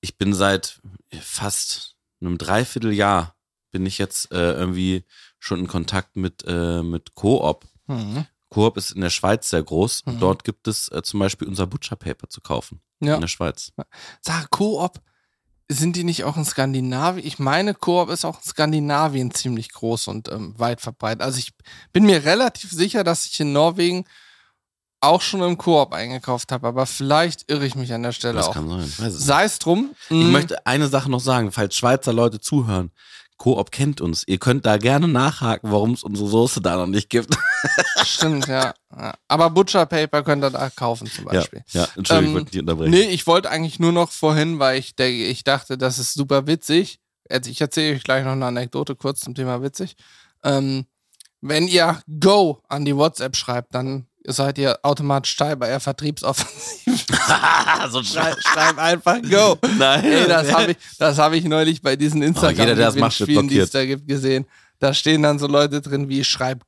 ich 0.00 0.18
bin 0.18 0.34
seit 0.34 0.80
fast 1.20 1.96
einem 2.20 2.36
Dreivierteljahr 2.36 3.34
bin 3.70 3.86
ich 3.86 3.98
jetzt 3.98 4.32
äh, 4.32 4.52
irgendwie 4.52 5.04
schon 5.38 5.60
in 5.60 5.66
Kontakt 5.68 6.16
mit, 6.16 6.44
äh, 6.46 6.82
mit 6.82 7.14
Coop. 7.14 7.66
Mhm. 7.86 8.26
Coop 8.50 8.76
ist 8.76 8.90
in 8.90 9.00
der 9.00 9.10
Schweiz 9.10 9.48
sehr 9.48 9.62
groß. 9.62 10.06
Mhm. 10.06 10.20
Dort 10.20 10.44
gibt 10.44 10.66
es 10.68 10.88
äh, 10.88 11.02
zum 11.02 11.20
Beispiel 11.20 11.48
unser 11.48 11.66
Butcher 11.66 11.96
Paper 11.96 12.28
zu 12.28 12.40
kaufen. 12.40 12.80
Ja. 13.00 13.14
In 13.14 13.20
der 13.20 13.28
Schweiz. 13.28 13.72
Sag, 14.20 14.50
Coop, 14.50 15.00
sind 15.68 15.94
die 15.94 16.04
nicht 16.04 16.24
auch 16.24 16.36
in 16.36 16.44
Skandinavien? 16.44 17.24
Ich 17.24 17.38
meine, 17.38 17.74
Coop 17.74 18.10
ist 18.10 18.24
auch 18.24 18.38
in 18.38 18.42
Skandinavien 18.44 19.32
ziemlich 19.32 19.72
groß 19.72 20.08
und 20.08 20.28
ähm, 20.28 20.58
weit 20.58 20.80
verbreitet. 20.80 21.22
Also 21.22 21.38
ich 21.38 21.52
bin 21.92 22.04
mir 22.06 22.24
relativ 22.24 22.72
sicher, 22.72 23.04
dass 23.04 23.26
ich 23.26 23.38
in 23.38 23.52
Norwegen 23.52 24.04
auch 25.00 25.22
schon 25.22 25.42
im 25.42 25.56
Koop 25.56 25.94
eingekauft 25.94 26.52
habe, 26.52 26.66
aber 26.66 26.86
vielleicht 26.86 27.50
irre 27.50 27.64
ich 27.64 27.74
mich 27.74 27.92
an 27.92 28.02
der 28.02 28.12
Stelle 28.12 28.34
Das 28.34 28.48
auch. 28.48 28.54
kann 28.54 28.68
sein. 28.68 29.10
Sei 29.10 29.44
es 29.44 29.58
drum. 29.58 29.94
Ich 30.10 30.10
mm, 30.10 30.32
möchte 30.32 30.66
eine 30.66 30.88
Sache 30.88 31.10
noch 31.10 31.20
sagen, 31.20 31.52
falls 31.52 31.74
Schweizer 31.74 32.12
Leute 32.12 32.40
zuhören. 32.40 32.90
Coop 33.40 33.70
kennt 33.70 34.02
uns. 34.02 34.22
Ihr 34.26 34.36
könnt 34.38 34.66
da 34.66 34.76
gerne 34.76 35.08
nachhaken, 35.08 35.72
warum 35.72 35.92
es 35.92 36.02
unsere 36.04 36.28
Soße 36.28 36.60
da 36.60 36.76
noch 36.76 36.86
nicht 36.86 37.08
gibt. 37.08 37.34
Stimmt, 38.04 38.46
ja. 38.48 38.74
ja. 38.94 39.14
Aber 39.28 39.48
Butcher 39.48 39.86
Paper 39.86 40.22
könnt 40.22 40.44
ihr 40.44 40.50
da 40.50 40.68
kaufen 40.68 41.06
zum 41.06 41.24
Ja, 41.24 41.32
Beispiel. 41.32 41.64
ja 41.70 41.88
Entschuldigung, 41.96 42.10
Ähm, 42.10 42.26
ich 42.28 42.34
wollte 42.34 42.50
dich 42.50 42.60
unterbrechen. 42.60 42.90
Nee, 42.90 43.08
ich 43.08 43.26
wollte 43.26 43.50
eigentlich 43.50 43.80
nur 43.80 43.92
noch 43.92 44.10
vorhin, 44.10 44.58
weil 44.58 44.78
ich, 44.78 44.94
denke, 44.94 45.24
ich 45.24 45.42
dachte, 45.42 45.78
das 45.78 45.98
ist 45.98 46.12
super 46.12 46.46
witzig. 46.46 47.00
Ich 47.30 47.60
erzähle 47.62 47.96
euch 47.96 48.04
gleich 48.04 48.24
noch 48.26 48.32
eine 48.32 48.44
Anekdote 48.44 48.94
kurz 48.94 49.20
zum 49.20 49.34
Thema 49.34 49.62
witzig. 49.62 49.96
Ähm, 50.44 50.84
wenn 51.40 51.66
ihr 51.66 52.02
Go 52.20 52.60
an 52.68 52.84
die 52.84 52.94
WhatsApp 52.94 53.36
schreibt, 53.36 53.74
dann 53.74 54.06
seid 54.26 54.58
ihr 54.58 54.78
automatisch 54.82 55.36
Teil 55.36 55.56
bei 55.56 55.68
der 55.68 55.80
Vertriebsoffensive. 55.80 56.96
so 57.90 58.02
Schrei, 58.02 58.34
schreib 58.38 58.78
einfach 58.78 59.20
Go. 59.22 59.58
Nein. 59.78 60.04
Ey, 60.04 60.28
das 60.28 60.52
habe 60.52 60.72
ich, 60.72 60.76
das 60.98 61.18
hab 61.18 61.32
ich 61.32 61.44
neulich 61.44 61.82
bei 61.82 61.96
diesen 61.96 62.22
instagram 62.22 62.56
jeder, 62.56 62.74
der 62.74 62.86
das 62.86 62.96
macht, 62.96 63.18
wird 63.20 63.28
Gewinnspielen, 63.28 63.48
die 63.48 63.58
es 63.58 63.70
da 63.70 63.84
gibt, 63.84 64.06
gesehen. 64.06 64.46
Da 64.78 64.94
stehen 64.94 65.22
dann 65.22 65.38
so 65.38 65.46
Leute 65.46 65.80
drin 65.80 66.08
wie 66.08 66.24
schreib 66.24 66.62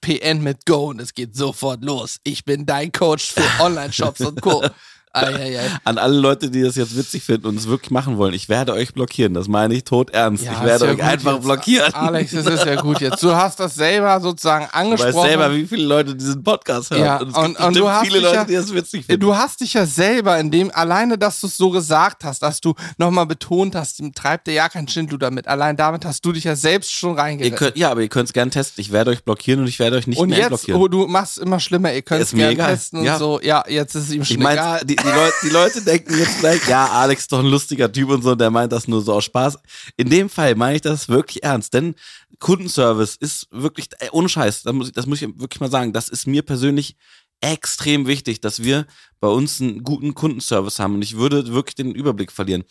PN 0.00 0.42
mit 0.42 0.66
Go 0.66 0.90
und 0.90 1.00
es 1.00 1.14
geht 1.14 1.34
sofort 1.34 1.82
los. 1.84 2.18
Ich 2.24 2.44
bin 2.44 2.66
dein 2.66 2.92
Coach 2.92 3.32
für 3.32 3.44
Online-Shops 3.60 4.20
und 4.20 4.40
Co. 4.40 4.64
An 5.14 5.98
alle 5.98 6.18
Leute, 6.18 6.50
die 6.50 6.62
das 6.62 6.76
jetzt 6.76 6.96
witzig 6.96 7.22
finden 7.22 7.46
und 7.46 7.56
es 7.58 7.68
wirklich 7.68 7.90
machen 7.90 8.16
wollen, 8.16 8.32
ich 8.32 8.48
werde 8.48 8.72
euch 8.72 8.94
blockieren. 8.94 9.34
Das 9.34 9.46
meine 9.46 9.74
ich 9.74 9.84
tot 9.84 10.10
ernst. 10.10 10.44
Ja, 10.44 10.52
ich 10.52 10.62
werde 10.64 10.86
ja 10.86 10.92
euch 10.92 11.02
einfach 11.02 11.34
jetzt. 11.34 11.44
blockieren. 11.44 11.94
Alex, 11.94 12.30
das 12.32 12.46
ist 12.46 12.64
ja 12.64 12.80
gut 12.80 13.00
jetzt. 13.00 13.22
Du 13.22 13.34
hast 13.34 13.60
das 13.60 13.74
selber 13.74 14.20
sozusagen 14.20 14.66
Du 14.72 14.74
angesprochen. 14.78 15.14
weißt 15.14 15.26
selber, 15.28 15.54
wie 15.54 15.66
viele 15.66 15.84
Leute 15.84 16.14
diesen 16.14 16.42
Podcast 16.42 16.90
hören. 16.90 17.04
Ja, 17.04 17.16
und 17.18 17.28
es 17.30 17.36
und- 17.36 17.60
und 17.60 17.76
du 17.76 17.88
hast 17.90 18.06
viele 18.06 18.20
dich 18.20 18.28
ja- 18.30 18.34
Leute, 18.36 18.46
die 18.46 18.54
das 18.54 18.72
witzig 18.74 19.04
finden. 19.06 19.20
Du 19.20 19.36
hast 19.36 19.60
dich 19.60 19.74
ja 19.74 19.84
selber 19.86 20.38
in 20.38 20.50
dem, 20.50 20.70
alleine, 20.74 21.18
dass 21.18 21.40
du 21.40 21.46
es 21.46 21.56
so 21.56 21.70
gesagt 21.70 22.24
hast, 22.24 22.42
dass 22.42 22.60
du 22.60 22.74
nochmal 22.96 23.26
betont 23.26 23.74
hast, 23.74 24.00
ihm 24.00 24.14
treibt 24.14 24.46
dir 24.46 24.54
ja 24.54 24.68
kein 24.68 24.88
Schindluder 24.88 25.30
mit. 25.30 25.46
Allein 25.46 25.76
damit 25.76 26.04
hast 26.06 26.24
du 26.24 26.32
dich 26.32 26.44
ja 26.44 26.56
selbst 26.56 26.92
schon 26.92 27.16
könnt, 27.56 27.76
ja, 27.76 27.90
aber 27.90 28.00
ihr 28.00 28.08
könnt 28.08 28.28
es 28.28 28.32
gerne 28.32 28.50
testen. 28.50 28.80
Ich 28.80 28.92
werde 28.92 29.10
euch 29.10 29.24
blockieren 29.24 29.60
und 29.60 29.66
ich 29.66 29.78
werde 29.78 29.96
euch 29.96 30.06
nicht 30.06 30.18
und 30.18 30.30
mehr 30.30 30.38
jetzt, 30.38 30.48
blockieren. 30.48 30.80
oh, 30.80 30.88
du 30.88 31.06
machst 31.06 31.36
es 31.36 31.42
immer 31.42 31.60
schlimmer, 31.60 31.92
ihr 31.92 32.02
könnt 32.02 32.22
es 32.22 32.32
gerne 32.32 32.56
testen 32.56 33.00
und 33.00 33.04
Ja. 33.04 33.18
so. 33.18 33.40
Ja, 33.42 33.64
jetzt 33.68 33.94
ist 33.94 34.04
es 34.04 34.12
ihm 34.12 34.24
schon 34.24 34.36
Ich 34.36 34.42
meine, 34.42 34.60
egal. 34.60 34.80
die, 34.84 34.96
die, 35.02 35.08
Leute, 35.08 35.34
die 35.42 35.48
Leute 35.48 35.82
denken 35.82 36.18
jetzt 36.18 36.36
vielleicht, 36.36 36.68
ja, 36.68 36.86
Alex 36.86 37.22
ist 37.22 37.32
doch 37.32 37.40
ein 37.40 37.46
lustiger 37.46 37.90
Typ 37.90 38.10
und 38.10 38.22
so, 38.22 38.34
der 38.34 38.50
meint 38.50 38.72
das 38.72 38.88
nur 38.88 39.02
so 39.02 39.14
aus 39.14 39.24
Spaß. 39.24 39.58
In 39.96 40.10
dem 40.10 40.28
Fall 40.28 40.54
meine 40.54 40.76
ich 40.76 40.82
das 40.82 41.08
wirklich 41.08 41.42
ernst, 41.42 41.74
denn 41.74 41.94
Kundenservice 42.38 43.16
ist 43.16 43.48
wirklich, 43.50 43.88
ey, 43.98 44.08
ohne 44.12 44.28
Scheiß, 44.28 44.62
das 44.62 44.72
muss, 44.72 44.88
ich, 44.88 44.92
das 44.92 45.06
muss 45.06 45.22
ich 45.22 45.28
wirklich 45.38 45.60
mal 45.60 45.70
sagen, 45.70 45.92
das 45.92 46.08
ist 46.08 46.26
mir 46.26 46.42
persönlich 46.42 46.96
extrem 47.40 48.06
wichtig, 48.06 48.40
dass 48.40 48.62
wir 48.62 48.86
bei 49.20 49.28
uns 49.28 49.60
einen 49.60 49.82
guten 49.82 50.14
Kundenservice 50.14 50.78
haben 50.78 50.94
und 50.94 51.02
ich 51.02 51.16
würde 51.16 51.52
wirklich 51.52 51.74
den 51.74 51.92
Überblick 51.92 52.32
verlieren. 52.32 52.64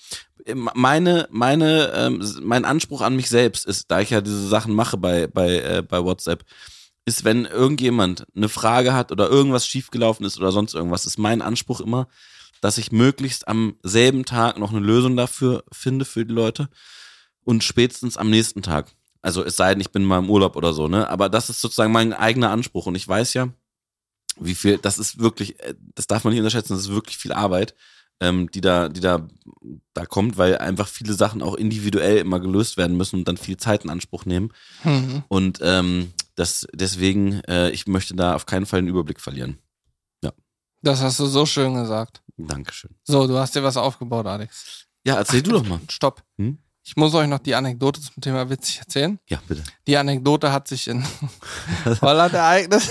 Meine, 0.55 1.27
meine, 1.29 1.91
ähm, 1.93 2.23
mein 2.41 2.65
Anspruch 2.65 3.01
an 3.01 3.15
mich 3.15 3.29
selbst 3.29 3.65
ist, 3.65 3.91
da 3.91 3.99
ich 3.99 4.09
ja 4.09 4.21
diese 4.21 4.47
Sachen 4.47 4.73
mache 4.73 4.97
bei, 4.97 5.27
bei, 5.27 5.59
äh, 5.59 5.83
bei 5.87 6.03
WhatsApp, 6.03 6.43
ist, 7.05 7.23
wenn 7.23 7.45
irgendjemand 7.45 8.25
eine 8.35 8.49
Frage 8.49 8.93
hat 8.93 9.11
oder 9.11 9.29
irgendwas 9.29 9.65
schiefgelaufen 9.65 10.25
ist 10.25 10.37
oder 10.37 10.51
sonst 10.51 10.73
irgendwas, 10.73 11.05
ist 11.05 11.17
mein 11.17 11.41
Anspruch 11.41 11.81
immer, 11.81 12.07
dass 12.61 12.77
ich 12.77 12.91
möglichst 12.91 13.47
am 13.47 13.75
selben 13.81 14.23
Tag 14.23 14.59
noch 14.59 14.71
eine 14.71 14.79
Lösung 14.79 15.17
dafür 15.17 15.63
finde 15.71 16.05
für 16.05 16.25
die 16.25 16.33
Leute 16.33 16.69
und 17.43 17.63
spätestens 17.63 18.17
am 18.17 18.29
nächsten 18.29 18.61
Tag. 18.61 18.91
Also 19.21 19.43
es 19.43 19.55
sei 19.55 19.73
denn, 19.73 19.81
ich 19.81 19.91
bin 19.91 20.03
mal 20.03 20.19
im 20.19 20.29
Urlaub 20.29 20.55
oder 20.55 20.73
so, 20.73 20.87
ne? 20.87 21.07
Aber 21.09 21.29
das 21.29 21.49
ist 21.49 21.61
sozusagen 21.61 21.91
mein 21.91 22.13
eigener 22.13 22.51
Anspruch 22.51 22.85
und 22.85 22.95
ich 22.95 23.07
weiß 23.07 23.33
ja, 23.33 23.49
wie 24.39 24.55
viel, 24.55 24.77
das 24.77 24.97
ist 24.97 25.19
wirklich, 25.19 25.59
äh, 25.59 25.75
das 25.95 26.07
darf 26.07 26.23
man 26.23 26.31
nicht 26.31 26.39
unterschätzen, 26.39 26.73
das 26.73 26.83
ist 26.83 26.91
wirklich 26.91 27.17
viel 27.17 27.33
Arbeit, 27.33 27.75
ähm, 28.19 28.49
die 28.51 28.61
da, 28.61 28.89
die 28.89 28.99
da, 28.99 29.27
da 29.93 30.05
kommt, 30.05 30.37
weil 30.37 30.57
einfach 30.57 30.87
viele 30.87 31.13
Sachen 31.13 31.41
auch 31.41 31.55
individuell 31.55 32.17
immer 32.17 32.39
gelöst 32.39 32.77
werden 32.77 32.97
müssen 32.97 33.17
und 33.17 33.27
dann 33.27 33.37
viel 33.37 33.57
Zeit 33.57 33.83
in 33.83 33.89
Anspruch 33.89 34.25
nehmen. 34.25 34.51
Mhm. 34.83 35.23
Und 35.27 35.59
ähm, 35.61 36.13
das, 36.35 36.67
deswegen, 36.73 37.41
äh, 37.41 37.69
ich 37.71 37.87
möchte 37.87 38.15
da 38.15 38.35
auf 38.35 38.45
keinen 38.45 38.65
Fall 38.65 38.81
den 38.81 38.89
Überblick 38.89 39.19
verlieren. 39.19 39.59
Das 40.81 41.01
hast 41.01 41.19
du 41.19 41.27
so 41.27 41.45
schön 41.45 41.75
gesagt. 41.75 42.23
Dankeschön. 42.37 42.95
So, 43.03 43.27
du 43.27 43.37
hast 43.37 43.55
dir 43.55 43.63
was 43.63 43.77
aufgebaut, 43.77 44.25
Alex. 44.25 44.87
Ja, 45.05 45.15
erzähl 45.15 45.43
du 45.43 45.51
doch 45.51 45.65
mal. 45.65 45.79
Stopp. 45.89 46.23
Hm? 46.37 46.57
Ich 46.83 46.95
muss 46.95 47.13
euch 47.13 47.27
noch 47.27 47.39
die 47.39 47.53
Anekdote 47.53 48.01
zum 48.01 48.21
Thema 48.21 48.49
witzig 48.49 48.79
erzählen. 48.79 49.19
Ja, 49.27 49.39
bitte. 49.47 49.63
Die 49.85 49.97
Anekdote 49.97 50.51
hat 50.51 50.67
sich 50.67 50.87
in 50.87 51.05
Holland 52.01 52.33
ereignet. 52.33 52.81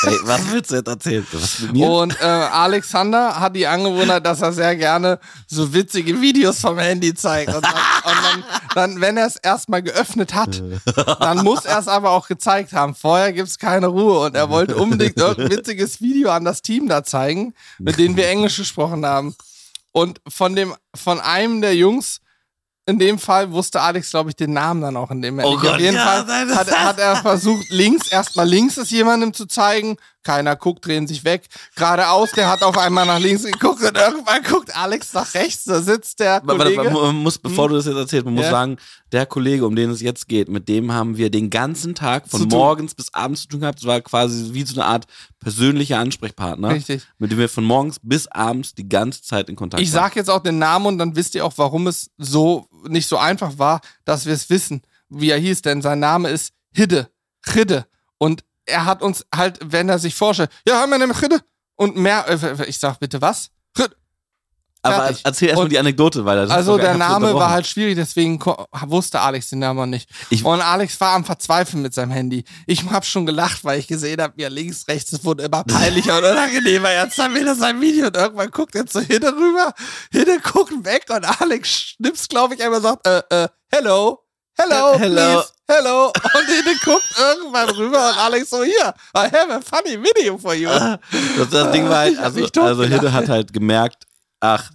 Hey, 0.00 0.16
was 0.22 0.50
willst 0.50 0.70
du 0.70 0.76
jetzt 0.76 0.88
erzählen? 0.88 1.26
Was 1.30 1.58
mit 1.60 1.72
mir? 1.74 1.90
Und 1.90 2.18
äh, 2.20 2.24
Alexander 2.24 3.38
hat 3.38 3.54
die 3.54 3.66
Angewohnheit, 3.66 4.24
dass 4.24 4.40
er 4.40 4.52
sehr 4.54 4.74
gerne 4.76 5.20
so 5.46 5.74
witzige 5.74 6.20
Videos 6.22 6.58
vom 6.60 6.78
Handy 6.78 7.14
zeigt. 7.14 7.54
Und, 7.54 7.64
dann, 7.64 7.74
und 7.74 8.24
dann, 8.24 8.44
dann, 8.74 9.00
wenn 9.02 9.18
er 9.18 9.26
es 9.26 9.36
erstmal 9.36 9.82
geöffnet 9.82 10.32
hat, 10.34 10.62
dann 11.20 11.44
muss 11.44 11.66
er 11.66 11.78
es 11.78 11.86
aber 11.86 12.12
auch 12.12 12.26
gezeigt 12.26 12.72
haben. 12.72 12.94
Vorher 12.94 13.34
gibt 13.34 13.48
es 13.48 13.58
keine 13.58 13.88
Ruhe. 13.88 14.20
Und 14.20 14.34
er 14.34 14.48
wollte 14.48 14.74
unbedingt 14.76 15.18
irgendein 15.18 15.50
witziges 15.50 16.00
Video 16.00 16.30
an 16.30 16.46
das 16.46 16.62
Team 16.62 16.88
da 16.88 17.04
zeigen, 17.04 17.52
mit 17.78 17.98
denen 17.98 18.16
wir 18.16 18.26
Englisch 18.26 18.56
gesprochen 18.56 19.04
haben. 19.04 19.36
Und 19.92 20.20
von 20.26 20.56
dem, 20.56 20.74
von 20.94 21.20
einem 21.20 21.60
der 21.60 21.76
Jungs, 21.76 22.20
in 22.86 22.98
dem 22.98 23.18
Fall 23.18 23.50
wusste 23.52 23.80
Alex, 23.80 24.10
glaube 24.10 24.30
ich, 24.30 24.36
den 24.36 24.52
Namen 24.52 24.82
dann 24.82 24.96
auch 24.96 25.10
in 25.10 25.22
dem 25.22 25.38
Oh 25.38 25.50
nicht. 25.52 25.62
Gott, 25.62 25.74
Auf 25.74 25.80
jeden 25.80 25.96
ja, 25.96 26.24
Fall 26.24 26.54
hat, 26.54 26.70
hat 26.70 26.98
er 26.98 27.16
versucht, 27.16 27.70
links, 27.70 28.08
erstmal 28.08 28.46
links 28.46 28.76
es 28.76 28.90
jemandem 28.90 29.32
zu 29.32 29.46
zeigen. 29.46 29.96
Keiner 30.24 30.56
guckt, 30.56 30.84
drehen 30.86 31.06
sich 31.06 31.22
weg. 31.24 31.46
Geradeaus, 31.76 32.32
der 32.32 32.48
hat 32.50 32.62
auf 32.62 32.76
einmal 32.76 33.06
nach 33.06 33.18
links 33.20 33.44
geguckt 33.44 33.82
und 33.82 33.96
irgendwann 33.96 34.42
guckt 34.42 34.74
Alex 34.76 35.12
nach 35.12 35.32
rechts. 35.34 35.64
Da 35.64 35.80
sitzt 35.80 36.18
der 36.18 36.40
Kollege. 36.40 36.82
man, 36.82 36.92
man 36.92 37.16
muss, 37.16 37.38
bevor 37.38 37.68
du 37.68 37.76
das 37.76 37.84
jetzt 37.86 37.96
erzählst, 37.96 38.24
man 38.24 38.34
muss 38.34 38.44
Ja. 38.46 38.50
sagen, 38.50 38.78
der 39.12 39.26
Kollege, 39.26 39.64
um 39.66 39.76
den 39.76 39.90
es 39.90 40.00
jetzt 40.00 40.26
geht, 40.26 40.48
mit 40.48 40.68
dem 40.68 40.90
haben 40.92 41.16
wir 41.16 41.30
den 41.30 41.50
ganzen 41.50 41.94
Tag 41.94 42.26
von 42.28 42.48
morgens 42.48 42.94
bis 42.94 43.12
abends 43.14 43.42
zu 43.42 43.48
tun 43.48 43.60
gehabt. 43.60 43.78
Es 43.78 43.84
war 43.86 44.00
quasi 44.00 44.52
wie 44.54 44.64
so 44.64 44.74
eine 44.80 44.86
Art 44.86 45.04
persönlicher 45.38 45.98
Ansprechpartner, 45.98 46.70
Richtig. 46.70 47.02
mit 47.18 47.30
dem 47.30 47.38
wir 47.38 47.48
von 47.48 47.64
morgens 47.64 47.98
bis 48.02 48.26
abends 48.26 48.74
die 48.74 48.88
ganze 48.88 49.22
Zeit 49.22 49.48
in 49.48 49.56
Kontakt 49.56 49.82
Ich 49.82 49.92
waren. 49.92 50.04
sag 50.04 50.16
jetzt 50.16 50.30
auch 50.30 50.42
den 50.42 50.58
Namen 50.58 50.86
und 50.86 50.98
dann 50.98 51.14
wisst 51.16 51.34
ihr 51.34 51.44
auch, 51.44 51.52
warum 51.56 51.86
es 51.86 52.10
so 52.18 52.66
nicht 52.88 53.06
so 53.08 53.18
einfach 53.18 53.58
war, 53.58 53.80
dass 54.04 54.26
wir 54.26 54.32
es 54.32 54.48
wissen, 54.50 54.82
wie 55.10 55.30
er 55.30 55.38
hieß. 55.38 55.62
Denn 55.62 55.82
sein 55.82 56.00
Name 56.00 56.30
ist 56.30 56.52
Hidde. 56.74 57.08
Hidde. 57.46 57.86
Und 58.18 58.42
er 58.66 58.84
hat 58.84 59.02
uns 59.02 59.24
halt, 59.34 59.58
wenn 59.62 59.88
er 59.88 59.98
sich 59.98 60.14
vorstellt, 60.14 60.50
ja, 60.66 60.80
haben 60.80 60.90
wir 60.90 60.98
nämlich 60.98 61.18
Hidde. 61.18 61.40
Und 61.76 61.96
mehr, 61.96 62.26
äh, 62.28 62.64
ich 62.66 62.78
sag 62.78 62.98
bitte 63.00 63.20
was? 63.20 63.50
Hidde. 63.76 63.96
Aber 64.82 64.96
fertig. 64.96 65.22
erzähl 65.24 65.48
erstmal 65.48 65.68
die 65.70 65.78
Anekdote 65.78 66.26
weiter. 66.26 66.42
Das 66.42 66.50
ist 66.50 66.56
Also 66.56 66.76
der 66.76 66.94
Name 66.94 67.32
war 67.32 67.48
halt 67.50 67.66
schwierig, 67.66 67.96
deswegen 67.96 68.38
wusste 68.38 69.18
Alex 69.18 69.48
den 69.48 69.60
Namen 69.60 69.88
nicht. 69.88 70.10
Ich- 70.28 70.44
und 70.44 70.60
Alex 70.60 71.00
war 71.00 71.12
am 71.12 71.24
Verzweifeln 71.24 71.82
mit 71.82 71.94
seinem 71.94 72.10
Handy. 72.10 72.44
Ich 72.66 72.84
hab 72.90 73.06
schon 73.06 73.24
gelacht, 73.24 73.64
weil 73.64 73.78
ich 73.80 73.86
gesehen 73.86 74.20
habe, 74.20 74.34
er 74.36 74.50
links, 74.50 74.86
rechts, 74.86 75.10
es 75.12 75.24
wurde 75.24 75.44
immer 75.44 75.64
peinlicher 75.64 76.18
und 76.18 76.24
unangenehmer. 76.24 76.92
Jetzt 76.92 77.18
haben 77.18 77.34
wir 77.34 77.54
sein 77.54 77.80
Video 77.80 78.08
und 78.08 78.16
irgendwann 78.16 78.50
guckt 78.50 78.74
er 78.74 78.84
zu 78.84 79.00
Hinne 79.00 79.28
rüber. 79.28 79.72
Hinne 80.12 80.38
guckt 80.40 80.72
weg 80.84 81.06
und 81.08 81.24
Alex 81.40 81.70
schnippst, 81.70 82.28
glaube 82.28 82.54
ich, 82.54 82.62
einmal 82.62 82.82
sagt, 82.82 83.06
äh, 83.06 83.22
äh, 83.30 83.48
hello. 83.72 84.20
Hello, 84.56 84.96
Hello. 84.98 85.14
please, 85.14 85.48
hello. 85.68 86.06
Und 86.08 86.46
Hinne 86.46 86.76
guckt 86.84 87.08
irgendwann 87.18 87.70
rüber 87.70 88.10
und 88.10 88.18
Alex 88.18 88.50
so, 88.50 88.62
hier, 88.62 88.94
I 89.16 89.30
have 89.30 89.50
a 89.52 89.60
funny 89.60 90.00
video 90.02 90.38
for 90.38 90.54
you. 90.54 90.68
Das, 90.68 91.50
das 91.50 91.72
Ding 91.72 91.88
war 91.88 91.98
halt, 91.98 92.18
also, 92.18 92.44
also 92.60 92.82
gelacht. 92.82 93.12
hat 93.12 93.28
halt 93.28 93.52
gemerkt, 93.52 94.04
ach, 94.40 94.70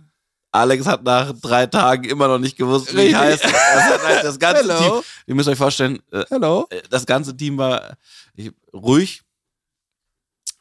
Alex 0.52 0.88
hat 0.88 1.04
nach 1.04 1.32
drei 1.40 1.68
Tagen 1.68 2.06
immer 2.06 2.28
noch 2.28 2.40
nicht 2.40 2.58
gewusst, 2.58 2.96
wie 2.96 3.02
ich 3.02 3.16
heiße. 3.16 3.44
Das 3.44 3.84
hat 3.84 4.04
halt 4.04 4.24
das 4.24 4.40
ganze 4.40 4.64
Hello. 4.64 4.80
Team. 4.80 5.04
Ihr 5.28 5.36
müsst 5.36 5.48
euch 5.50 5.58
vorstellen, 5.58 6.00
äh, 6.12 6.26
Hello. 6.30 6.68
äh, 6.70 6.82
das 6.90 7.06
ganze 7.06 7.38
Team 7.38 7.58
war 7.58 7.98
ruhig 8.74 9.22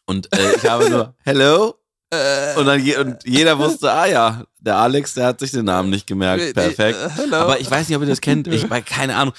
und 0.05 0.33
äh, 0.37 0.57
ich 0.57 0.69
habe 0.69 0.91
nur 0.91 1.15
Hello 1.25 1.75
Äh, 2.11 2.55
und 2.57 2.67
dann 2.67 2.83
je, 2.83 2.97
und 2.97 3.25
jeder 3.25 3.59
wusste, 3.59 3.91
ah 3.93 4.07
ja, 4.07 4.45
der 4.59 4.77
Alex, 4.77 5.15
der 5.15 5.27
hat 5.27 5.41
sich 5.41 5.51
den 5.51 5.67
Namen 5.67 5.91
nicht 5.91 6.07
gemerkt. 6.07 6.55
Perfekt. 6.55 6.99
Aber 7.33 7.61
ich 7.61 7.71
weiß 7.71 7.89
nicht, 7.89 7.97
ob 7.97 8.03
ihr 8.03 8.09
das 8.09 8.21
kennt. 8.21 8.47
Ich 8.49 8.69
weil 8.69 8.83
keine 8.83 9.15
Ahnung. 9.17 9.35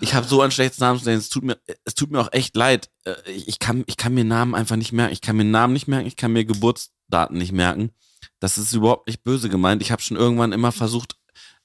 Ich 0.00 0.14
habe 0.14 0.26
so 0.26 0.40
ein 0.40 0.50
schlechtes 0.50 0.80
Namensgedächtnis. 0.80 1.24
Es 1.26 1.30
tut 1.30 1.44
mir, 1.44 1.58
es 1.84 1.94
tut 1.94 2.10
mir 2.10 2.20
auch 2.20 2.32
echt 2.32 2.56
leid. 2.56 2.90
Äh, 3.04 3.14
Ich 3.26 3.48
ich 3.48 3.58
kann, 3.58 3.84
ich 3.86 3.96
kann 3.96 4.14
mir 4.14 4.24
Namen 4.24 4.54
einfach 4.54 4.76
nicht 4.76 4.92
merken. 4.92 5.12
Ich 5.12 5.20
kann 5.20 5.36
mir 5.36 5.44
Namen 5.44 5.72
nicht 5.74 5.88
merken. 5.88 6.06
Ich 6.06 6.16
kann 6.16 6.32
mir 6.32 6.44
Geburtsdaten 6.44 7.36
nicht 7.36 7.52
merken. 7.52 7.90
Das 8.38 8.58
ist 8.58 8.72
überhaupt 8.72 9.06
nicht 9.06 9.22
böse 9.22 9.48
gemeint. 9.48 9.82
Ich 9.82 9.92
habe 9.92 10.02
schon 10.02 10.16
irgendwann 10.16 10.52
immer 10.52 10.72
versucht, 10.72 11.16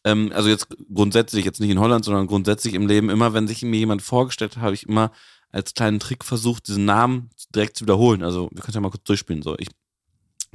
ähm, 0.03 0.31
also 0.33 0.49
jetzt 0.49 0.67
grundsätzlich, 0.93 1.45
jetzt 1.45 1.59
nicht 1.59 1.69
in 1.71 1.79
Holland, 1.79 2.05
sondern 2.05 2.27
grundsätzlich 2.27 2.73
im 2.73 2.87
Leben, 2.87 3.09
immer 3.09 3.33
wenn 3.33 3.47
sich 3.47 3.63
mir 3.63 3.77
jemand 3.77 4.01
vorgestellt 4.01 4.55
hat, 4.55 4.63
habe 4.63 4.75
ich 4.75 4.87
immer 4.87 5.11
als 5.51 5.73
kleinen 5.73 5.99
Trick 5.99 6.25
versucht, 6.25 6.67
diesen 6.67 6.85
Namen 6.85 7.29
direkt 7.53 7.77
zu 7.77 7.85
wiederholen. 7.85 8.23
Also 8.23 8.49
wir 8.51 8.61
können 8.61 8.75
ja 8.75 8.81
mal 8.81 8.91
kurz 8.91 9.05
durchspielen. 9.05 9.41
So, 9.41 9.55
ich 9.57 9.69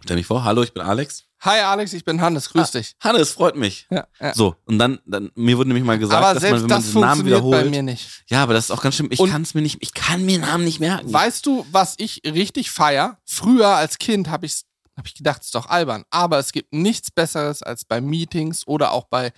stell 0.03 0.17
mich 0.17 0.27
vor. 0.27 0.45
Hallo, 0.45 0.63
ich 0.63 0.73
bin 0.75 0.83
Alex. 0.83 1.25
Hi 1.43 1.61
Alex, 1.61 1.95
ich 1.95 2.05
bin 2.05 2.21
Hannes, 2.21 2.51
grüß 2.51 2.71
dich. 2.73 2.95
Hannes, 3.01 3.33
freut 3.33 3.57
mich. 3.57 3.87
Ja, 3.91 4.07
ja. 4.21 4.35
So, 4.35 4.57
und 4.67 4.79
dann, 4.79 5.01
dann, 5.07 5.31
mir 5.35 5.57
wurde 5.57 5.69
nämlich 5.69 5.85
mal 5.87 5.99
gesagt, 5.99 6.23
aber 6.23 6.35
dass 6.35 6.43
selbst 6.43 6.63
man, 6.63 6.63
wenn 6.63 6.69
man 6.69 6.79
das 6.79 6.85
diesen 6.87 7.01
Namen 7.01 7.17
funktioniert 7.21 7.43
wiederholt. 7.45 7.65
bei 7.65 7.71
mir 7.71 7.83
nicht. 7.83 8.25
Ja, 8.29 8.43
aber 8.43 8.53
das 8.53 8.65
ist 8.65 8.71
auch 8.71 8.83
ganz 8.83 8.97
schlimm. 8.97 9.09
Ich 9.11 9.19
kann 9.19 9.41
es 9.43 9.55
mir 9.55 9.63
nicht, 9.63 9.79
ich 9.81 9.95
kann 9.95 10.25
mir 10.27 10.39
Namen 10.39 10.65
nicht 10.65 10.81
merken. 10.81 11.11
Weißt 11.11 11.47
du, 11.47 11.65
was 11.73 11.95
ich 11.97 12.21
richtig 12.27 12.71
feier? 12.71 13.19
Früher 13.25 13.69
als 13.69 13.97
Kind 13.99 14.29
habe 14.29 14.45
ich, 14.45 14.61
hab 14.99 15.07
ich 15.07 15.15
gedacht, 15.15 15.41
es 15.41 15.47
ist 15.47 15.55
doch 15.55 15.67
albern. 15.67 16.05
Aber 16.11 16.39
es 16.39 16.53
gibt 16.53 16.75
nichts 16.75 17.11
Besseres 17.11 17.63
als 17.63 17.87
bei 17.87 18.03
Meetings 18.03 18.67
oder 18.67 18.93
auch 18.93 19.05
bei 19.07 19.33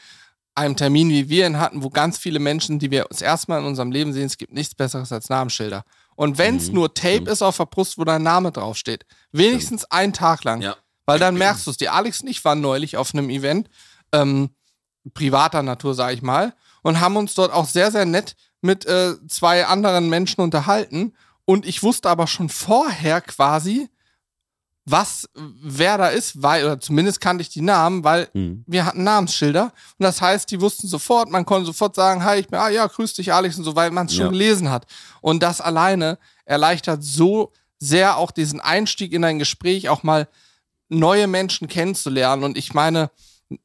einem 0.56 0.76
Termin, 0.76 1.08
wie 1.08 1.28
wir 1.28 1.46
ihn 1.46 1.58
hatten, 1.60 1.82
wo 1.84 1.88
ganz 1.88 2.18
viele 2.18 2.40
Menschen, 2.40 2.78
die 2.80 2.90
wir 2.90 3.06
das 3.08 3.22
erste 3.22 3.50
Mal 3.50 3.60
in 3.60 3.64
unserem 3.66 3.92
Leben 3.92 4.12
sehen, 4.12 4.26
es 4.26 4.36
gibt 4.36 4.52
nichts 4.52 4.74
Besseres 4.74 5.12
als 5.12 5.28
Namensschilder. 5.28 5.84
Und 6.14 6.36
wenn 6.36 6.56
es 6.56 6.68
Mhm, 6.68 6.74
nur 6.74 6.92
Tape 6.94 7.14
stimmt. 7.14 7.28
ist 7.28 7.42
auf 7.42 7.56
der 7.56 7.66
Brust, 7.66 7.96
wo 7.96 8.04
dein 8.04 8.22
Name 8.22 8.52
draufsteht, 8.52 9.06
wenigstens 9.30 9.84
einen 9.84 10.12
Tag 10.12 10.44
lang. 10.44 10.60
Ja. 10.60 10.76
Weil 11.06 11.18
dann 11.18 11.34
merkst 11.36 11.66
du 11.66 11.70
es. 11.70 11.76
Die 11.76 11.88
Alex 11.88 12.20
und 12.20 12.28
ich 12.28 12.44
waren 12.44 12.60
neulich 12.60 12.96
auf 12.96 13.12
einem 13.14 13.28
Event, 13.30 13.68
ähm, 14.12 14.50
privater 15.14 15.62
Natur, 15.62 15.94
sage 15.94 16.14
ich 16.14 16.22
mal, 16.22 16.54
und 16.82 17.00
haben 17.00 17.16
uns 17.16 17.34
dort 17.34 17.52
auch 17.52 17.66
sehr, 17.66 17.90
sehr 17.90 18.04
nett 18.06 18.36
mit 18.60 18.86
äh, 18.86 19.14
zwei 19.28 19.66
anderen 19.66 20.08
Menschen 20.08 20.40
unterhalten. 20.42 21.14
Und 21.44 21.66
ich 21.66 21.82
wusste 21.82 22.08
aber 22.08 22.28
schon 22.28 22.48
vorher 22.48 23.20
quasi, 23.20 23.88
was, 24.84 25.28
wer 25.34 25.96
da 25.98 26.08
ist, 26.08 26.42
weil, 26.42 26.64
oder 26.64 26.80
zumindest 26.80 27.20
kannte 27.20 27.42
ich 27.42 27.48
die 27.48 27.60
Namen, 27.62 28.02
weil 28.04 28.28
Hm. 28.32 28.64
wir 28.66 28.84
hatten 28.84 29.04
Namensschilder. 29.04 29.64
Und 29.98 30.02
das 30.04 30.20
heißt, 30.20 30.50
die 30.50 30.60
wussten 30.60 30.88
sofort, 30.88 31.30
man 31.30 31.44
konnte 31.46 31.66
sofort 31.66 31.94
sagen, 31.94 32.24
hi, 32.24 32.38
ich 32.40 32.48
bin, 32.48 32.58
ah 32.58 32.68
ja, 32.68 32.86
grüß 32.86 33.14
dich, 33.14 33.32
Alex 33.32 33.58
und 33.58 33.64
so, 33.64 33.76
weil 33.76 33.90
man 33.92 34.06
es 34.06 34.14
schon 34.14 34.26
Ja. 34.26 34.30
gelesen 34.30 34.70
hat. 34.70 34.86
Und 35.20 35.42
das 35.42 35.60
alleine 35.60 36.18
erleichtert 36.44 37.02
so 37.04 37.52
sehr 37.78 38.16
auch 38.16 38.30
diesen 38.32 38.60
Einstieg 38.60 39.12
in 39.12 39.24
ein 39.24 39.38
Gespräch, 39.38 39.88
auch 39.88 40.02
mal 40.04 40.28
neue 40.92 41.26
Menschen 41.26 41.68
kennenzulernen. 41.68 42.44
Und 42.44 42.56
ich 42.58 42.74
meine, 42.74 43.10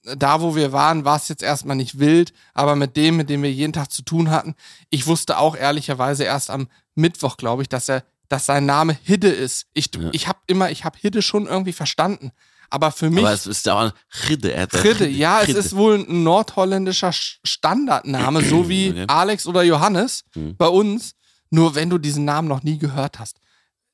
da 0.03 0.41
wo 0.41 0.55
wir 0.55 0.71
waren, 0.73 1.05
war 1.05 1.15
es 1.17 1.27
jetzt 1.29 1.43
erstmal 1.43 1.75
nicht 1.75 1.99
wild, 1.99 2.33
aber 2.53 2.75
mit 2.75 2.97
dem, 2.97 3.17
mit 3.17 3.29
dem 3.29 3.41
wir 3.43 3.51
jeden 3.51 3.73
Tag 3.73 3.91
zu 3.91 4.01
tun 4.01 4.29
hatten, 4.31 4.55
ich 4.89 5.07
wusste 5.07 5.37
auch 5.37 5.55
ehrlicherweise 5.55 6.23
erst 6.23 6.49
am 6.49 6.67
Mittwoch, 6.95 7.37
glaube 7.37 7.61
ich, 7.61 7.69
dass 7.69 7.87
er, 7.89 8.03
dass 8.27 8.45
sein 8.45 8.65
Name 8.65 8.97
Hidde 9.03 9.29
ist. 9.29 9.67
Ich, 9.73 9.89
Ja. 9.95 10.09
ich 10.11 10.27
habe 10.27 10.39
immer, 10.47 10.71
ich 10.71 10.83
habe 10.83 10.97
Hidde 10.99 11.21
schon 11.21 11.47
irgendwie 11.47 11.73
verstanden. 11.73 12.31
Aber 12.69 12.91
für 12.91 13.09
mich 13.09 13.23
Aber 13.23 13.33
es 13.33 13.47
ist 13.47 13.65
ja 13.65 13.75
auch 13.75 13.79
ein 13.79 13.91
Ridde. 14.27 14.59
Hat 14.59 14.73
Ridde, 14.83 15.07
ja, 15.07 15.39
es 15.41 15.47
Ridde. 15.47 15.59
ist 15.59 15.73
wohl 15.77 15.99
ein 16.05 16.23
nordholländischer 16.23 17.11
Sch- 17.11 17.37
Standardname, 17.45 18.43
so 18.43 18.67
wie. 18.67 19.05
Alex 19.07 19.47
oder 19.47 19.63
Johannes 19.63 20.25
Mhm. 20.35 20.57
bei 20.57 20.67
uns. 20.67 21.13
Nur 21.49 21.75
wenn 21.75 21.89
du 21.89 21.97
diesen 21.97 22.25
Namen 22.25 22.49
noch 22.49 22.63
nie 22.63 22.77
gehört 22.77 23.19
hast, 23.19 23.37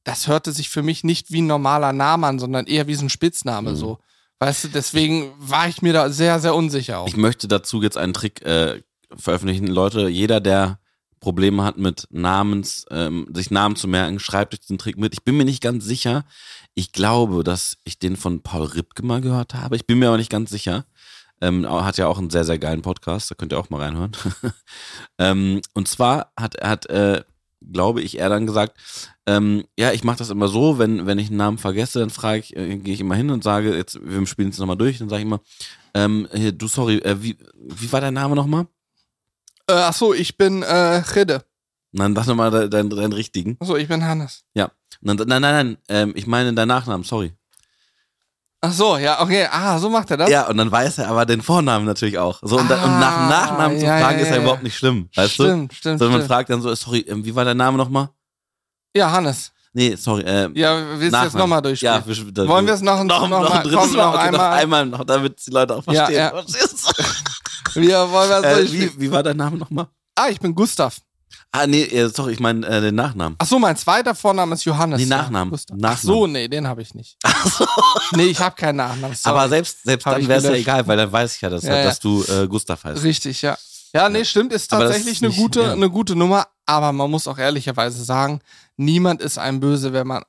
das 0.03 0.27
hörte 0.27 0.51
sich 0.51 0.69
für 0.69 0.83
mich 0.83 1.03
nicht 1.03 1.31
wie 1.31 1.41
ein 1.41 1.47
normaler 1.47 1.93
Name 1.93 2.27
an, 2.27 2.39
sondern 2.39 2.67
eher 2.67 2.87
wie 2.87 2.95
so 2.95 3.05
ein 3.05 3.09
Spitzname 3.09 3.71
Mhm. 3.71 3.75
so. 3.75 3.99
Weißt 4.39 4.65
du, 4.65 4.67
deswegen 4.67 5.31
war 5.37 5.69
ich 5.69 5.81
mir 5.81 5.93
da 5.93 6.09
sehr, 6.09 6.39
sehr 6.39 6.53
unsicher 6.55 6.99
auch. 6.99 7.07
Ich 7.07 7.15
möchte 7.15 7.47
dazu 7.47 7.81
jetzt 7.81 7.97
einen 7.97 8.13
Trick 8.13 8.41
äh, 8.45 8.81
veröffentlichen. 9.15 9.67
Leute, 9.67 10.09
jeder, 10.09 10.41
der 10.41 10.79
Probleme 11.21 11.63
hat 11.63 11.77
mit 11.77 12.07
Namens, 12.09 12.85
ähm, 12.91 13.27
sich 13.33 13.51
Namen 13.51 13.77
zu 13.77 13.87
merken, 13.87 14.19
schreibt 14.19 14.53
euch 14.53 14.59
diesen 14.59 14.77
Trick 14.77 14.97
mit. 14.97 15.13
Ich 15.13 15.23
bin 15.23 15.37
mir 15.37 15.45
nicht 15.45 15.61
ganz 15.63 15.85
sicher. 15.85 16.25
Ich 16.73 16.91
glaube, 16.91 17.45
dass 17.45 17.77
ich 17.85 17.99
den 17.99 18.17
von 18.17 18.41
Paul 18.41 18.65
Ripke 18.65 19.05
mal 19.05 19.21
gehört 19.21 19.53
habe. 19.53 19.77
Ich 19.77 19.87
bin 19.87 19.99
mir 19.99 20.07
aber 20.09 20.17
nicht 20.17 20.31
ganz 20.31 20.49
sicher. 20.49 20.85
Ähm, 21.39 21.69
hat 21.69 21.97
ja 21.97 22.07
auch 22.07 22.17
einen 22.17 22.29
sehr, 22.29 22.43
sehr 22.43 22.59
geilen 22.59 22.81
Podcast. 22.81 23.31
Da 23.31 23.35
könnt 23.35 23.53
ihr 23.53 23.59
auch 23.59 23.69
mal 23.69 23.81
reinhören. 23.81 24.11
ähm, 25.17 25.61
und 25.73 25.87
zwar 25.87 26.33
hat 26.37 26.55
er, 26.55 26.69
hat, 26.69 26.85
äh, 26.87 27.23
glaube 27.71 28.02
ich, 28.02 28.19
er 28.19 28.30
dann 28.30 28.45
gesagt, 28.45 28.78
ähm, 29.26 29.63
ja, 29.78 29.91
ich 29.91 30.04
mache 30.04 30.17
das 30.17 30.30
immer 30.30 30.47
so, 30.47 30.80
wenn, 30.80 31.06
wenn 31.06 31.19
ich 31.19 31.28
einen 31.28 31.38
Namen 31.38 31.58
vergesse, 31.58 31.99
dann 31.99 32.10
frage 32.10 32.39
ich, 32.39 32.56
äh, 32.56 32.78
gehe 32.78 32.93
ich 32.93 32.99
immer 32.99 33.15
hin 33.15 33.30
und 33.30 33.43
sage, 33.43 33.76
jetzt, 33.76 33.99
wir 34.04 34.26
spielen 34.28 34.49
es 34.49 34.58
nochmal 34.58 34.78
durch, 34.78 34.99
dann 34.99 35.10
sage 35.10 35.21
ich 35.21 35.28
immer, 35.28 35.41
ähm, 35.93 36.28
hier, 36.34 36.52
du, 36.52 36.67
sorry, 36.67 36.97
äh, 36.97 37.21
wie, 37.21 37.38
wie 37.56 37.91
war 37.91 38.02
dein 38.02 38.15
Name 38.15 38.36
nochmal? 38.36 38.67
Äh, 39.67 39.73
ach 39.73 39.93
so, 39.93 40.13
ich 40.13 40.38
bin 40.38 40.63
äh, 40.63 41.04
Ridde. 41.15 41.45
Nein, 41.91 42.15
sag 42.15 42.28
nochmal 42.28 42.69
deinen, 42.69 42.89
deinen, 42.89 43.13
richtigen. 43.13 43.58
Ach 43.60 43.67
so, 43.67 43.78
ich 43.78 43.88
bin 43.88 44.04
Hannes. 44.04 44.43
Ja. 44.56 44.71
Nein, 45.02 45.17
nein, 45.17 45.41
nein, 45.41 45.41
nein, 45.41 45.78
ähm, 45.89 46.13
ich 46.15 46.28
meine 46.28 46.54
deinen 46.54 46.67
Nachnamen, 46.67 47.04
sorry. 47.04 47.34
Ach 48.65 48.71
so, 48.71 48.95
ja, 48.97 49.21
okay. 49.21 49.45
Ah, 49.52 49.78
so 49.78 49.89
macht 49.89 50.10
er 50.12 50.15
das. 50.17 50.30
Ja, 50.30 50.47
und 50.47 50.56
dann 50.56 50.71
weiß 50.71 50.99
er 50.99 51.10
aber 51.10 51.26
den 51.26 51.41
Vornamen 51.41 51.86
natürlich 51.86 52.17
auch. 52.17 52.39
So, 52.43 52.58
und, 52.58 52.69
dann, 52.71 52.82
und 52.82 52.97
nach 52.99 53.13
dem 53.15 53.23
Ah, 53.26 53.30
Nachnamen 53.30 53.78
zu 53.78 53.86
ja, 53.86 53.99
fragen 53.99 54.19
ja, 54.19 54.23
ist 54.23 54.30
ja 54.30 54.36
ja. 54.38 54.41
überhaupt 54.41 54.63
nicht 54.63 54.78
schlimm, 54.78 55.10
weißt 55.13 55.38
du? 55.38 55.43
stimmt, 55.43 55.73
stimmt, 55.73 55.99
Sondern 55.99 56.12
man 56.13 56.21
stimmt. 56.21 56.28
fragt 56.34 56.49
dann 56.49 56.62
so, 56.62 56.73
sorry, 56.73 56.99
ähm, 57.10 57.26
wie 57.26 57.36
war 57.36 57.43
dein 57.43 57.58
Name 57.58 57.78
nochmal? 57.78 58.10
Ja, 58.95 59.12
Hannes. 59.12 59.52
Nee, 59.73 59.95
sorry, 59.95 60.21
äh, 60.21 60.49
Ja, 60.58 60.82
willst 60.97 61.13
du 61.13 61.23
jetzt 61.23 61.36
nochmal 61.36 61.62
durchspielen? 61.62 61.95
Ja, 61.95 62.08
wir, 62.08 62.32
das, 62.32 62.47
Wollen 62.47 62.65
wir 62.65 62.73
es 62.76 62.82
noch, 62.82 63.04
noch, 63.04 63.28
noch, 63.28 63.41
noch, 63.41 63.63
komm, 63.63 63.71
Mal, 63.73 63.88
noch 64.06 64.13
okay, 64.13 64.32
noch 64.32 64.39
einmal? 64.39 64.54
einmal 64.54 64.86
noch, 64.86 65.04
damit 65.04 65.45
die 65.45 65.52
Leute 65.52 65.76
auch 65.76 65.84
Ja, 65.88 66.06
verstehen. 66.06 66.17
ja. 66.17 66.30
Du? 66.32 67.82
Wir 67.82 68.12
wollen 68.12 68.30
wir 68.30 68.43
Äh, 68.60 68.71
wie, 68.71 68.91
wie 69.02 69.12
war 69.12 69.23
dein 69.23 69.36
Name 69.38 69.58
nochmal? 69.58 69.88
Ah, 70.15 70.28
ich 70.30 70.39
bin 70.39 70.54
Gustav. 70.56 70.97
Ah, 71.55 71.67
nee, 71.67 71.83
äh, 71.83 72.09
sorry, 72.09 72.33
ich 72.33 72.39
meine 72.39 72.65
äh, 72.65 72.81
den 72.81 72.95
Nachnamen. 72.95 73.35
Ach 73.37 73.45
so, 73.45 73.59
mein 73.59 73.77
zweiter 73.77 74.15
Vorname 74.15 74.55
ist 74.55 74.65
Johannes. 74.65 74.97
Nee, 74.99 75.05
ja, 75.07 75.17
Nachnamen. 75.17 75.53
Ach 75.53 75.75
Nachnamen. 75.75 75.97
so, 76.01 76.25
nee, 76.25 76.47
den 76.47 76.67
habe 76.67 76.81
ich 76.81 76.95
nicht. 76.95 77.15
Nee, 78.15 78.25
ich 78.25 78.39
habe 78.39 78.55
keinen 78.55 78.77
Nachnamen. 78.77 79.15
Sorry. 79.15 79.35
Aber 79.37 79.49
selbst, 79.49 79.83
selbst 79.83 80.05
Hab 80.05 80.15
dann 80.15 80.27
wäre 80.27 80.39
es 80.39 80.45
ja 80.45 80.53
egal, 80.53 80.87
weil 80.87 80.97
dann 80.97 81.11
weiß 81.11 81.35
ich 81.35 81.41
ja, 81.41 81.49
dass, 81.49 81.63
Ja, 81.63 81.77
ja. 81.77 81.83
dass 81.85 81.99
du 81.99 82.23
äh, 82.23 82.47
Gustav 82.47 82.83
heißt. 82.83 83.03
Richtig, 83.03 83.41
ja. 83.43 83.57
Ja, 83.93 84.09
nee, 84.09 84.25
stimmt, 84.25 84.51
ist 84.53 84.67
tatsächlich 84.67 85.13
ist 85.17 85.21
eine, 85.23 85.29
nicht- 85.29 85.37
gute, 85.39 85.61
ja. 85.61 85.73
eine 85.73 85.89
gute 85.89 86.15
Nummer. 86.15 86.47
Aber 86.65 86.91
man 86.91 87.09
muss 87.11 87.27
auch 87.27 87.37
ehrlicherweise 87.37 88.03
sagen, 88.03 88.39
niemand 88.77 89.21
ist 89.21 89.37
einem 89.37 89.59
böse, 89.59 89.93
wenn 89.93 90.07
man 90.07 90.23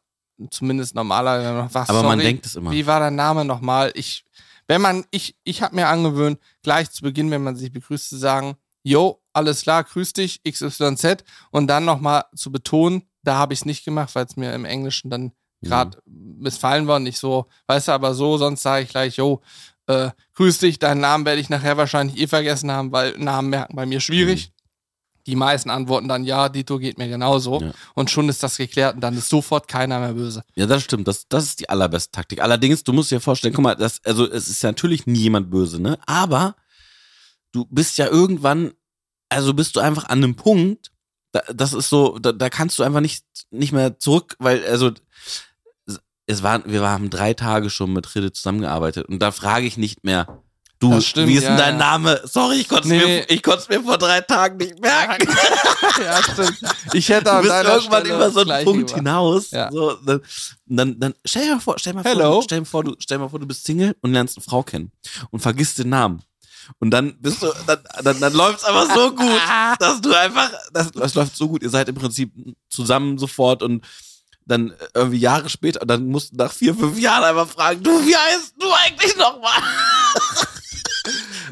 zumindest 0.51 0.95
normaler, 0.95 1.53
man 1.55 1.73
was 1.73 1.89
Aber 1.89 2.03
man 2.03 2.19
sorry, 2.19 2.23
denkt 2.25 2.45
es 2.47 2.57
immer. 2.57 2.71
Wie 2.71 2.87
war 2.87 3.01
dein 3.01 3.15
Name 3.15 3.45
nochmal? 3.45 3.93
Ich, 3.95 4.25
wenn 4.67 4.83
man, 4.83 5.05
ich, 5.11 5.37
ich 5.45 5.63
habe 5.63 5.75
mir 5.77 5.89
angewöhnt, 5.89 6.39
gleich 6.63 6.91
zu 6.91 7.03
Beginn, 7.03 7.31
wenn 7.31 7.43
man 7.43 7.57
sich 7.57 7.73
begrüßt, 7.73 8.09
zu 8.11 8.17
sagen, 8.19 8.57
yo, 8.85 9.21
alles 9.33 9.63
klar, 9.63 9.83
grüß 9.83 10.13
dich, 10.13 10.41
XYZ. 10.45 11.25
Und 11.51 11.67
dann 11.67 11.85
nochmal 11.85 12.25
zu 12.37 12.53
betonen, 12.53 13.03
da 13.25 13.35
habe 13.37 13.53
ich 13.55 13.61
es 13.61 13.65
nicht 13.67 13.85
gemacht, 13.85 14.15
weil 14.15 14.27
es 14.27 14.37
mir 14.37 14.53
im 14.55 14.65
Englischen 14.65 15.11
dann 15.11 15.33
Mhm. 15.65 15.69
gerade 15.69 15.99
missfallen 16.07 16.87
war, 16.87 17.01
nicht 17.01 17.19
so, 17.19 17.47
weißt 17.67 17.89
du, 17.89 17.93
aber 17.93 18.15
so, 18.15 18.37
sonst 18.39 18.63
sage 18.63 18.85
ich 18.85 18.91
gleich, 18.91 19.17
yo, 19.17 19.41
äh, 19.87 20.11
grüß 20.35 20.59
dich, 20.59 20.79
deinen 20.79 21.01
Namen 21.01 21.25
werde 21.25 21.41
ich 21.41 21.49
nachher 21.51 21.77
wahrscheinlich 21.77 22.19
eh 22.21 22.27
vergessen 22.27 22.71
haben, 22.71 22.93
weil 22.93 23.17
Namen 23.19 23.51
merken 23.51 23.75
bei 23.75 23.87
mir 23.87 24.01
schwierig. 24.01 24.53
Die 25.27 25.37
meisten 25.37 25.71
antworten 25.71 26.07
dann, 26.07 26.25
ja, 26.25 26.51
Dito 26.51 26.79
geht 26.79 26.99
mir 26.99 27.09
genauso. 27.09 27.61
Mhm. 27.61 27.67
Ja. 27.69 27.73
Und 27.95 28.11
schon 28.11 28.29
ist 28.29 28.43
das 28.43 28.59
geklärt 28.59 28.97
und 28.97 29.01
dann 29.01 29.17
ist 29.17 29.31
sofort 29.31 29.69
keiner 29.69 29.99
mehr 30.01 30.13
böse. 30.13 30.45
Ja, 30.55 30.67
das 30.67 30.83
stimmt. 30.83 31.09
Das, 31.09 31.27
das 31.29 31.45
ist 31.45 31.61
die 31.61 31.69
allerbeste 31.71 32.13
Taktik. 32.13 32.43
Allerdings, 32.43 32.85
du 32.85 32.93
musst 32.93 33.11
dir 33.11 33.21
vorstellen, 33.21 33.55
guck 33.55 33.65
mal, 33.65 33.75
das, 33.75 34.05
also 34.05 34.31
es 34.31 34.49
ist 34.49 34.63
ja 34.63 34.69
natürlich 34.69 35.07
nie 35.07 35.21
jemand 35.21 35.51
böse, 35.51 35.81
ne? 35.81 35.99
Aber 36.05 36.57
du 37.55 37.67
bist 37.71 37.99
ja 37.99 38.07
irgendwann, 38.09 38.73
also 39.29 39.55
bist 39.55 39.77
du 39.77 39.81
einfach 39.81 40.05
an 40.09 40.19
einem 40.19 40.35
Punkt, 40.35 40.91
da, 41.33 41.41
das 41.53 41.73
ist 41.73 41.89
so, 41.89 42.19
da, 42.19 42.33
da 42.33 42.51
kannst 42.51 42.79
du 42.79 42.83
einfach 42.83 43.01
nicht, 43.01 43.25
nicht 43.51 43.73
mehr 43.73 43.99
zurück, 43.99 44.37
weil, 44.39 44.65
also 44.67 44.91
es 46.27 46.43
waren, 46.43 46.63
wir 46.67 46.83
haben 46.83 47.11
drei 47.11 47.35
Tage 47.35 47.71
schon 47.71 47.93
mit 47.93 48.15
Rede 48.15 48.33
zusammengearbeitet 48.33 49.07
und 49.09 49.21
da 49.21 49.31
frage 49.31 49.67
ich 49.67 49.77
nicht 49.77 50.05
mehr, 50.05 50.43
du, 50.79 51.01
stimmt, 51.01 51.29
wie 51.29 51.35
ist 51.35 51.45
denn 51.45 51.53
ja, 51.53 51.67
dein. 51.67 51.77
Name? 51.77 52.21
Sorry, 52.25 52.57
ich 52.57 52.69
konnte 52.69 52.85
es 52.85 52.89
Nee, 52.91 53.25
mir, 53.29 53.69
mir 53.69 53.83
vor 53.85 53.99
drei 53.99 54.21
Tagen 54.21 54.57
nicht 54.57 54.81
merken. 54.81 55.27
ja, 56.03 56.23
stimmt. 56.23 56.59
Ich 56.93 57.09
hätte 57.09 57.25
Du 57.25 57.31
an 57.31 57.43
bist 57.43 57.53
deiner 57.53 57.75
irgendwann 57.75 58.01
Stelle 58.05 58.17
über 58.17 58.31
so 58.31 58.41
einen 58.41 58.65
Punkt 58.65 58.87
gemacht. 58.89 58.95
hinaus. 58.97 59.51
Ja. 59.51 59.71
So, 59.71 59.95
dann, 60.05 60.21
dann, 60.67 61.01
dann 61.01 61.15
stell 61.25 61.45
dir 61.45 61.55
mal 61.55 61.61
vor, 61.61 61.79
stell 61.79 61.93
dir 61.93 61.99
mal 62.03 62.05
Hello. 62.05 62.33
vor, 62.35 62.43
stell 62.43 62.59
dir 62.61 62.65
vor, 62.67 62.85
du, 62.85 62.95
stell 62.99 63.19
dir 63.19 63.25
mal 63.25 63.29
vor, 63.31 63.39
du 63.39 63.47
bist 63.47 63.65
Single 63.65 63.97
und 64.01 64.13
lernst 64.13 64.37
eine 64.37 64.45
Frau 64.45 64.63
kennen 64.63 64.93
und 65.31 65.41
vergisst 65.41 65.79
den 65.79 65.89
Namen. 65.91 66.23
Und 66.79 66.91
dann 66.91 67.17
bist 67.21 67.43
du, 67.43 67.53
dann, 67.67 67.79
dann, 68.03 68.21
dann 68.21 68.33
läuft's 68.33 68.65
aber 68.65 68.87
so 68.95 69.13
gut, 69.15 69.41
dass 69.79 70.01
du 70.01 70.13
einfach, 70.15 70.51
das, 70.73 70.91
das 70.93 71.15
läuft 71.15 71.37
so 71.37 71.49
gut. 71.49 71.63
Ihr 71.63 71.71
seid 71.71 71.89
im 71.89 71.95
Prinzip 71.95 72.33
zusammen 72.69 73.19
sofort 73.19 73.63
und 73.63 73.85
dann 74.47 74.75
irgendwie 74.95 75.19
Jahre 75.19 75.49
später, 75.49 75.81
und 75.83 75.89
dann 75.89 76.07
musst 76.07 76.33
du 76.33 76.37
nach 76.37 76.53
vier, 76.53 76.75
fünf 76.75 76.99
Jahren 76.99 77.25
einfach 77.25 77.49
fragen, 77.49 77.83
du, 77.83 77.91
wie 78.07 78.15
heißt 78.17 78.55
du 78.59 78.67
eigentlich 78.73 79.17
nochmal? 79.17 79.53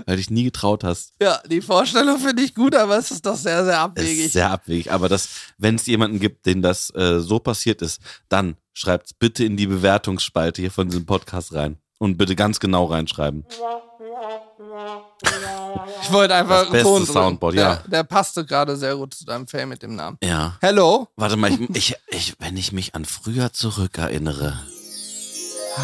Weil 0.07 0.17
du 0.17 0.17
dich 0.17 0.31
nie 0.31 0.45
getraut 0.45 0.85
hast. 0.85 1.13
Ja, 1.21 1.41
die 1.47 1.61
Vorstellung 1.61 2.19
finde 2.19 2.43
ich 2.43 2.55
gut, 2.55 2.75
aber 2.75 2.97
es 2.99 3.11
ist 3.11 3.25
doch 3.25 3.37
sehr, 3.37 3.65
sehr 3.65 3.75
Es 3.75 3.81
abwegig. 3.81 4.27
ist 4.27 4.33
sehr 4.33 4.51
abwegig. 4.51 4.91
Aber 4.93 5.09
das, 5.09 5.29
wenn 5.59 5.77
es 5.77 5.87
jemanden 5.87 6.21
gibt, 6.21 6.47
den 6.47 6.63
das 6.63 6.91
äh, 6.95 7.21
so 7.21 7.39
passiert 7.39 7.83
ist, 7.83 8.01
dann 8.29 8.57
schreibt's 8.73 9.13
bitte 9.13 9.45
in 9.45 9.57
die 9.57 9.67
Bewertungsspalte 9.67 10.63
hier 10.63 10.71
von 10.71 10.89
diesem 10.89 11.07
Podcast 11.07 11.53
rein. 11.55 11.79
Und 11.99 12.17
bitte 12.17 12.35
ganz 12.35 12.59
genau 12.59 12.87
reinschreiben. 12.87 13.45
Ich 16.03 16.13
wollte 16.13 16.35
einfach 16.35 16.71
Das 16.71 16.83
Ton. 16.83 17.07
Soundboard, 17.07 17.55
ja. 17.55 17.77
Der, 17.77 17.89
der 17.89 18.05
passte 18.05 18.45
gerade 18.45 18.77
sehr 18.77 18.97
gut 18.97 19.15
zu 19.15 19.25
deinem 19.25 19.49
Fan 19.49 19.69
mit 19.69 19.83
dem 19.83 19.97
Namen. 19.97 20.19
Ja. 20.23 20.57
Hello? 20.61 21.09
Warte 21.17 21.37
mal, 21.37 21.51
ich, 21.51 21.71
ich, 21.75 21.97
ich, 22.09 22.35
wenn 22.39 22.57
ich 22.57 22.73
mich 22.73 22.95
an 22.95 23.05
früher 23.05 23.53
zurückerinnere. 23.53 24.61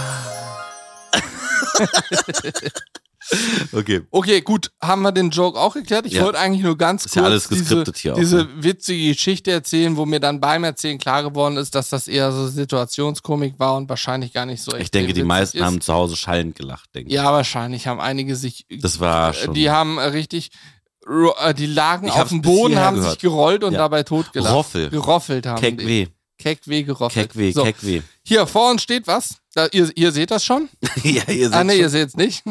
okay. 3.73 4.03
Okay, 4.11 4.41
gut, 4.41 4.71
haben 4.83 5.03
wir 5.03 5.13
den 5.13 5.31
Joke 5.31 5.59
auch 5.59 5.75
geklärt. 5.75 6.07
Ich 6.07 6.15
Ja. 6.15 6.25
wollte 6.25 6.39
eigentlich 6.39 6.63
nur 6.63 6.77
ganz 6.79 7.05
Ist 7.07 7.13
kurz 7.13 7.17
ja 7.17 7.25
alles 7.25 7.49
diese, 7.49 7.85
hier 7.97 8.15
auch, 8.15 8.19
diese 8.19 8.37
ne? 8.37 8.49
witzige 8.61 9.09
Geschichte 9.13 9.51
erzählen, 9.51 9.97
wo 9.97 10.07
mir 10.07 10.21
dann 10.21 10.41
beim 10.41 10.65
Erzählen 10.65 10.99
klar 10.99 11.23
geworden 11.23 11.57
ist, 11.57 11.75
dass 11.75 11.91
das 11.91 12.09
eher 12.09 12.33
so 12.33 12.47
Situationskomik 12.49 13.59
war 13.59 13.77
und 13.77 13.89
wahrscheinlich 13.89 14.33
gar 14.33 14.47
nicht 14.47 14.63
so 14.63 14.73
echt 14.73 14.83
Ich 14.85 14.91
denke, 14.91 15.13
die 15.13 15.25
meisten 15.25 15.59
ist. 15.59 15.65
haben 15.65 15.81
zu 15.81 15.93
Hause 15.93 16.17
schallend 16.17 16.55
gelacht, 16.57 16.95
denke 16.95 17.09
ich. 17.11 17.15
Ja, 17.15 17.33
wahrscheinlich 17.33 17.87
haben 17.87 18.01
einige 18.01 18.37
sich. 18.37 18.67
Das 18.81 19.01
war 19.01 19.31
äh, 19.31 19.35
schon. 19.35 19.55
Die 19.55 19.71
haben 19.71 19.99
äh, 19.99 20.03
richtig. 20.05 20.51
äh, 21.41 21.55
Die 21.55 21.67
lagen 21.67 22.11
auf 22.11 22.29
dem 22.29 22.43
Boden, 22.43 22.79
haben 22.79 22.97
gehört. 22.97 23.13
sich 23.13 23.21
gerollt 23.21 23.65
und 23.65 23.73
Ja. 23.73 23.79
dabei 23.81 24.03
totgelacht. 24.05 24.55
Roffel. 24.55 24.91
Geroffelt 24.91 25.47
haben. 25.47 25.61
Keck 25.61 25.85
weh. 25.85 26.07
Keck 26.39 26.61
weh 26.67 26.85
geroffelt. 26.85 27.31
Keck 27.33 27.37
weh, 27.37 27.51
so, 27.51 27.65
keck 27.65 27.83
weh. 27.85 28.01
Hier, 28.25 28.47
vor 28.47 28.71
uns 28.71 28.83
steht 28.83 29.09
was. 29.09 29.39
Da, 29.55 29.67
ihr, 29.73 29.91
ihr 29.97 30.13
seht 30.13 30.31
das 30.31 30.45
schon? 30.45 30.69
ja, 31.03 31.23
ihr 31.29 31.49
seht 31.49 31.53
ah, 31.53 31.65
nee, 31.65 31.79
ihr 31.81 31.89
seht 31.91 32.09
es 32.11 32.17
nicht. 32.17 32.45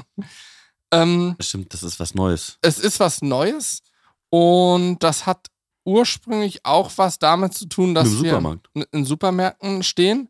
Ähm, 0.91 1.35
Stimmt, 1.39 1.73
das 1.73 1.83
ist 1.83 1.99
was 1.99 2.13
Neues. 2.13 2.57
es 2.61 2.79
ist 2.79 2.99
was 2.99 3.21
Neues 3.21 3.81
und 4.29 4.99
das 4.99 5.25
hat 5.25 5.47
ursprünglich 5.85 6.65
auch 6.65 6.91
was 6.97 7.17
damit 7.17 7.53
zu 7.53 7.65
tun, 7.67 7.95
dass 7.95 8.09
Im 8.09 8.23
wir 8.23 8.59
in 8.91 9.05
Supermärkten 9.05 9.83
stehen. 9.83 10.29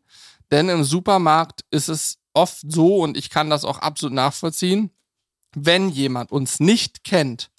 Denn 0.50 0.68
im 0.68 0.84
Supermarkt 0.84 1.64
ist 1.70 1.88
es 1.88 2.18
oft 2.32 2.60
so, 2.66 2.98
und 2.98 3.16
ich 3.16 3.28
kann 3.28 3.50
das 3.50 3.64
auch 3.64 3.78
absolut 3.80 4.14
nachvollziehen, 4.14 4.90
wenn 5.54 5.88
jemand 5.88 6.30
uns 6.30 6.60
nicht 6.60 7.04
kennt 7.04 7.50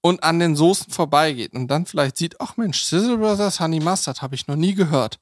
und 0.00 0.22
an 0.24 0.38
den 0.38 0.56
Soßen 0.56 0.90
vorbeigeht 0.90 1.52
und 1.52 1.68
dann 1.68 1.86
vielleicht 1.86 2.16
sieht, 2.16 2.40
ach 2.40 2.56
Mensch, 2.56 2.82
Sizzle 2.82 3.18
Brothers 3.18 3.60
Honey 3.60 3.80
Mustard 3.80 4.22
habe 4.22 4.34
ich 4.34 4.46
noch 4.46 4.56
nie 4.56 4.74
gehört, 4.74 5.20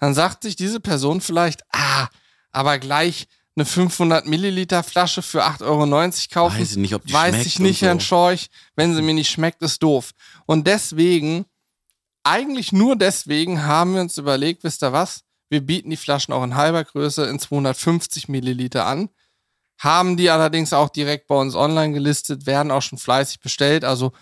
dann 0.00 0.14
sagt 0.14 0.42
sich 0.42 0.56
diese 0.56 0.80
Person 0.80 1.20
vielleicht, 1.20 1.62
ah, 1.72 2.08
aber 2.50 2.78
gleich 2.78 3.28
eine 3.56 3.64
500 3.64 4.26
Milliliter 4.26 4.82
Flasche 4.82 5.22
für 5.22 5.44
8,90 5.44 5.62
Euro 5.64 5.86
kaufen. 6.32 6.60
Weiß 6.60 6.70
ich 6.70 6.76
nicht, 6.76 6.94
ob 6.94 7.04
die 7.04 7.12
Weiß 7.12 7.34
schmeckt 7.34 7.46
ich 7.46 7.58
nicht, 7.58 7.82
und 7.82 7.86
Herrn 7.88 8.00
so. 8.00 8.06
Schorch. 8.06 8.48
Wenn 8.76 8.94
sie 8.94 9.02
mir 9.02 9.14
nicht 9.14 9.30
schmeckt, 9.30 9.62
ist 9.62 9.82
doof. 9.82 10.12
Und 10.46 10.66
deswegen, 10.66 11.46
eigentlich 12.22 12.72
nur 12.72 12.96
deswegen 12.96 13.64
haben 13.64 13.94
wir 13.94 14.00
uns 14.02 14.18
überlegt, 14.18 14.64
wisst 14.64 14.82
ihr 14.82 14.92
was? 14.92 15.22
Wir 15.48 15.60
bieten 15.60 15.90
die 15.90 15.96
Flaschen 15.96 16.32
auch 16.32 16.44
in 16.44 16.54
halber 16.54 16.84
Größe 16.84 17.26
in 17.26 17.38
250 17.38 18.28
Milliliter 18.28 18.86
an. 18.86 19.10
Haben 19.78 20.16
die 20.16 20.30
allerdings 20.30 20.72
auch 20.72 20.90
direkt 20.90 21.26
bei 21.26 21.34
uns 21.34 21.54
online 21.54 21.92
gelistet, 21.92 22.46
werden 22.46 22.70
auch 22.70 22.82
schon 22.82 22.98
fleißig 22.98 23.40
bestellt. 23.40 23.84
Also 23.84 24.12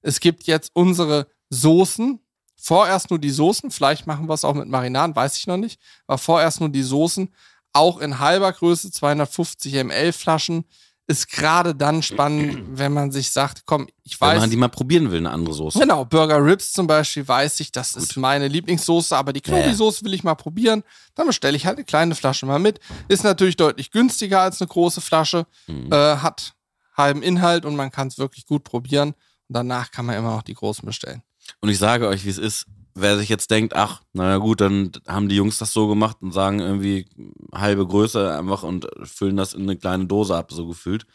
es 0.00 0.18
gibt 0.18 0.44
jetzt 0.44 0.70
unsere 0.74 1.28
Soßen. 1.50 2.18
Vorerst 2.56 3.10
nur 3.10 3.18
die 3.18 3.30
Soßen. 3.30 3.70
Vielleicht 3.70 4.06
machen 4.06 4.28
wir 4.28 4.34
es 4.34 4.44
auch 4.44 4.54
mit 4.54 4.68
Marinaden, 4.68 5.14
weiß 5.14 5.36
ich 5.36 5.46
noch 5.46 5.56
nicht. 5.56 5.80
Aber 6.06 6.18
vorerst 6.18 6.60
nur 6.60 6.68
die 6.68 6.82
Soßen. 6.82 7.32
Auch 7.72 7.98
in 7.98 8.18
halber 8.18 8.52
Größe, 8.52 8.90
250 8.90 9.72
ml 9.84 10.12
Flaschen 10.12 10.64
ist 11.06 11.28
gerade 11.28 11.74
dann 11.74 12.02
spannend, 12.02 12.58
wenn 12.78 12.92
man 12.92 13.10
sich 13.10 13.30
sagt, 13.30 13.62
komm, 13.66 13.88
ich 14.04 14.20
weiß. 14.20 14.34
Wenn 14.34 14.40
man 14.40 14.50
die 14.50 14.56
mal 14.56 14.68
probieren 14.68 15.10
will, 15.10 15.18
eine 15.18 15.30
andere 15.30 15.54
Soße. 15.54 15.78
Genau, 15.78 16.04
Burger 16.04 16.44
Ribs 16.44 16.72
zum 16.72 16.86
Beispiel 16.86 17.26
weiß 17.26 17.60
ich, 17.60 17.72
das 17.72 17.94
Gut. 17.94 18.02
ist 18.02 18.16
meine 18.16 18.48
Lieblingssoße, 18.48 19.16
aber 19.16 19.32
die 19.32 19.40
Knobi-Soße 19.40 20.04
will 20.04 20.14
ich 20.14 20.22
mal 20.22 20.34
probieren. 20.34 20.82
Dann 21.14 21.26
bestelle 21.26 21.56
ich 21.56 21.66
halt 21.66 21.78
eine 21.78 21.84
kleine 21.84 22.14
Flasche 22.14 22.46
mal 22.46 22.58
mit. 22.58 22.80
Ist 23.08 23.24
natürlich 23.24 23.56
deutlich 23.56 23.90
günstiger 23.90 24.40
als 24.40 24.60
eine 24.60 24.68
große 24.68 25.00
Flasche, 25.00 25.46
mhm. 25.66 25.92
äh, 25.92 26.16
hat 26.16 26.54
halben 26.96 27.22
Inhalt 27.22 27.64
und 27.64 27.76
man 27.76 27.90
kann 27.90 28.08
es 28.08 28.18
wirklich 28.18 28.46
gut 28.46 28.64
probieren. 28.64 29.10
Und 29.10 29.56
danach 29.56 29.90
kann 29.90 30.06
man 30.06 30.16
immer 30.16 30.30
noch 30.30 30.42
die 30.42 30.54
großen 30.54 30.86
bestellen. 30.86 31.22
Und 31.60 31.68
ich 31.68 31.78
sage 31.78 32.06
euch, 32.06 32.24
wie 32.24 32.30
es 32.30 32.38
ist, 32.38 32.66
wer 32.94 33.18
sich 33.18 33.28
jetzt 33.28 33.50
denkt, 33.50 33.74
ach, 33.74 34.02
naja 34.12 34.38
gut, 34.38 34.60
dann 34.60 34.92
haben 35.06 35.28
die 35.28 35.36
Jungs 35.36 35.58
das 35.58 35.72
so 35.72 35.88
gemacht 35.88 36.18
und 36.20 36.32
sagen 36.32 36.60
irgendwie 36.60 37.06
halbe 37.54 37.86
Größe 37.86 38.36
einfach 38.36 38.62
und 38.62 38.86
füllen 39.04 39.36
das 39.36 39.54
in 39.54 39.62
eine 39.62 39.76
kleine 39.76 40.06
Dose 40.06 40.36
ab, 40.36 40.52
so 40.52 40.66
gefühlt. 40.66 41.06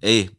Ey, 0.00 0.30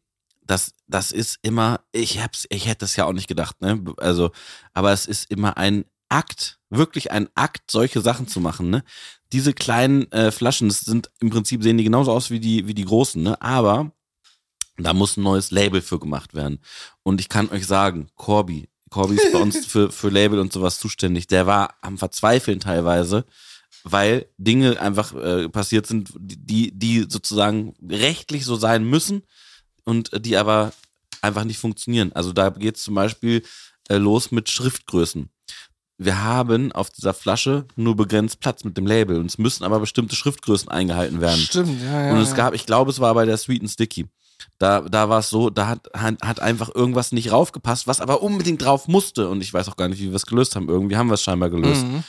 das, 0.41 0.73
das 0.87 1.11
ist 1.11 1.37
immer, 1.41 1.81
ich 1.91 2.21
hab's, 2.21 2.45
ich 2.49 2.67
hätte 2.67 2.85
es 2.85 2.95
ja 2.95 3.05
auch 3.05 3.13
nicht 3.13 3.27
gedacht, 3.27 3.61
ne? 3.61 3.83
Also, 3.97 4.31
aber 4.73 4.91
es 4.91 5.05
ist 5.05 5.29
immer 5.29 5.57
ein 5.57 5.85
Akt, 6.09 6.59
wirklich 6.69 7.11
ein 7.11 7.29
Akt, 7.35 7.69
solche 7.69 8.01
Sachen 8.01 8.27
zu 8.27 8.39
machen, 8.39 8.69
ne? 8.71 8.83
Diese 9.31 9.53
kleinen 9.53 10.11
äh, 10.11 10.31
Flaschen, 10.31 10.69
das 10.69 10.81
sind 10.81 11.11
im 11.19 11.29
Prinzip 11.29 11.61
sehen 11.61 11.77
die 11.77 11.83
genauso 11.83 12.11
aus 12.11 12.31
wie 12.31 12.39
die, 12.39 12.67
wie 12.67 12.73
die 12.73 12.85
großen, 12.85 13.21
ne? 13.21 13.39
Aber 13.41 13.91
da 14.77 14.93
muss 14.93 15.17
ein 15.17 15.23
neues 15.23 15.51
Label 15.51 15.81
für 15.81 15.99
gemacht 15.99 16.33
werden. 16.33 16.59
Und 17.03 17.21
ich 17.21 17.29
kann 17.29 17.49
euch 17.49 17.67
sagen, 17.67 18.07
Corby, 18.15 18.69
Corby 18.89 19.15
ist 19.15 19.31
bei 19.31 19.39
uns 19.39 19.65
für, 19.65 19.91
für 19.91 20.09
Label 20.09 20.39
und 20.39 20.53
sowas 20.53 20.79
zuständig. 20.79 21.27
Der 21.27 21.45
war 21.45 21.75
am 21.81 21.97
Verzweifeln 21.97 22.59
teilweise, 22.59 23.25
weil 23.83 24.25
Dinge 24.37 24.79
einfach 24.79 25.13
äh, 25.13 25.49
passiert 25.49 25.87
sind, 25.87 26.11
die, 26.17 26.71
die 26.71 27.05
sozusagen 27.07 27.73
rechtlich 27.87 28.45
so 28.45 28.55
sein 28.55 28.83
müssen 28.83 29.23
und 29.83 30.11
die 30.25 30.37
aber 30.37 30.73
einfach 31.21 31.43
nicht 31.43 31.59
funktionieren. 31.59 32.13
Also 32.13 32.33
da 32.33 32.49
geht 32.49 32.77
es 32.77 32.83
zum 32.83 32.95
Beispiel 32.95 33.43
äh, 33.89 33.97
los 33.97 34.31
mit 34.31 34.49
Schriftgrößen. 34.49 35.29
Wir 35.97 36.23
haben 36.23 36.71
auf 36.71 36.89
dieser 36.89 37.13
Flasche 37.13 37.65
nur 37.75 37.95
begrenzt 37.95 38.39
Platz 38.39 38.63
mit 38.63 38.77
dem 38.77 38.87
Label 38.87 39.19
und 39.19 39.25
es 39.25 39.37
müssen 39.37 39.65
aber 39.65 39.81
bestimmte 39.81 40.15
Schriftgrößen 40.15 40.69
eingehalten 40.69 41.19
werden. 41.19 41.41
Stimmt, 41.41 41.81
ja, 41.81 42.05
ja. 42.05 42.13
Und 42.13 42.21
es 42.21 42.35
gab, 42.35 42.53
ich 42.53 42.65
glaube, 42.65 42.89
es 42.89 43.01
war 43.01 43.13
bei 43.13 43.25
der 43.25 43.37
Sweet 43.37 43.61
and 43.61 43.69
Sticky. 43.69 44.07
Da, 44.57 44.81
da 44.81 45.09
war 45.09 45.19
es 45.19 45.29
so, 45.29 45.49
da 45.49 45.67
hat, 45.67 45.89
hat 45.93 46.39
einfach 46.39 46.73
irgendwas 46.73 47.11
nicht 47.11 47.31
raufgepasst, 47.31 47.87
was 47.87 48.01
aber 48.01 48.21
unbedingt 48.21 48.63
drauf 48.63 48.87
musste. 48.87 49.29
Und 49.29 49.41
ich 49.41 49.53
weiß 49.53 49.69
auch 49.69 49.77
gar 49.77 49.87
nicht, 49.89 49.99
wie 49.99 50.09
wir 50.09 50.15
es 50.15 50.25
gelöst 50.25 50.55
haben. 50.55 50.69
Irgendwie 50.69 50.97
haben 50.97 51.07
wir 51.07 51.15
es 51.15 51.23
scheinbar 51.23 51.49
gelöst. 51.49 51.85
Mhm. 51.85 52.03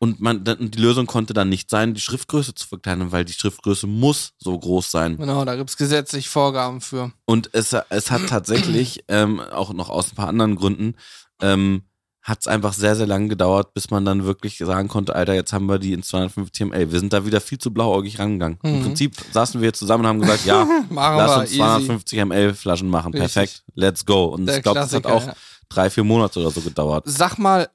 Und 0.00 0.20
man, 0.20 0.44
die 0.44 0.78
Lösung 0.78 1.06
konnte 1.06 1.34
dann 1.34 1.48
nicht 1.48 1.70
sein, 1.70 1.92
die 1.92 2.00
Schriftgröße 2.00 2.54
zu 2.54 2.68
verkleinern, 2.68 3.10
weil 3.10 3.24
die 3.24 3.32
Schriftgröße 3.32 3.88
muss 3.88 4.32
so 4.38 4.56
groß 4.56 4.90
sein. 4.92 5.16
Genau, 5.16 5.44
da 5.44 5.56
gibt 5.56 5.70
es 5.70 5.76
gesetzlich 5.76 6.28
Vorgaben 6.28 6.80
für. 6.80 7.10
Und 7.24 7.50
es, 7.52 7.74
es 7.88 8.10
hat 8.12 8.28
tatsächlich, 8.28 9.04
ähm, 9.08 9.40
auch 9.40 9.72
noch 9.72 9.88
aus 9.88 10.12
ein 10.12 10.14
paar 10.14 10.28
anderen 10.28 10.54
Gründen, 10.54 10.94
ähm, 11.42 11.82
hat 12.28 12.40
es 12.40 12.46
einfach 12.46 12.74
sehr, 12.74 12.94
sehr 12.94 13.06
lange 13.06 13.28
gedauert, 13.28 13.72
bis 13.72 13.90
man 13.90 14.04
dann 14.04 14.24
wirklich 14.24 14.58
sagen 14.58 14.88
konnte, 14.88 15.14
Alter, 15.14 15.34
jetzt 15.34 15.52
haben 15.52 15.66
wir 15.66 15.78
die 15.78 15.92
in 15.92 16.02
250 16.02 16.66
ml. 16.66 16.92
Wir 16.92 17.00
sind 17.00 17.12
da 17.12 17.24
wieder 17.24 17.40
viel 17.40 17.58
zu 17.58 17.72
blauäugig 17.72 18.18
rangegangen. 18.18 18.58
Mhm. 18.62 18.74
Im 18.74 18.82
Prinzip 18.82 19.16
saßen 19.32 19.60
wir 19.60 19.72
zusammen 19.72 20.04
und 20.04 20.08
haben 20.08 20.20
gesagt, 20.20 20.44
ja, 20.44 20.66
lass 20.90 21.38
uns 21.38 21.56
250 21.56 22.24
ml 22.26 22.54
Flaschen 22.54 22.90
machen. 22.90 23.14
Richtig. 23.14 23.32
Perfekt, 23.32 23.64
let's 23.74 24.04
go. 24.04 24.26
Und 24.26 24.46
Der 24.46 24.58
ich 24.58 24.62
glaube, 24.62 24.80
das 24.80 24.92
hat 24.92 25.06
auch 25.06 25.26
ja. 25.26 25.34
drei, 25.68 25.88
vier 25.88 26.04
Monate 26.04 26.40
oder 26.40 26.50
so 26.50 26.60
gedauert. 26.60 27.04
Sag 27.06 27.38
mal, 27.38 27.68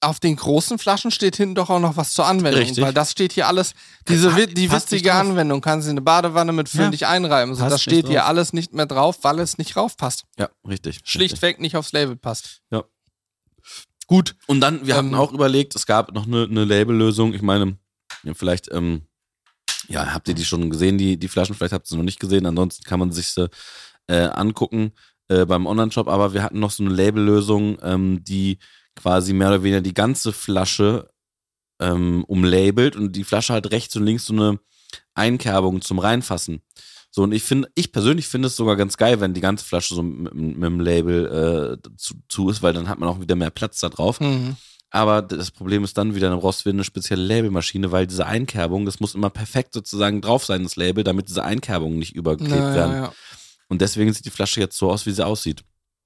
auf 0.00 0.20
den 0.20 0.36
großen 0.36 0.78
Flaschen 0.78 1.10
steht 1.10 1.36
hinten 1.36 1.54
doch 1.54 1.70
auch 1.70 1.80
noch 1.80 1.96
was 1.96 2.12
zur 2.12 2.26
Anwendung. 2.26 2.60
Richtig. 2.60 2.84
Weil 2.84 2.92
das 2.92 3.12
steht 3.12 3.32
hier 3.32 3.48
alles, 3.48 3.74
diese 4.08 4.30
die 4.46 4.70
witzige 4.70 5.14
Anwendung, 5.14 5.60
kannst 5.60 5.86
du 5.86 5.90
in 5.90 5.94
eine 5.94 6.02
Badewanne 6.02 6.52
mit 6.52 6.68
füllig 6.68 7.00
ja. 7.00 7.10
einreiben. 7.10 7.54
So, 7.54 7.66
das 7.68 7.82
steht 7.82 8.08
hier 8.08 8.26
alles 8.26 8.52
nicht 8.52 8.74
mehr 8.74 8.86
drauf, 8.86 9.18
weil 9.22 9.38
es 9.38 9.56
nicht 9.56 9.76
raufpasst. 9.76 10.24
Ja, 10.38 10.50
richtig. 10.68 11.00
Schlichtweg 11.04 11.42
richtig. 11.42 11.62
nicht 11.62 11.76
aufs 11.76 11.92
Label 11.92 12.16
passt. 12.16 12.60
Ja. 12.70 12.84
Gut. 14.06 14.36
Und 14.46 14.60
dann, 14.60 14.86
wir 14.86 14.94
ähm, 14.94 14.98
hatten 14.98 15.14
auch 15.14 15.32
überlegt, 15.32 15.74
es 15.74 15.86
gab 15.86 16.12
noch 16.12 16.26
eine, 16.26 16.44
eine 16.44 16.64
Labellösung. 16.64 17.34
Ich 17.34 17.42
meine, 17.42 17.78
vielleicht, 18.34 18.70
ähm, 18.72 19.02
ja, 19.88 20.12
habt 20.12 20.28
ihr 20.28 20.34
die 20.34 20.44
schon 20.44 20.70
gesehen, 20.70 20.98
die, 20.98 21.16
die 21.16 21.28
Flaschen? 21.28 21.54
Vielleicht 21.54 21.72
habt 21.72 21.86
ihr 21.86 21.90
sie 21.90 21.96
noch 21.96 22.04
nicht 22.04 22.20
gesehen. 22.20 22.46
Ansonsten 22.46 22.84
kann 22.84 23.00
man 23.00 23.12
sich 23.12 23.28
sie 23.28 23.48
äh, 24.06 24.26
angucken 24.26 24.92
äh, 25.28 25.44
beim 25.46 25.66
Online-Shop. 25.66 26.08
Aber 26.08 26.32
wir 26.34 26.42
hatten 26.42 26.60
noch 26.60 26.70
so 26.70 26.84
eine 26.84 26.94
Labellösung, 26.94 27.78
ähm, 27.82 28.22
die 28.24 28.58
quasi 28.96 29.32
mehr 29.32 29.48
oder 29.48 29.62
weniger 29.62 29.80
die 29.80 29.94
ganze 29.94 30.32
Flasche 30.32 31.10
ähm, 31.80 32.24
umlabelt 32.24 32.96
und 32.96 33.12
die 33.12 33.24
Flasche 33.24 33.52
hat 33.52 33.70
rechts 33.70 33.96
und 33.96 34.04
links 34.04 34.26
so 34.26 34.32
eine 34.32 34.60
Einkerbung 35.14 35.80
zum 35.80 35.98
Reinfassen. 35.98 36.62
So, 37.14 37.22
und 37.22 37.30
ich 37.30 37.44
finde, 37.44 37.68
ich 37.76 37.92
persönlich 37.92 38.26
finde 38.26 38.48
es 38.48 38.56
sogar 38.56 38.74
ganz 38.74 38.96
geil, 38.96 39.20
wenn 39.20 39.34
die 39.34 39.40
ganze 39.40 39.64
Flasche 39.64 39.94
so 39.94 40.02
mit, 40.02 40.34
mit 40.34 40.64
dem 40.64 40.80
Label 40.80 41.78
äh, 41.80 41.88
zu, 41.96 42.14
zu, 42.28 42.50
ist, 42.50 42.60
weil 42.60 42.72
dann 42.72 42.88
hat 42.88 42.98
man 42.98 43.08
auch 43.08 43.20
wieder 43.20 43.36
mehr 43.36 43.52
Platz 43.52 43.78
da 43.78 43.88
drauf. 43.88 44.18
Mhm. 44.18 44.56
Aber 44.90 45.22
das 45.22 45.52
Problem 45.52 45.84
ist 45.84 45.96
dann 45.96 46.16
wieder, 46.16 46.28
dann 46.28 46.40
brauchst 46.40 46.62
du 46.62 46.64
wieder 46.64 46.74
eine 46.74 46.82
spezielle 46.82 47.22
Labelmaschine, 47.22 47.92
weil 47.92 48.08
diese 48.08 48.26
Einkerbung, 48.26 48.84
das 48.84 48.98
muss 48.98 49.14
immer 49.14 49.30
perfekt 49.30 49.74
sozusagen 49.74 50.22
drauf 50.22 50.44
sein, 50.44 50.64
das 50.64 50.74
Label, 50.74 51.04
damit 51.04 51.28
diese 51.28 51.44
Einkerbungen 51.44 52.00
nicht 52.00 52.16
übergeklebt 52.16 52.58
ja, 52.58 52.74
werden. 52.74 52.92
Ja, 52.94 53.02
ja. 53.04 53.12
Und 53.68 53.80
deswegen 53.80 54.12
sieht 54.12 54.24
die 54.24 54.30
Flasche 54.30 54.58
jetzt 54.58 54.76
so 54.76 54.90
aus, 54.90 55.06
wie 55.06 55.12
sie 55.12 55.24
aussieht. 55.24 55.62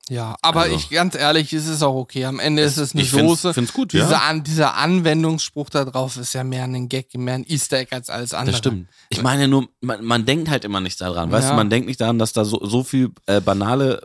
Ja, 0.08 0.36
aber 0.40 0.62
also, 0.62 0.76
ich 0.76 0.88
ganz 0.88 1.14
ehrlich, 1.14 1.52
es 1.52 1.66
ist 1.66 1.82
auch 1.82 1.94
okay. 1.94 2.24
Am 2.24 2.40
Ende 2.40 2.62
ist 2.62 2.78
es 2.78 2.94
eine 2.94 3.02
ich 3.02 3.10
Soße. 3.10 3.52
Find's, 3.52 3.54
find's 3.54 3.72
gut, 3.74 3.92
Diese 3.92 4.12
ja. 4.12 4.22
An, 4.28 4.42
dieser 4.42 4.76
Anwendungsspruch 4.76 5.68
da 5.68 5.84
drauf 5.84 6.16
ist 6.16 6.32
ja 6.32 6.44
mehr 6.44 6.64
ein 6.64 6.88
Gag, 6.88 7.16
mehr 7.16 7.34
ein 7.34 7.44
Easter 7.46 7.78
Egg 7.78 7.94
als 7.94 8.08
alles 8.08 8.32
andere. 8.32 8.52
Das 8.52 8.58
stimmt. 8.58 8.88
Ich 9.10 9.22
meine 9.22 9.48
nur, 9.48 9.68
man, 9.80 10.02
man 10.04 10.24
denkt 10.24 10.48
halt 10.48 10.64
immer 10.64 10.80
nicht 10.80 11.00
daran. 11.00 11.30
Weißt 11.30 11.44
ja. 11.44 11.50
du, 11.50 11.56
man 11.56 11.68
denkt 11.68 11.88
nicht 11.88 12.00
daran, 12.00 12.18
dass 12.18 12.32
da 12.32 12.44
so, 12.44 12.64
so 12.64 12.84
viel 12.84 13.10
äh, 13.26 13.40
banale. 13.40 14.00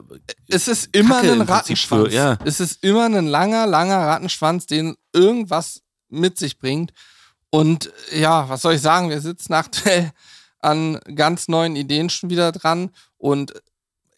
Es 0.48 0.68
ist 0.68 0.96
immer 0.96 1.16
Kacke 1.16 1.32
ein 1.32 1.42
Rattenschwanz. 1.42 2.10
Für, 2.10 2.14
ja. 2.14 2.38
Es 2.44 2.60
ist 2.60 2.84
immer 2.84 3.06
ein 3.06 3.28
langer, 3.28 3.66
langer 3.66 4.00
Rattenschwanz, 4.00 4.66
den 4.66 4.96
irgendwas 5.14 5.82
mit 6.10 6.38
sich 6.38 6.60
bringt. 6.60 6.92
Und 7.50 7.92
ja, 8.14 8.50
was 8.50 8.62
soll 8.62 8.74
ich 8.74 8.82
sagen? 8.82 9.10
Wir 9.10 9.22
sitzen 9.22 9.54
aktuell 9.54 10.12
an 10.60 11.00
ganz 11.16 11.48
neuen 11.48 11.76
Ideen 11.76 12.10
schon 12.10 12.30
wieder 12.30 12.52
dran 12.52 12.90
und 13.18 13.54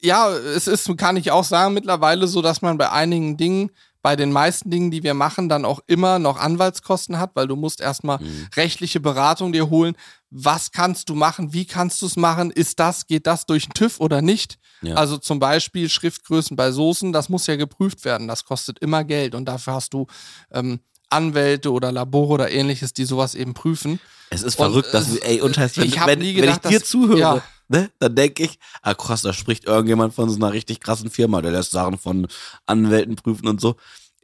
ja, 0.06 0.30
es 0.32 0.68
ist, 0.68 0.89
kann 0.97 1.18
ich 1.18 1.32
auch 1.32 1.43
sagen, 1.43 1.74
mittlerweile 1.74 2.28
so, 2.28 2.41
dass 2.41 2.62
man 2.62 2.78
bei 2.78 2.91
einigen 2.91 3.38
Dingen, 3.38 3.72
bei 4.01 4.16
den 4.16 4.32
meisten 4.32 4.70
Dingen, 4.70 4.91
die 4.91 5.01
wir 5.01 5.16
machen, 5.16 5.49
dann 5.49 5.66
auch 5.66 5.80
immer 5.88 6.20
noch 6.20 6.38
Anwaltskosten 6.38 7.18
hat, 7.18 7.32
weil 7.34 7.47
du 7.47 7.56
musst 7.56 7.82
erstmal 7.82 8.20
mhm. 8.20 8.47
rechtliche 8.56 8.99
Beratung 8.99 9.51
dir 9.51 9.70
holen. 9.70 9.95
Was 10.30 10.72
kannst 10.72 11.10
du 11.10 11.16
machen? 11.16 11.53
Wie 11.53 11.66
kannst 11.66 12.03
du 12.03 12.06
es 12.06 12.16
machen? 12.16 12.51
Ist 12.51 12.80
das, 12.80 13.08
geht 13.08 13.26
das 13.26 13.47
durch 13.47 13.66
den 13.66 13.74
TÜV 13.74 13.99
oder 13.99 14.22
nicht? 14.22 14.60
Ja. 14.84 14.93
Also 14.93 15.18
zum 15.18 15.39
Beispiel 15.39 15.89
Schriftgrößen 15.89 16.56
bei 16.56 16.72
Soßen, 16.72 17.14
das 17.14 17.30
muss 17.30 17.47
ja 17.47 17.56
geprüft 17.56 18.06
werden. 18.06 18.28
Das 18.28 18.45
kostet 18.45 18.78
immer 18.78 19.03
Geld 19.03 19.34
und 19.34 19.45
dafür 19.45 19.74
hast 19.74 19.93
du 19.93 20.06
ähm, 20.51 20.80
Anwälte 21.10 21.72
oder 21.72 21.91
Labore 21.91 22.34
oder 22.34 22.51
ähnliches, 22.51 22.93
die 22.93 23.06
sowas 23.06 23.34
eben 23.34 23.56
prüfen. 23.56 23.99
Es 24.30 24.43
ist 24.43 24.56
verrückt, 24.56 24.88
und, 24.88 24.93
dass 24.93 25.12
du, 25.12 25.18
ey, 25.20 25.41
und 25.41 25.58
heißt, 25.58 25.78
wenn, 25.78 25.86
ich 25.86 26.06
wenn, 26.06 26.20
gedacht, 26.20 26.64
wenn 26.64 26.72
ich 26.72 26.78
dir 26.78 26.84
zuhöre, 26.84 27.20
ja 27.20 27.43
ne, 27.68 27.91
dann 27.99 28.16
denke 28.16 28.43
ich, 28.43 28.59
ah 28.82 28.93
krass, 28.93 29.22
da 29.22 29.34
spricht 29.34 29.66
irgendjemand 29.66 30.13
von 30.13 30.30
so 30.30 30.36
einer 30.36 30.53
richtig 30.53 30.80
krassen 30.80 31.09
Firma, 31.09 31.41
der 31.41 31.51
lässt 31.51 31.72
Sachen 31.72 31.97
von 31.97 32.28
Anwälten 32.66 33.16
prüfen 33.16 33.47
und 33.47 33.61
so. 33.61 33.76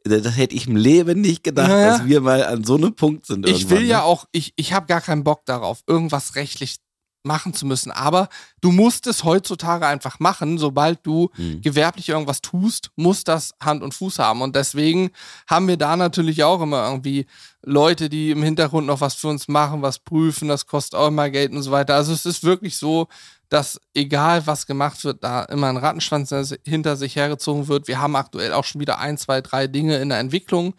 Das 0.04 0.36
hätte 0.36 0.56
ich 0.56 0.68
im 0.68 0.76
Leben 0.76 1.22
nicht 1.22 1.44
gedacht, 1.44 1.70
naja. 1.70 1.98
dass 1.98 2.06
wir 2.06 2.22
mal 2.22 2.44
an 2.44 2.64
so 2.64 2.76
einem 2.76 2.96
Punkt 2.96 3.28
sind. 3.28 3.48
Ich 3.48 3.70
will 3.70 3.84
ja 3.84 4.00
ne? 4.00 4.04
auch, 4.04 4.26
ich, 4.32 4.54
ich 4.56 4.74
habe 4.74 4.88
gar 4.88 5.02
keinen 5.02 5.24
Bock 5.24 5.46
darauf, 5.46 5.84
irgendwas 5.86 6.36
rechtlich 6.36 6.78
machen 7.24 7.54
zu 7.54 7.66
müssen. 7.66 7.92
Aber 7.92 8.30
du 8.62 8.72
musst 8.72 9.08
es 9.08 9.24
heutzutage 9.24 9.86
einfach 9.86 10.20
machen. 10.20 10.58
Sobald 10.58 11.00
du 11.04 11.30
mhm. 11.38 11.62
gewerblich 11.62 12.10
irgendwas 12.10 12.42
tust, 12.42 12.92
muss 12.96 13.24
das 13.24 13.54
Hand 13.60 13.84
und 13.84 13.94
Fuß 13.94 14.20
haben. 14.20 14.42
Und 14.42 14.56
deswegen 14.56 15.12
haben 15.48 15.68
wir 15.68 15.78
da 15.78 15.96
natürlich 15.96 16.44
auch 16.44 16.62
immer 16.62 16.88
irgendwie 16.88 17.26
Leute, 17.64 18.10
die 18.10 18.32
im 18.32 18.44
Hintergrund 18.44 18.88
noch 18.88 19.02
was 19.02 19.14
für 19.14 19.28
uns 19.28 19.48
machen, 19.48 19.82
was 19.82 20.00
prüfen. 20.00 20.48
Das 20.48 20.66
kostet 20.66 21.00
auch 21.00 21.08
immer 21.08 21.30
Geld 21.30 21.52
und 21.52 21.62
so 21.62 21.72
weiter. 21.72 21.96
Also 21.96 22.14
es 22.14 22.26
ist 22.26 22.44
wirklich 22.44 22.78
so, 22.78 23.08
dass 23.50 23.80
egal 23.94 24.48
was 24.48 24.66
gemacht 24.66 25.04
wird, 25.04 25.24
da 25.24 25.44
immer 25.44 25.68
ein 25.68 25.78
Rattenschwanz 25.78 26.34
hinter 26.66 26.96
sich 26.96 27.16
hergezogen 27.16 27.68
wird. 27.68 27.88
Wir 27.88 28.00
haben 28.00 28.16
aktuell 28.16 28.54
auch 28.54 28.64
schon 28.64 28.82
wieder 28.82 29.00
ein, 29.00 29.18
zwei, 29.18 29.42
drei 29.42 29.68
Dinge 29.68 29.98
in 29.98 30.10
der 30.10 30.20
Entwicklung. 30.20 30.74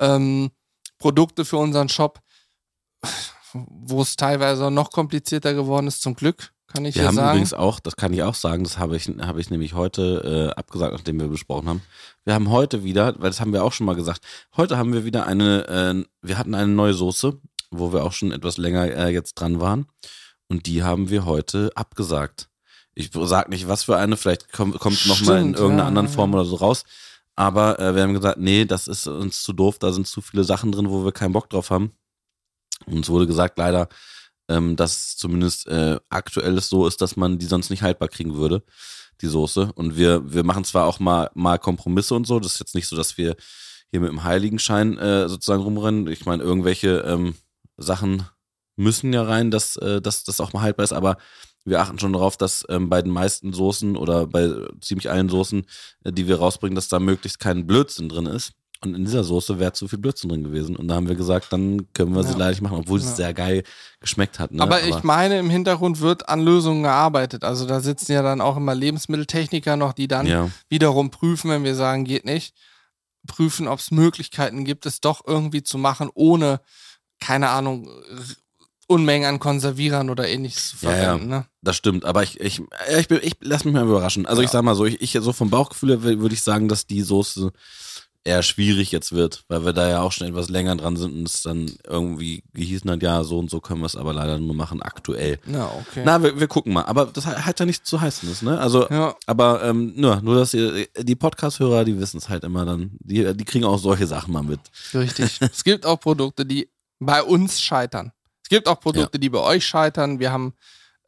Ähm, 0.00 0.50
Produkte 0.98 1.44
für 1.44 1.58
unseren 1.58 1.90
Shop 1.90 2.20
wo 3.54 4.02
es 4.02 4.16
teilweise 4.16 4.70
noch 4.70 4.90
komplizierter 4.90 5.54
geworden 5.54 5.86
ist, 5.86 6.02
zum 6.02 6.14
Glück, 6.14 6.52
kann 6.66 6.84
ich 6.84 6.96
wir 6.96 7.02
ja 7.02 7.08
haben 7.08 7.16
sagen. 7.16 7.30
übrigens 7.30 7.54
auch, 7.54 7.80
das 7.80 7.96
kann 7.96 8.12
ich 8.12 8.22
auch 8.22 8.34
sagen, 8.34 8.64
das 8.64 8.78
habe 8.78 8.96
ich, 8.96 9.08
habe 9.20 9.40
ich 9.40 9.50
nämlich 9.50 9.74
heute 9.74 10.52
äh, 10.54 10.58
abgesagt, 10.58 10.92
nachdem 10.92 11.20
wir 11.20 11.28
besprochen 11.28 11.68
haben. 11.68 11.82
Wir 12.24 12.34
haben 12.34 12.50
heute 12.50 12.84
wieder, 12.84 13.14
weil 13.18 13.30
das 13.30 13.40
haben 13.40 13.52
wir 13.52 13.64
auch 13.64 13.72
schon 13.72 13.86
mal 13.86 13.94
gesagt, 13.94 14.20
heute 14.56 14.76
haben 14.76 14.92
wir 14.92 15.04
wieder 15.04 15.26
eine, 15.26 15.68
äh, 15.68 16.04
wir 16.20 16.36
hatten 16.36 16.54
eine 16.54 16.72
neue 16.72 16.94
Soße 16.94 17.40
wo 17.78 17.92
wir 17.92 18.04
auch 18.04 18.12
schon 18.12 18.32
etwas 18.32 18.56
länger 18.56 18.84
äh, 18.84 19.08
jetzt 19.10 19.34
dran 19.34 19.60
waren. 19.60 19.86
Und 20.48 20.66
die 20.66 20.82
haben 20.82 21.10
wir 21.10 21.24
heute 21.24 21.70
abgesagt. 21.74 22.48
Ich 22.94 23.10
sag 23.12 23.48
nicht, 23.48 23.66
was 23.66 23.84
für 23.84 23.96
eine, 23.96 24.16
vielleicht 24.16 24.52
kommt 24.52 24.76
es 24.76 25.06
nochmal 25.06 25.40
in 25.40 25.54
irgendeiner 25.54 25.82
ja, 25.82 25.88
anderen 25.88 26.06
ja. 26.06 26.12
Form 26.12 26.34
oder 26.34 26.44
so 26.44 26.56
raus. 26.56 26.84
Aber 27.34 27.80
äh, 27.80 27.94
wir 27.94 28.02
haben 28.02 28.14
gesagt, 28.14 28.38
nee, 28.38 28.64
das 28.64 28.86
ist 28.86 29.08
uns 29.08 29.42
zu 29.42 29.52
doof, 29.52 29.78
da 29.78 29.92
sind 29.92 30.06
zu 30.06 30.20
viele 30.20 30.44
Sachen 30.44 30.70
drin, 30.70 30.90
wo 30.90 31.04
wir 31.04 31.12
keinen 31.12 31.32
Bock 31.32 31.50
drauf 31.50 31.70
haben. 31.70 31.92
Uns 32.86 33.08
wurde 33.08 33.26
gesagt, 33.26 33.58
leider, 33.58 33.88
ähm, 34.48 34.76
dass 34.76 35.16
zumindest 35.16 35.66
äh, 35.68 35.98
aktuell 36.08 36.58
es 36.58 36.68
so 36.68 36.86
ist, 36.86 37.00
dass 37.00 37.16
man 37.16 37.38
die 37.38 37.46
sonst 37.46 37.70
nicht 37.70 37.82
haltbar 37.82 38.08
kriegen 38.08 38.34
würde, 38.34 38.62
die 39.20 39.26
Soße. 39.26 39.72
Und 39.74 39.96
wir, 39.96 40.32
wir 40.32 40.44
machen 40.44 40.64
zwar 40.64 40.86
auch 40.86 41.00
mal, 41.00 41.30
mal 41.34 41.58
Kompromisse 41.58 42.14
und 42.14 42.26
so, 42.26 42.40
das 42.40 42.54
ist 42.54 42.60
jetzt 42.60 42.74
nicht 42.74 42.88
so, 42.88 42.96
dass 42.96 43.16
wir 43.16 43.36
hier 43.90 44.00
mit 44.00 44.10
dem 44.10 44.24
Heiligenschein 44.24 44.98
äh, 44.98 45.28
sozusagen 45.28 45.62
rumrennen. 45.62 46.08
Ich 46.08 46.26
meine, 46.26 46.42
irgendwelche 46.42 46.98
ähm, 47.06 47.34
Sachen 47.76 48.28
müssen 48.76 49.12
ja 49.12 49.22
rein, 49.22 49.50
dass, 49.50 49.76
äh, 49.76 50.00
dass 50.02 50.24
das 50.24 50.40
auch 50.40 50.52
mal 50.52 50.62
haltbar 50.62 50.84
ist, 50.84 50.92
aber 50.92 51.16
wir 51.64 51.80
achten 51.80 51.98
schon 51.98 52.12
darauf, 52.12 52.36
dass 52.36 52.64
ähm, 52.68 52.90
bei 52.90 53.00
den 53.00 53.12
meisten 53.12 53.52
Soßen 53.52 53.96
oder 53.96 54.26
bei 54.26 54.50
ziemlich 54.80 55.10
allen 55.10 55.28
Soßen, 55.28 55.64
äh, 56.04 56.12
die 56.12 56.28
wir 56.28 56.38
rausbringen, 56.38 56.74
dass 56.74 56.88
da 56.88 56.98
möglichst 56.98 57.38
kein 57.38 57.66
Blödsinn 57.66 58.08
drin 58.08 58.26
ist. 58.26 58.52
Und 58.86 58.94
in 58.94 59.04
dieser 59.04 59.24
Soße 59.24 59.58
wäre 59.58 59.72
zu 59.72 59.88
viel 59.88 59.98
Blödsinn 59.98 60.28
drin 60.30 60.44
gewesen. 60.44 60.76
Und 60.76 60.88
da 60.88 60.94
haben 60.94 61.08
wir 61.08 61.14
gesagt, 61.14 61.52
dann 61.52 61.92
können 61.94 62.14
wir 62.14 62.22
sie 62.22 62.32
Ja. 62.32 62.38
leider 62.38 62.50
nicht 62.50 62.60
machen, 62.62 62.78
obwohl 62.78 62.98
es 62.98 63.04
Ja. 63.06 63.14
sehr 63.14 63.34
geil 63.34 63.62
geschmeckt 64.00 64.38
hat. 64.38 64.52
Ne? 64.52 64.62
Aber 64.62 64.82
ich 64.82 65.02
meine, 65.02 65.38
im 65.38 65.50
Hintergrund 65.50 66.00
wird 66.00 66.28
an 66.28 66.40
Lösungen 66.40 66.82
gearbeitet. 66.82 67.44
Also 67.44 67.66
da 67.66 67.80
sitzen 67.80 68.12
ja 68.12 68.22
dann 68.22 68.40
auch 68.40 68.56
immer 68.56 68.74
Lebensmitteltechniker 68.74 69.76
noch, 69.76 69.92
die 69.92 70.08
dann 70.08 70.26
ja, 70.26 70.50
wiederum 70.68 71.10
prüfen, 71.10 71.50
wenn 71.50 71.64
wir 71.64 71.74
sagen, 71.74 72.04
geht 72.04 72.24
nicht, 72.24 72.54
prüfen, 73.26 73.68
ob 73.68 73.78
es 73.78 73.90
Möglichkeiten 73.90 74.64
gibt, 74.64 74.84
es 74.86 75.00
doch 75.00 75.22
irgendwie 75.26 75.62
zu 75.62 75.78
machen, 75.78 76.10
ohne, 76.14 76.60
keine 77.20 77.48
Ahnung, 77.48 77.88
Unmengen 78.86 79.26
an 79.26 79.38
Konservierern 79.38 80.10
oder 80.10 80.28
ähnliches 80.28 80.78
zu 80.78 80.84
Ja, 80.84 80.92
ja. 80.92 81.02
verwenden. 81.04 81.28
Ne? 81.28 81.46
das 81.62 81.76
stimmt. 81.76 82.04
Aber 82.04 82.22
ich, 82.22 82.38
ich, 82.38 82.58
ja, 82.90 82.98
ich, 82.98 83.08
bin, 83.08 83.18
ich 83.22 83.36
lass 83.40 83.64
mich 83.64 83.72
mal 83.72 83.82
überraschen. 83.84 84.26
Also 84.26 84.42
Ja. 84.42 84.44
ich 84.44 84.50
sag 84.50 84.62
mal 84.62 84.74
so, 84.74 84.84
ich, 84.84 85.00
ich 85.00 85.12
so 85.22 85.32
vom 85.32 85.48
Bauchgefühl 85.48 86.02
würde 86.02 86.34
ich 86.34 86.42
sagen, 86.42 86.68
dass 86.68 86.86
die 86.86 87.00
Soße 87.00 87.50
eher 88.24 88.42
schwierig 88.42 88.90
jetzt 88.90 89.12
wird, 89.12 89.44
weil 89.48 89.64
wir 89.66 89.74
da 89.74 89.88
ja 89.88 90.00
auch 90.00 90.10
schon 90.10 90.26
etwas 90.26 90.48
länger 90.48 90.76
dran 90.76 90.96
sind 90.96 91.12
und 91.12 91.28
es 91.28 91.42
dann 91.42 91.70
irgendwie 91.86 92.42
gehießen 92.54 92.90
hat, 92.90 93.02
ja, 93.02 93.22
so 93.22 93.38
und 93.38 93.50
so 93.50 93.60
können 93.60 93.80
wir 93.80 93.86
es 93.86 93.96
aber 93.96 94.14
leider 94.14 94.38
nur 94.38 94.54
machen 94.54 94.82
aktuell. 94.82 95.38
Ja, 95.46 95.70
okay. 95.78 96.02
Na, 96.04 96.22
wir, 96.22 96.40
wir 96.40 96.48
gucken 96.48 96.72
mal. 96.72 96.84
Aber 96.84 97.06
das 97.06 97.26
hat 97.26 97.60
ja 97.60 97.66
nicht 97.66 97.86
zu 97.86 98.00
heißen 98.00 98.30
ist, 98.30 98.42
ne? 98.42 98.58
Also, 98.58 98.88
ja. 98.88 99.14
aber 99.26 99.62
ähm, 99.64 99.92
nur, 99.96 100.22
nur, 100.22 100.36
dass 100.36 100.54
ihr, 100.54 100.86
die 100.98 101.14
Podcast-Hörer, 101.14 101.84
die 101.84 101.98
wissen 101.98 102.16
es 102.16 102.30
halt 102.30 102.44
immer 102.44 102.64
dann. 102.64 102.92
Die, 103.00 103.34
die 103.36 103.44
kriegen 103.44 103.64
auch 103.64 103.78
solche 103.78 104.06
Sachen 104.06 104.32
mal 104.32 104.42
mit. 104.42 104.60
Richtig. 104.94 105.38
es 105.40 105.62
gibt 105.62 105.84
auch 105.84 106.00
Produkte, 106.00 106.46
die 106.46 106.70
bei 106.98 107.22
uns 107.22 107.60
scheitern. 107.60 108.12
Es 108.42 108.48
gibt 108.48 108.68
auch 108.68 108.80
Produkte, 108.80 109.18
die 109.18 109.28
bei 109.28 109.40
euch 109.40 109.66
scheitern. 109.66 110.18
Wir 110.18 110.32
haben, 110.32 110.54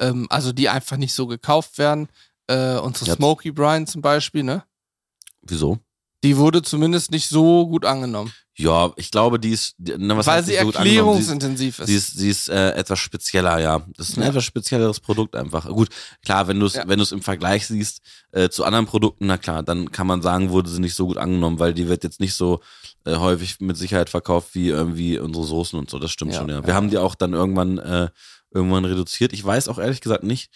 ähm, 0.01 0.27
also 0.29 0.53
die 0.53 0.69
einfach 0.69 0.99
nicht 0.99 1.15
so 1.15 1.27
gekauft 1.27 1.79
werden. 1.79 2.09
Äh, 2.47 2.77
unsere 2.77 3.07
Ja. 3.07 3.17
Smoky 3.17 3.53
Brian 3.53 3.87
zum 3.87 4.03
Beispiel, 4.03 4.43
ne? 4.43 4.65
Wieso? 5.43 5.79
Die 6.27 6.37
wurde 6.37 6.61
zumindest 6.63 7.13
nicht 7.13 7.29
so 7.29 7.69
gut 7.69 7.85
angenommen. 7.85 8.33
Ja, 8.59 8.93
ich 8.97 9.11
glaube, 9.11 9.39
die 9.39 9.51
ist, 9.51 9.75
na, 9.79 10.17
was 10.17 10.27
weil 10.27 10.37
heißt 10.39 10.49
sie 10.49 10.55
so 10.59 10.73
erklärungsintensiv 10.73 11.79
ist. 11.79 11.87
Sie 11.87 11.95
ist, 11.95 12.19
sie 12.19 12.31
ist 12.31 12.49
äh, 12.49 12.71
etwas 12.73 12.99
spezieller, 12.99 13.59
ja. 13.61 13.87
Das 13.97 14.09
ist 14.09 14.17
ein 14.17 14.23
Ja. 14.23 14.29
etwas 14.31 14.45
spezielleres 14.45 14.99
Produkt 14.99 15.37
einfach. 15.37 15.67
Gut, 15.69 15.89
klar, 16.25 16.49
wenn 16.49 16.59
du 16.59 16.67
es, 16.67 16.75
Ja. 16.75 16.85
wenn 16.89 16.99
du 16.99 17.03
es 17.05 17.13
im 17.13 17.23
Vergleich 17.23 17.67
siehst 17.67 18.01
äh, 18.33 18.49
zu 18.49 18.65
anderen 18.65 18.87
Produkten, 18.87 19.27
na 19.27 19.37
klar, 19.39 19.63
dann 19.63 19.93
kann 19.93 20.07
man 20.09 20.21
sagen, 20.23 20.51
wurde 20.51 20.69
sie 20.71 20.81
nicht 20.81 20.95
so 20.95 21.07
gut 21.07 21.19
angenommen, 21.19 21.59
weil 21.61 21.75
die 21.75 21.87
wird 21.89 22.03
jetzt 22.03 22.19
nicht 22.19 22.35
so 22.35 22.61
äh, 23.05 23.17
häufig 23.17 23.61
mit 23.61 23.77
Sicherheit 23.77 24.11
verkauft 24.11 24.49
wie 24.55 24.69
irgendwie 24.69 25.19
unsere 25.19 25.45
Soßen 25.45 25.79
und 25.79 25.89
so. 25.91 25.99
Das 26.01 26.11
stimmt 26.11 26.33
Ja, 26.33 26.41
schon, 26.41 26.49
ja. 26.49 26.67
Wir 26.67 26.75
haben 26.75 26.91
die 26.91 26.99
auch 26.99 27.15
dann 27.15 27.35
irgendwann 27.35 27.79
äh, 27.79 28.09
irgendwann 28.53 28.85
reduziert. 28.87 29.33
Ich 29.33 29.45
weiß 29.45 29.69
auch 29.69 29.79
ehrlich 29.79 30.01
gesagt 30.01 30.25
nicht, 30.25 30.51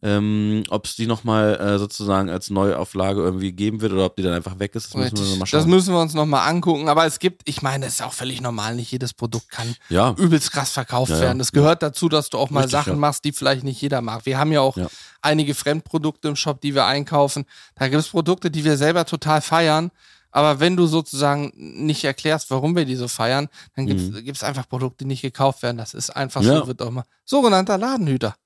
ähm, 0.00 0.62
ob 0.70 0.84
es 0.86 0.94
die 0.94 1.06
nochmal 1.08 1.56
äh, 1.56 1.78
sozusagen 1.78 2.30
als 2.30 2.50
Neuauflage 2.50 3.20
irgendwie 3.20 3.50
geben 3.52 3.80
wird 3.80 3.92
oder 3.92 4.04
ob 4.06 4.14
die 4.16 4.22
dann 4.22 4.32
einfach 4.32 4.58
weg 4.60 4.74
ist. 4.76 4.86
Das 4.86 4.94
müssen 4.94 5.16
wir 5.16 5.20
Richtig. 5.20 5.30
noch 5.32 5.38
mal 5.38 5.44
Das 5.50 5.50
schauen. 5.62 5.70
müssen 5.70 5.94
wir 5.94 6.00
uns 6.00 6.14
nochmal 6.14 6.48
angucken. 6.48 6.88
Aber 6.88 7.04
es 7.04 7.18
gibt, 7.18 7.42
ich 7.48 7.62
meine, 7.62 7.86
es 7.86 7.94
ist 7.94 8.02
auch 8.02 8.12
völlig 8.12 8.40
normal, 8.40 8.76
nicht 8.76 8.92
jedes 8.92 9.12
Produkt 9.12 9.50
kann 9.50 9.74
ja, 9.88 10.14
übelst 10.16 10.52
krass 10.52 10.70
verkauft 10.70 11.10
Ja, 11.10 11.20
werden. 11.20 11.40
Es 11.40 11.50
gehört 11.50 11.82
dazu, 11.82 12.08
dass 12.08 12.30
du 12.30 12.38
auch 12.38 12.50
mal 12.50 12.60
Richtig, 12.60 12.72
Sachen 12.78 12.98
machst, 12.98 13.24
die 13.24 13.32
vielleicht 13.32 13.64
nicht 13.64 13.80
jeder 13.80 14.00
mag. 14.00 14.24
Wir 14.24 14.38
haben 14.38 14.52
ja 14.52 14.60
auch 14.60 14.76
einige 15.20 15.54
Fremdprodukte 15.54 16.28
im 16.28 16.36
Shop, 16.36 16.60
die 16.60 16.74
wir 16.76 16.84
einkaufen. 16.86 17.44
Da 17.74 17.88
gibt 17.88 18.00
es 18.00 18.08
Produkte, 18.08 18.50
die 18.52 18.64
wir 18.64 18.76
selber 18.76 19.04
total 19.04 19.40
feiern. 19.40 19.90
Aber 20.30 20.60
wenn 20.60 20.76
du 20.76 20.86
sozusagen 20.86 21.52
nicht 21.56 22.04
erklärst, 22.04 22.50
warum 22.50 22.76
wir 22.76 22.84
die 22.84 22.96
so 22.96 23.08
feiern, 23.08 23.48
dann 23.74 23.86
gibt 23.86 24.36
es 24.36 24.44
einfach 24.44 24.68
Produkte, 24.68 25.04
die 25.04 25.08
nicht 25.08 25.22
gekauft 25.22 25.62
werden. 25.62 25.78
Das 25.78 25.94
ist 25.94 26.10
einfach 26.10 26.42
Mhm. 26.42 26.46
So, 26.46 26.66
wird 26.68 26.82
auch 26.82 26.90
mal. 26.90 27.04
Sogenannter 27.24 27.78
Ladenhüter. 27.78 28.36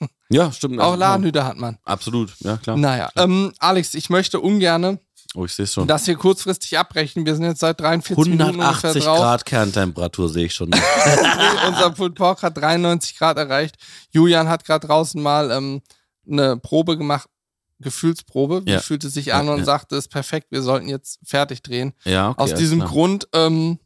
ja, 0.30 0.50
stimmt. 0.52 0.80
Auch 0.80 0.92
ja. 0.92 0.96
Ladenhüter 0.98 1.44
hat 1.44 1.56
man. 1.56 1.78
Absolut, 1.84 2.32
ja 2.40 2.56
klar. 2.56 2.76
Naja, 2.76 3.10
ähm, 3.16 3.52
Alex, 3.58 3.94
ich 3.94 4.08
möchte 4.10 4.40
ungerne, 4.40 4.98
Oh, 5.34 5.46
ich 5.46 5.52
sehe 5.54 5.66
schon. 5.66 5.86
dass 5.88 6.06
wir 6.06 6.16
kurzfristig 6.16 6.78
abbrechen. 6.78 7.24
Wir 7.24 7.34
sind 7.34 7.44
jetzt 7.44 7.60
seit 7.60 7.80
43 7.80 8.16
Minuten 8.28 8.42
ungefähr 8.56 8.90
180 8.90 9.04
drauf. 9.04 9.18
Grad 9.18 9.44
Kerntemperatur 9.46 10.28
sehe 10.28 10.44
ich 10.46 10.54
schon. 10.54 10.70
Unser 11.68 11.90
Pork 11.90 12.42
hat 12.42 12.56
93 12.58 13.16
Grad 13.16 13.38
erreicht. 13.38 13.76
Julian 14.10 14.48
hat 14.48 14.64
gerade 14.66 14.86
draußen 14.86 15.22
mal 15.22 15.50
ähm, 15.50 15.80
eine 16.30 16.56
Probe 16.58 16.98
gemacht, 16.98 17.28
Gefühlsprobe. 17.80 18.66
Wie 18.66 18.72
Ja. 18.72 18.80
fühlt 18.80 19.04
es 19.04 19.14
sich 19.14 19.26
Ja, 19.26 19.40
an 19.40 19.48
und 19.48 19.60
ja. 19.60 19.64
sagte, 19.64 19.96
ist 19.96 20.08
perfekt, 20.08 20.48
wir 20.50 20.62
sollten 20.62 20.88
jetzt 20.88 21.18
fertig 21.24 21.62
drehen. 21.62 21.94
ja, 22.04 22.30
okay. 22.30 22.42
Aus 22.42 22.54
diesem. 22.54 22.80
Grund 22.80 23.26
ähm, 23.32 23.78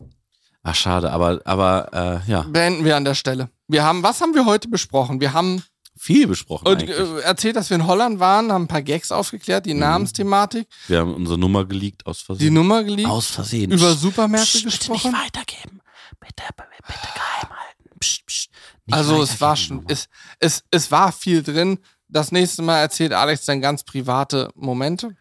Ach, 0.64 0.74
schade, 0.74 1.12
aber, 1.12 1.41
aber 1.45 2.22
äh, 2.26 2.30
ja, 2.30 2.43
beenden 2.43 2.84
wir 2.84 2.97
an 2.97 3.05
der 3.05 3.14
Stelle. 3.14 3.51
Wir 3.68 3.84
haben, 3.84 4.03
was 4.03 4.20
haben 4.20 4.34
wir 4.34 4.47
heute 4.47 4.68
besprochen? 4.68 5.20
Wir 5.20 5.32
haben 5.32 5.62
viel 5.99 6.26
besprochen 6.26 6.68
und, 6.68 6.82
eigentlich. 6.82 6.97
äh, 6.99 7.20
erzählt, 7.20 7.57
dass 7.57 7.70
wir 7.70 7.76
in 7.76 7.86
Holland 7.86 8.20
waren, 8.20 8.53
haben 8.53 8.64
ein 8.64 8.68
paar 8.68 8.82
Gags 8.82 9.11
aufgeklärt, 9.12 9.64
Mhm. 9.66 9.70
die 9.70 9.74
Namensthematik, 9.74 10.68
Wir 10.88 10.99
haben 11.01 11.14
unsere 11.14 11.38
Nummer 11.38 11.64
geleakt 11.64 12.05
aus 12.07 12.18
die 12.20 12.24
Versehen. 12.26 12.55
Nummer 12.55 12.84
geleakt, 12.84 13.09
aus 13.11 13.26
Versehen. 13.26 13.70
über 13.72 13.90
Psst, 13.90 14.01
Supermärkte 14.01 14.47
psst, 14.47 14.64
bitte 14.64 14.76
gesprochen. 14.78 15.12
nicht 15.12 15.24
weitergeben. 15.24 15.80
Bitte, 16.20 16.42
bitte, 16.57 16.68
bitte 16.86 16.99
geheim 17.14 17.51
halten. 17.59 17.99
Psst, 18.01 18.26
psst, 18.26 18.51
nicht 18.86 18.94
Also 18.94 19.22
es 19.22 19.40
war 19.40 19.57
schon, 19.57 19.84
es, 19.88 20.09
es, 20.38 20.62
es 20.70 20.90
war 20.90 21.12
viel 21.12 21.42
drin. 21.42 21.78
Das 22.09 22.30
nächste 22.30 22.62
Mal 22.62 22.78
erzählt 22.78 23.12
Alex 23.12 23.44
dann 23.47 23.61
ganz 23.61 23.82
private 23.82 24.51
Momente. 24.55 25.16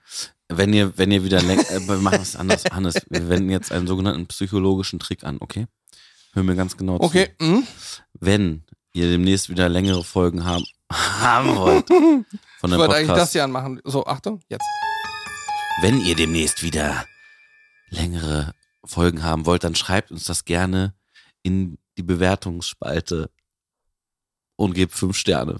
Wenn 0.49 0.71
ihr, 0.73 0.95
wenn 0.97 1.11
ihr 1.11 1.23
wieder 1.23 1.41
länger, 1.41 1.67
äh, 1.71 1.79
wir 1.87 1.97
machen 1.97 2.19
es 2.21 2.35
anders, 2.35 2.63
Hannes. 2.71 2.95
Wir 3.09 3.27
wenden 3.29 3.49
jetzt 3.49 3.71
einen 3.71 3.87
sogenannten 3.87 4.27
psychologischen 4.27 4.99
Trick 4.99 5.23
an, 5.23 5.37
okay? 5.39 5.65
Hör 6.33 6.43
mir 6.43 6.55
ganz 6.55 6.77
genau 6.77 6.97
zu. 6.99 7.03
Okay. 7.05 7.29
hm? 7.41 7.65
Wenn 8.19 8.63
ihr 8.95 9.09
demnächst 9.09 9.49
wieder 9.49 9.69
längere 9.69 10.03
Folgen 10.03 10.45
haben, 10.45 10.63
haben 10.91 11.55
wollt 11.57 11.87
von 11.87 12.71
Ich 12.71 12.77
wollte 12.77 12.95
eigentlich 12.95 13.17
das 13.17 13.31
hier 13.33 13.43
anmachen. 13.43 13.81
So, 13.83 14.05
Achtung, 14.05 14.39
jetzt. 14.49 14.65
wenn 15.81 15.99
ihr 16.01 16.15
demnächst 16.15 16.63
wieder 16.63 17.05
längere 17.89 18.53
Folgen 18.85 19.23
haben 19.23 19.45
wollt, 19.45 19.63
dann 19.63 19.75
schreibt 19.75 20.11
uns 20.11 20.23
das 20.25 20.45
gerne 20.45 20.93
in 21.43 21.77
die 21.97 22.03
Bewertungsspalte 22.03 23.29
und 24.57 24.73
gebt 24.73 24.93
fünf 24.93 25.17
Sterne. 25.17 25.59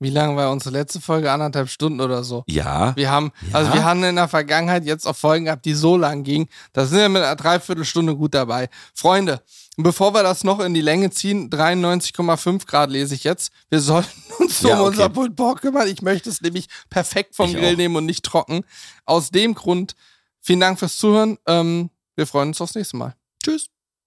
Wie 0.00 0.10
lange 0.10 0.36
war 0.36 0.50
unsere 0.50 0.70
letzte 0.76 1.00
Folge? 1.00 1.30
Anderthalb 1.30 1.68
Stunden 1.70 2.00
oder 2.00 2.24
so. 2.24 2.42
Ja, 2.48 2.94
Wir 2.96 3.10
haben, 3.10 3.32
Ja? 3.50 3.58
also 3.58 3.72
wir 3.72 3.84
haben 3.84 4.02
in 4.04 4.16
der 4.16 4.28
Vergangenheit 4.28 4.84
jetzt 4.84 5.06
auch 5.06 5.16
Folgen 5.16 5.46
gehabt, 5.46 5.64
die 5.64 5.72
so 5.72 5.96
lang 5.96 6.24
gingen. 6.24 6.48
Da 6.72 6.84
sind 6.84 6.98
wir 6.98 7.08
mit 7.08 7.22
einer 7.22 7.36
Dreiviertelstunde 7.36 8.14
gut 8.16 8.34
dabei. 8.34 8.68
Freunde, 8.92 9.40
bevor 9.76 10.14
wir 10.14 10.22
das 10.22 10.44
noch 10.44 10.60
in 10.60 10.74
die 10.74 10.80
Länge 10.80 11.10
ziehen, 11.10 11.50
93,5 11.50 12.66
Grad 12.66 12.90
lese 12.90 13.14
ich 13.14 13.24
jetzt. 13.24 13.52
Wir 13.70 13.80
sollten 13.80 14.10
uns 14.38 14.60
Ja, 14.62 14.74
um 14.74 14.80
okay. 14.80 14.88
unser 14.88 15.08
Pulled 15.08 15.36
Pork 15.36 15.60
kümmern. 15.62 15.88
Ich 15.88 16.02
möchte 16.02 16.30
es 16.30 16.40
nämlich 16.40 16.66
perfekt 16.90 17.34
vom 17.34 17.50
Ich 17.50 17.56
Grill 17.56 17.74
auch. 17.74 17.76
nehmen 17.78 17.96
und 17.96 18.06
nicht 18.06 18.24
trocken. 18.24 18.64
Aus 19.04 19.30
dem 19.30 19.54
Grund, 19.54 19.94
vielen 20.40 20.60
Dank 20.60 20.78
fürs 20.78 20.96
Zuhören. 20.96 21.38
Ähm, 21.46 21.90
wir 22.16 22.26
freuen 22.26 22.48
uns 22.48 22.60
aufs 22.60 22.74
nächste 22.74 22.96
Mal. 22.96 23.14
Tschüss. 23.42 23.68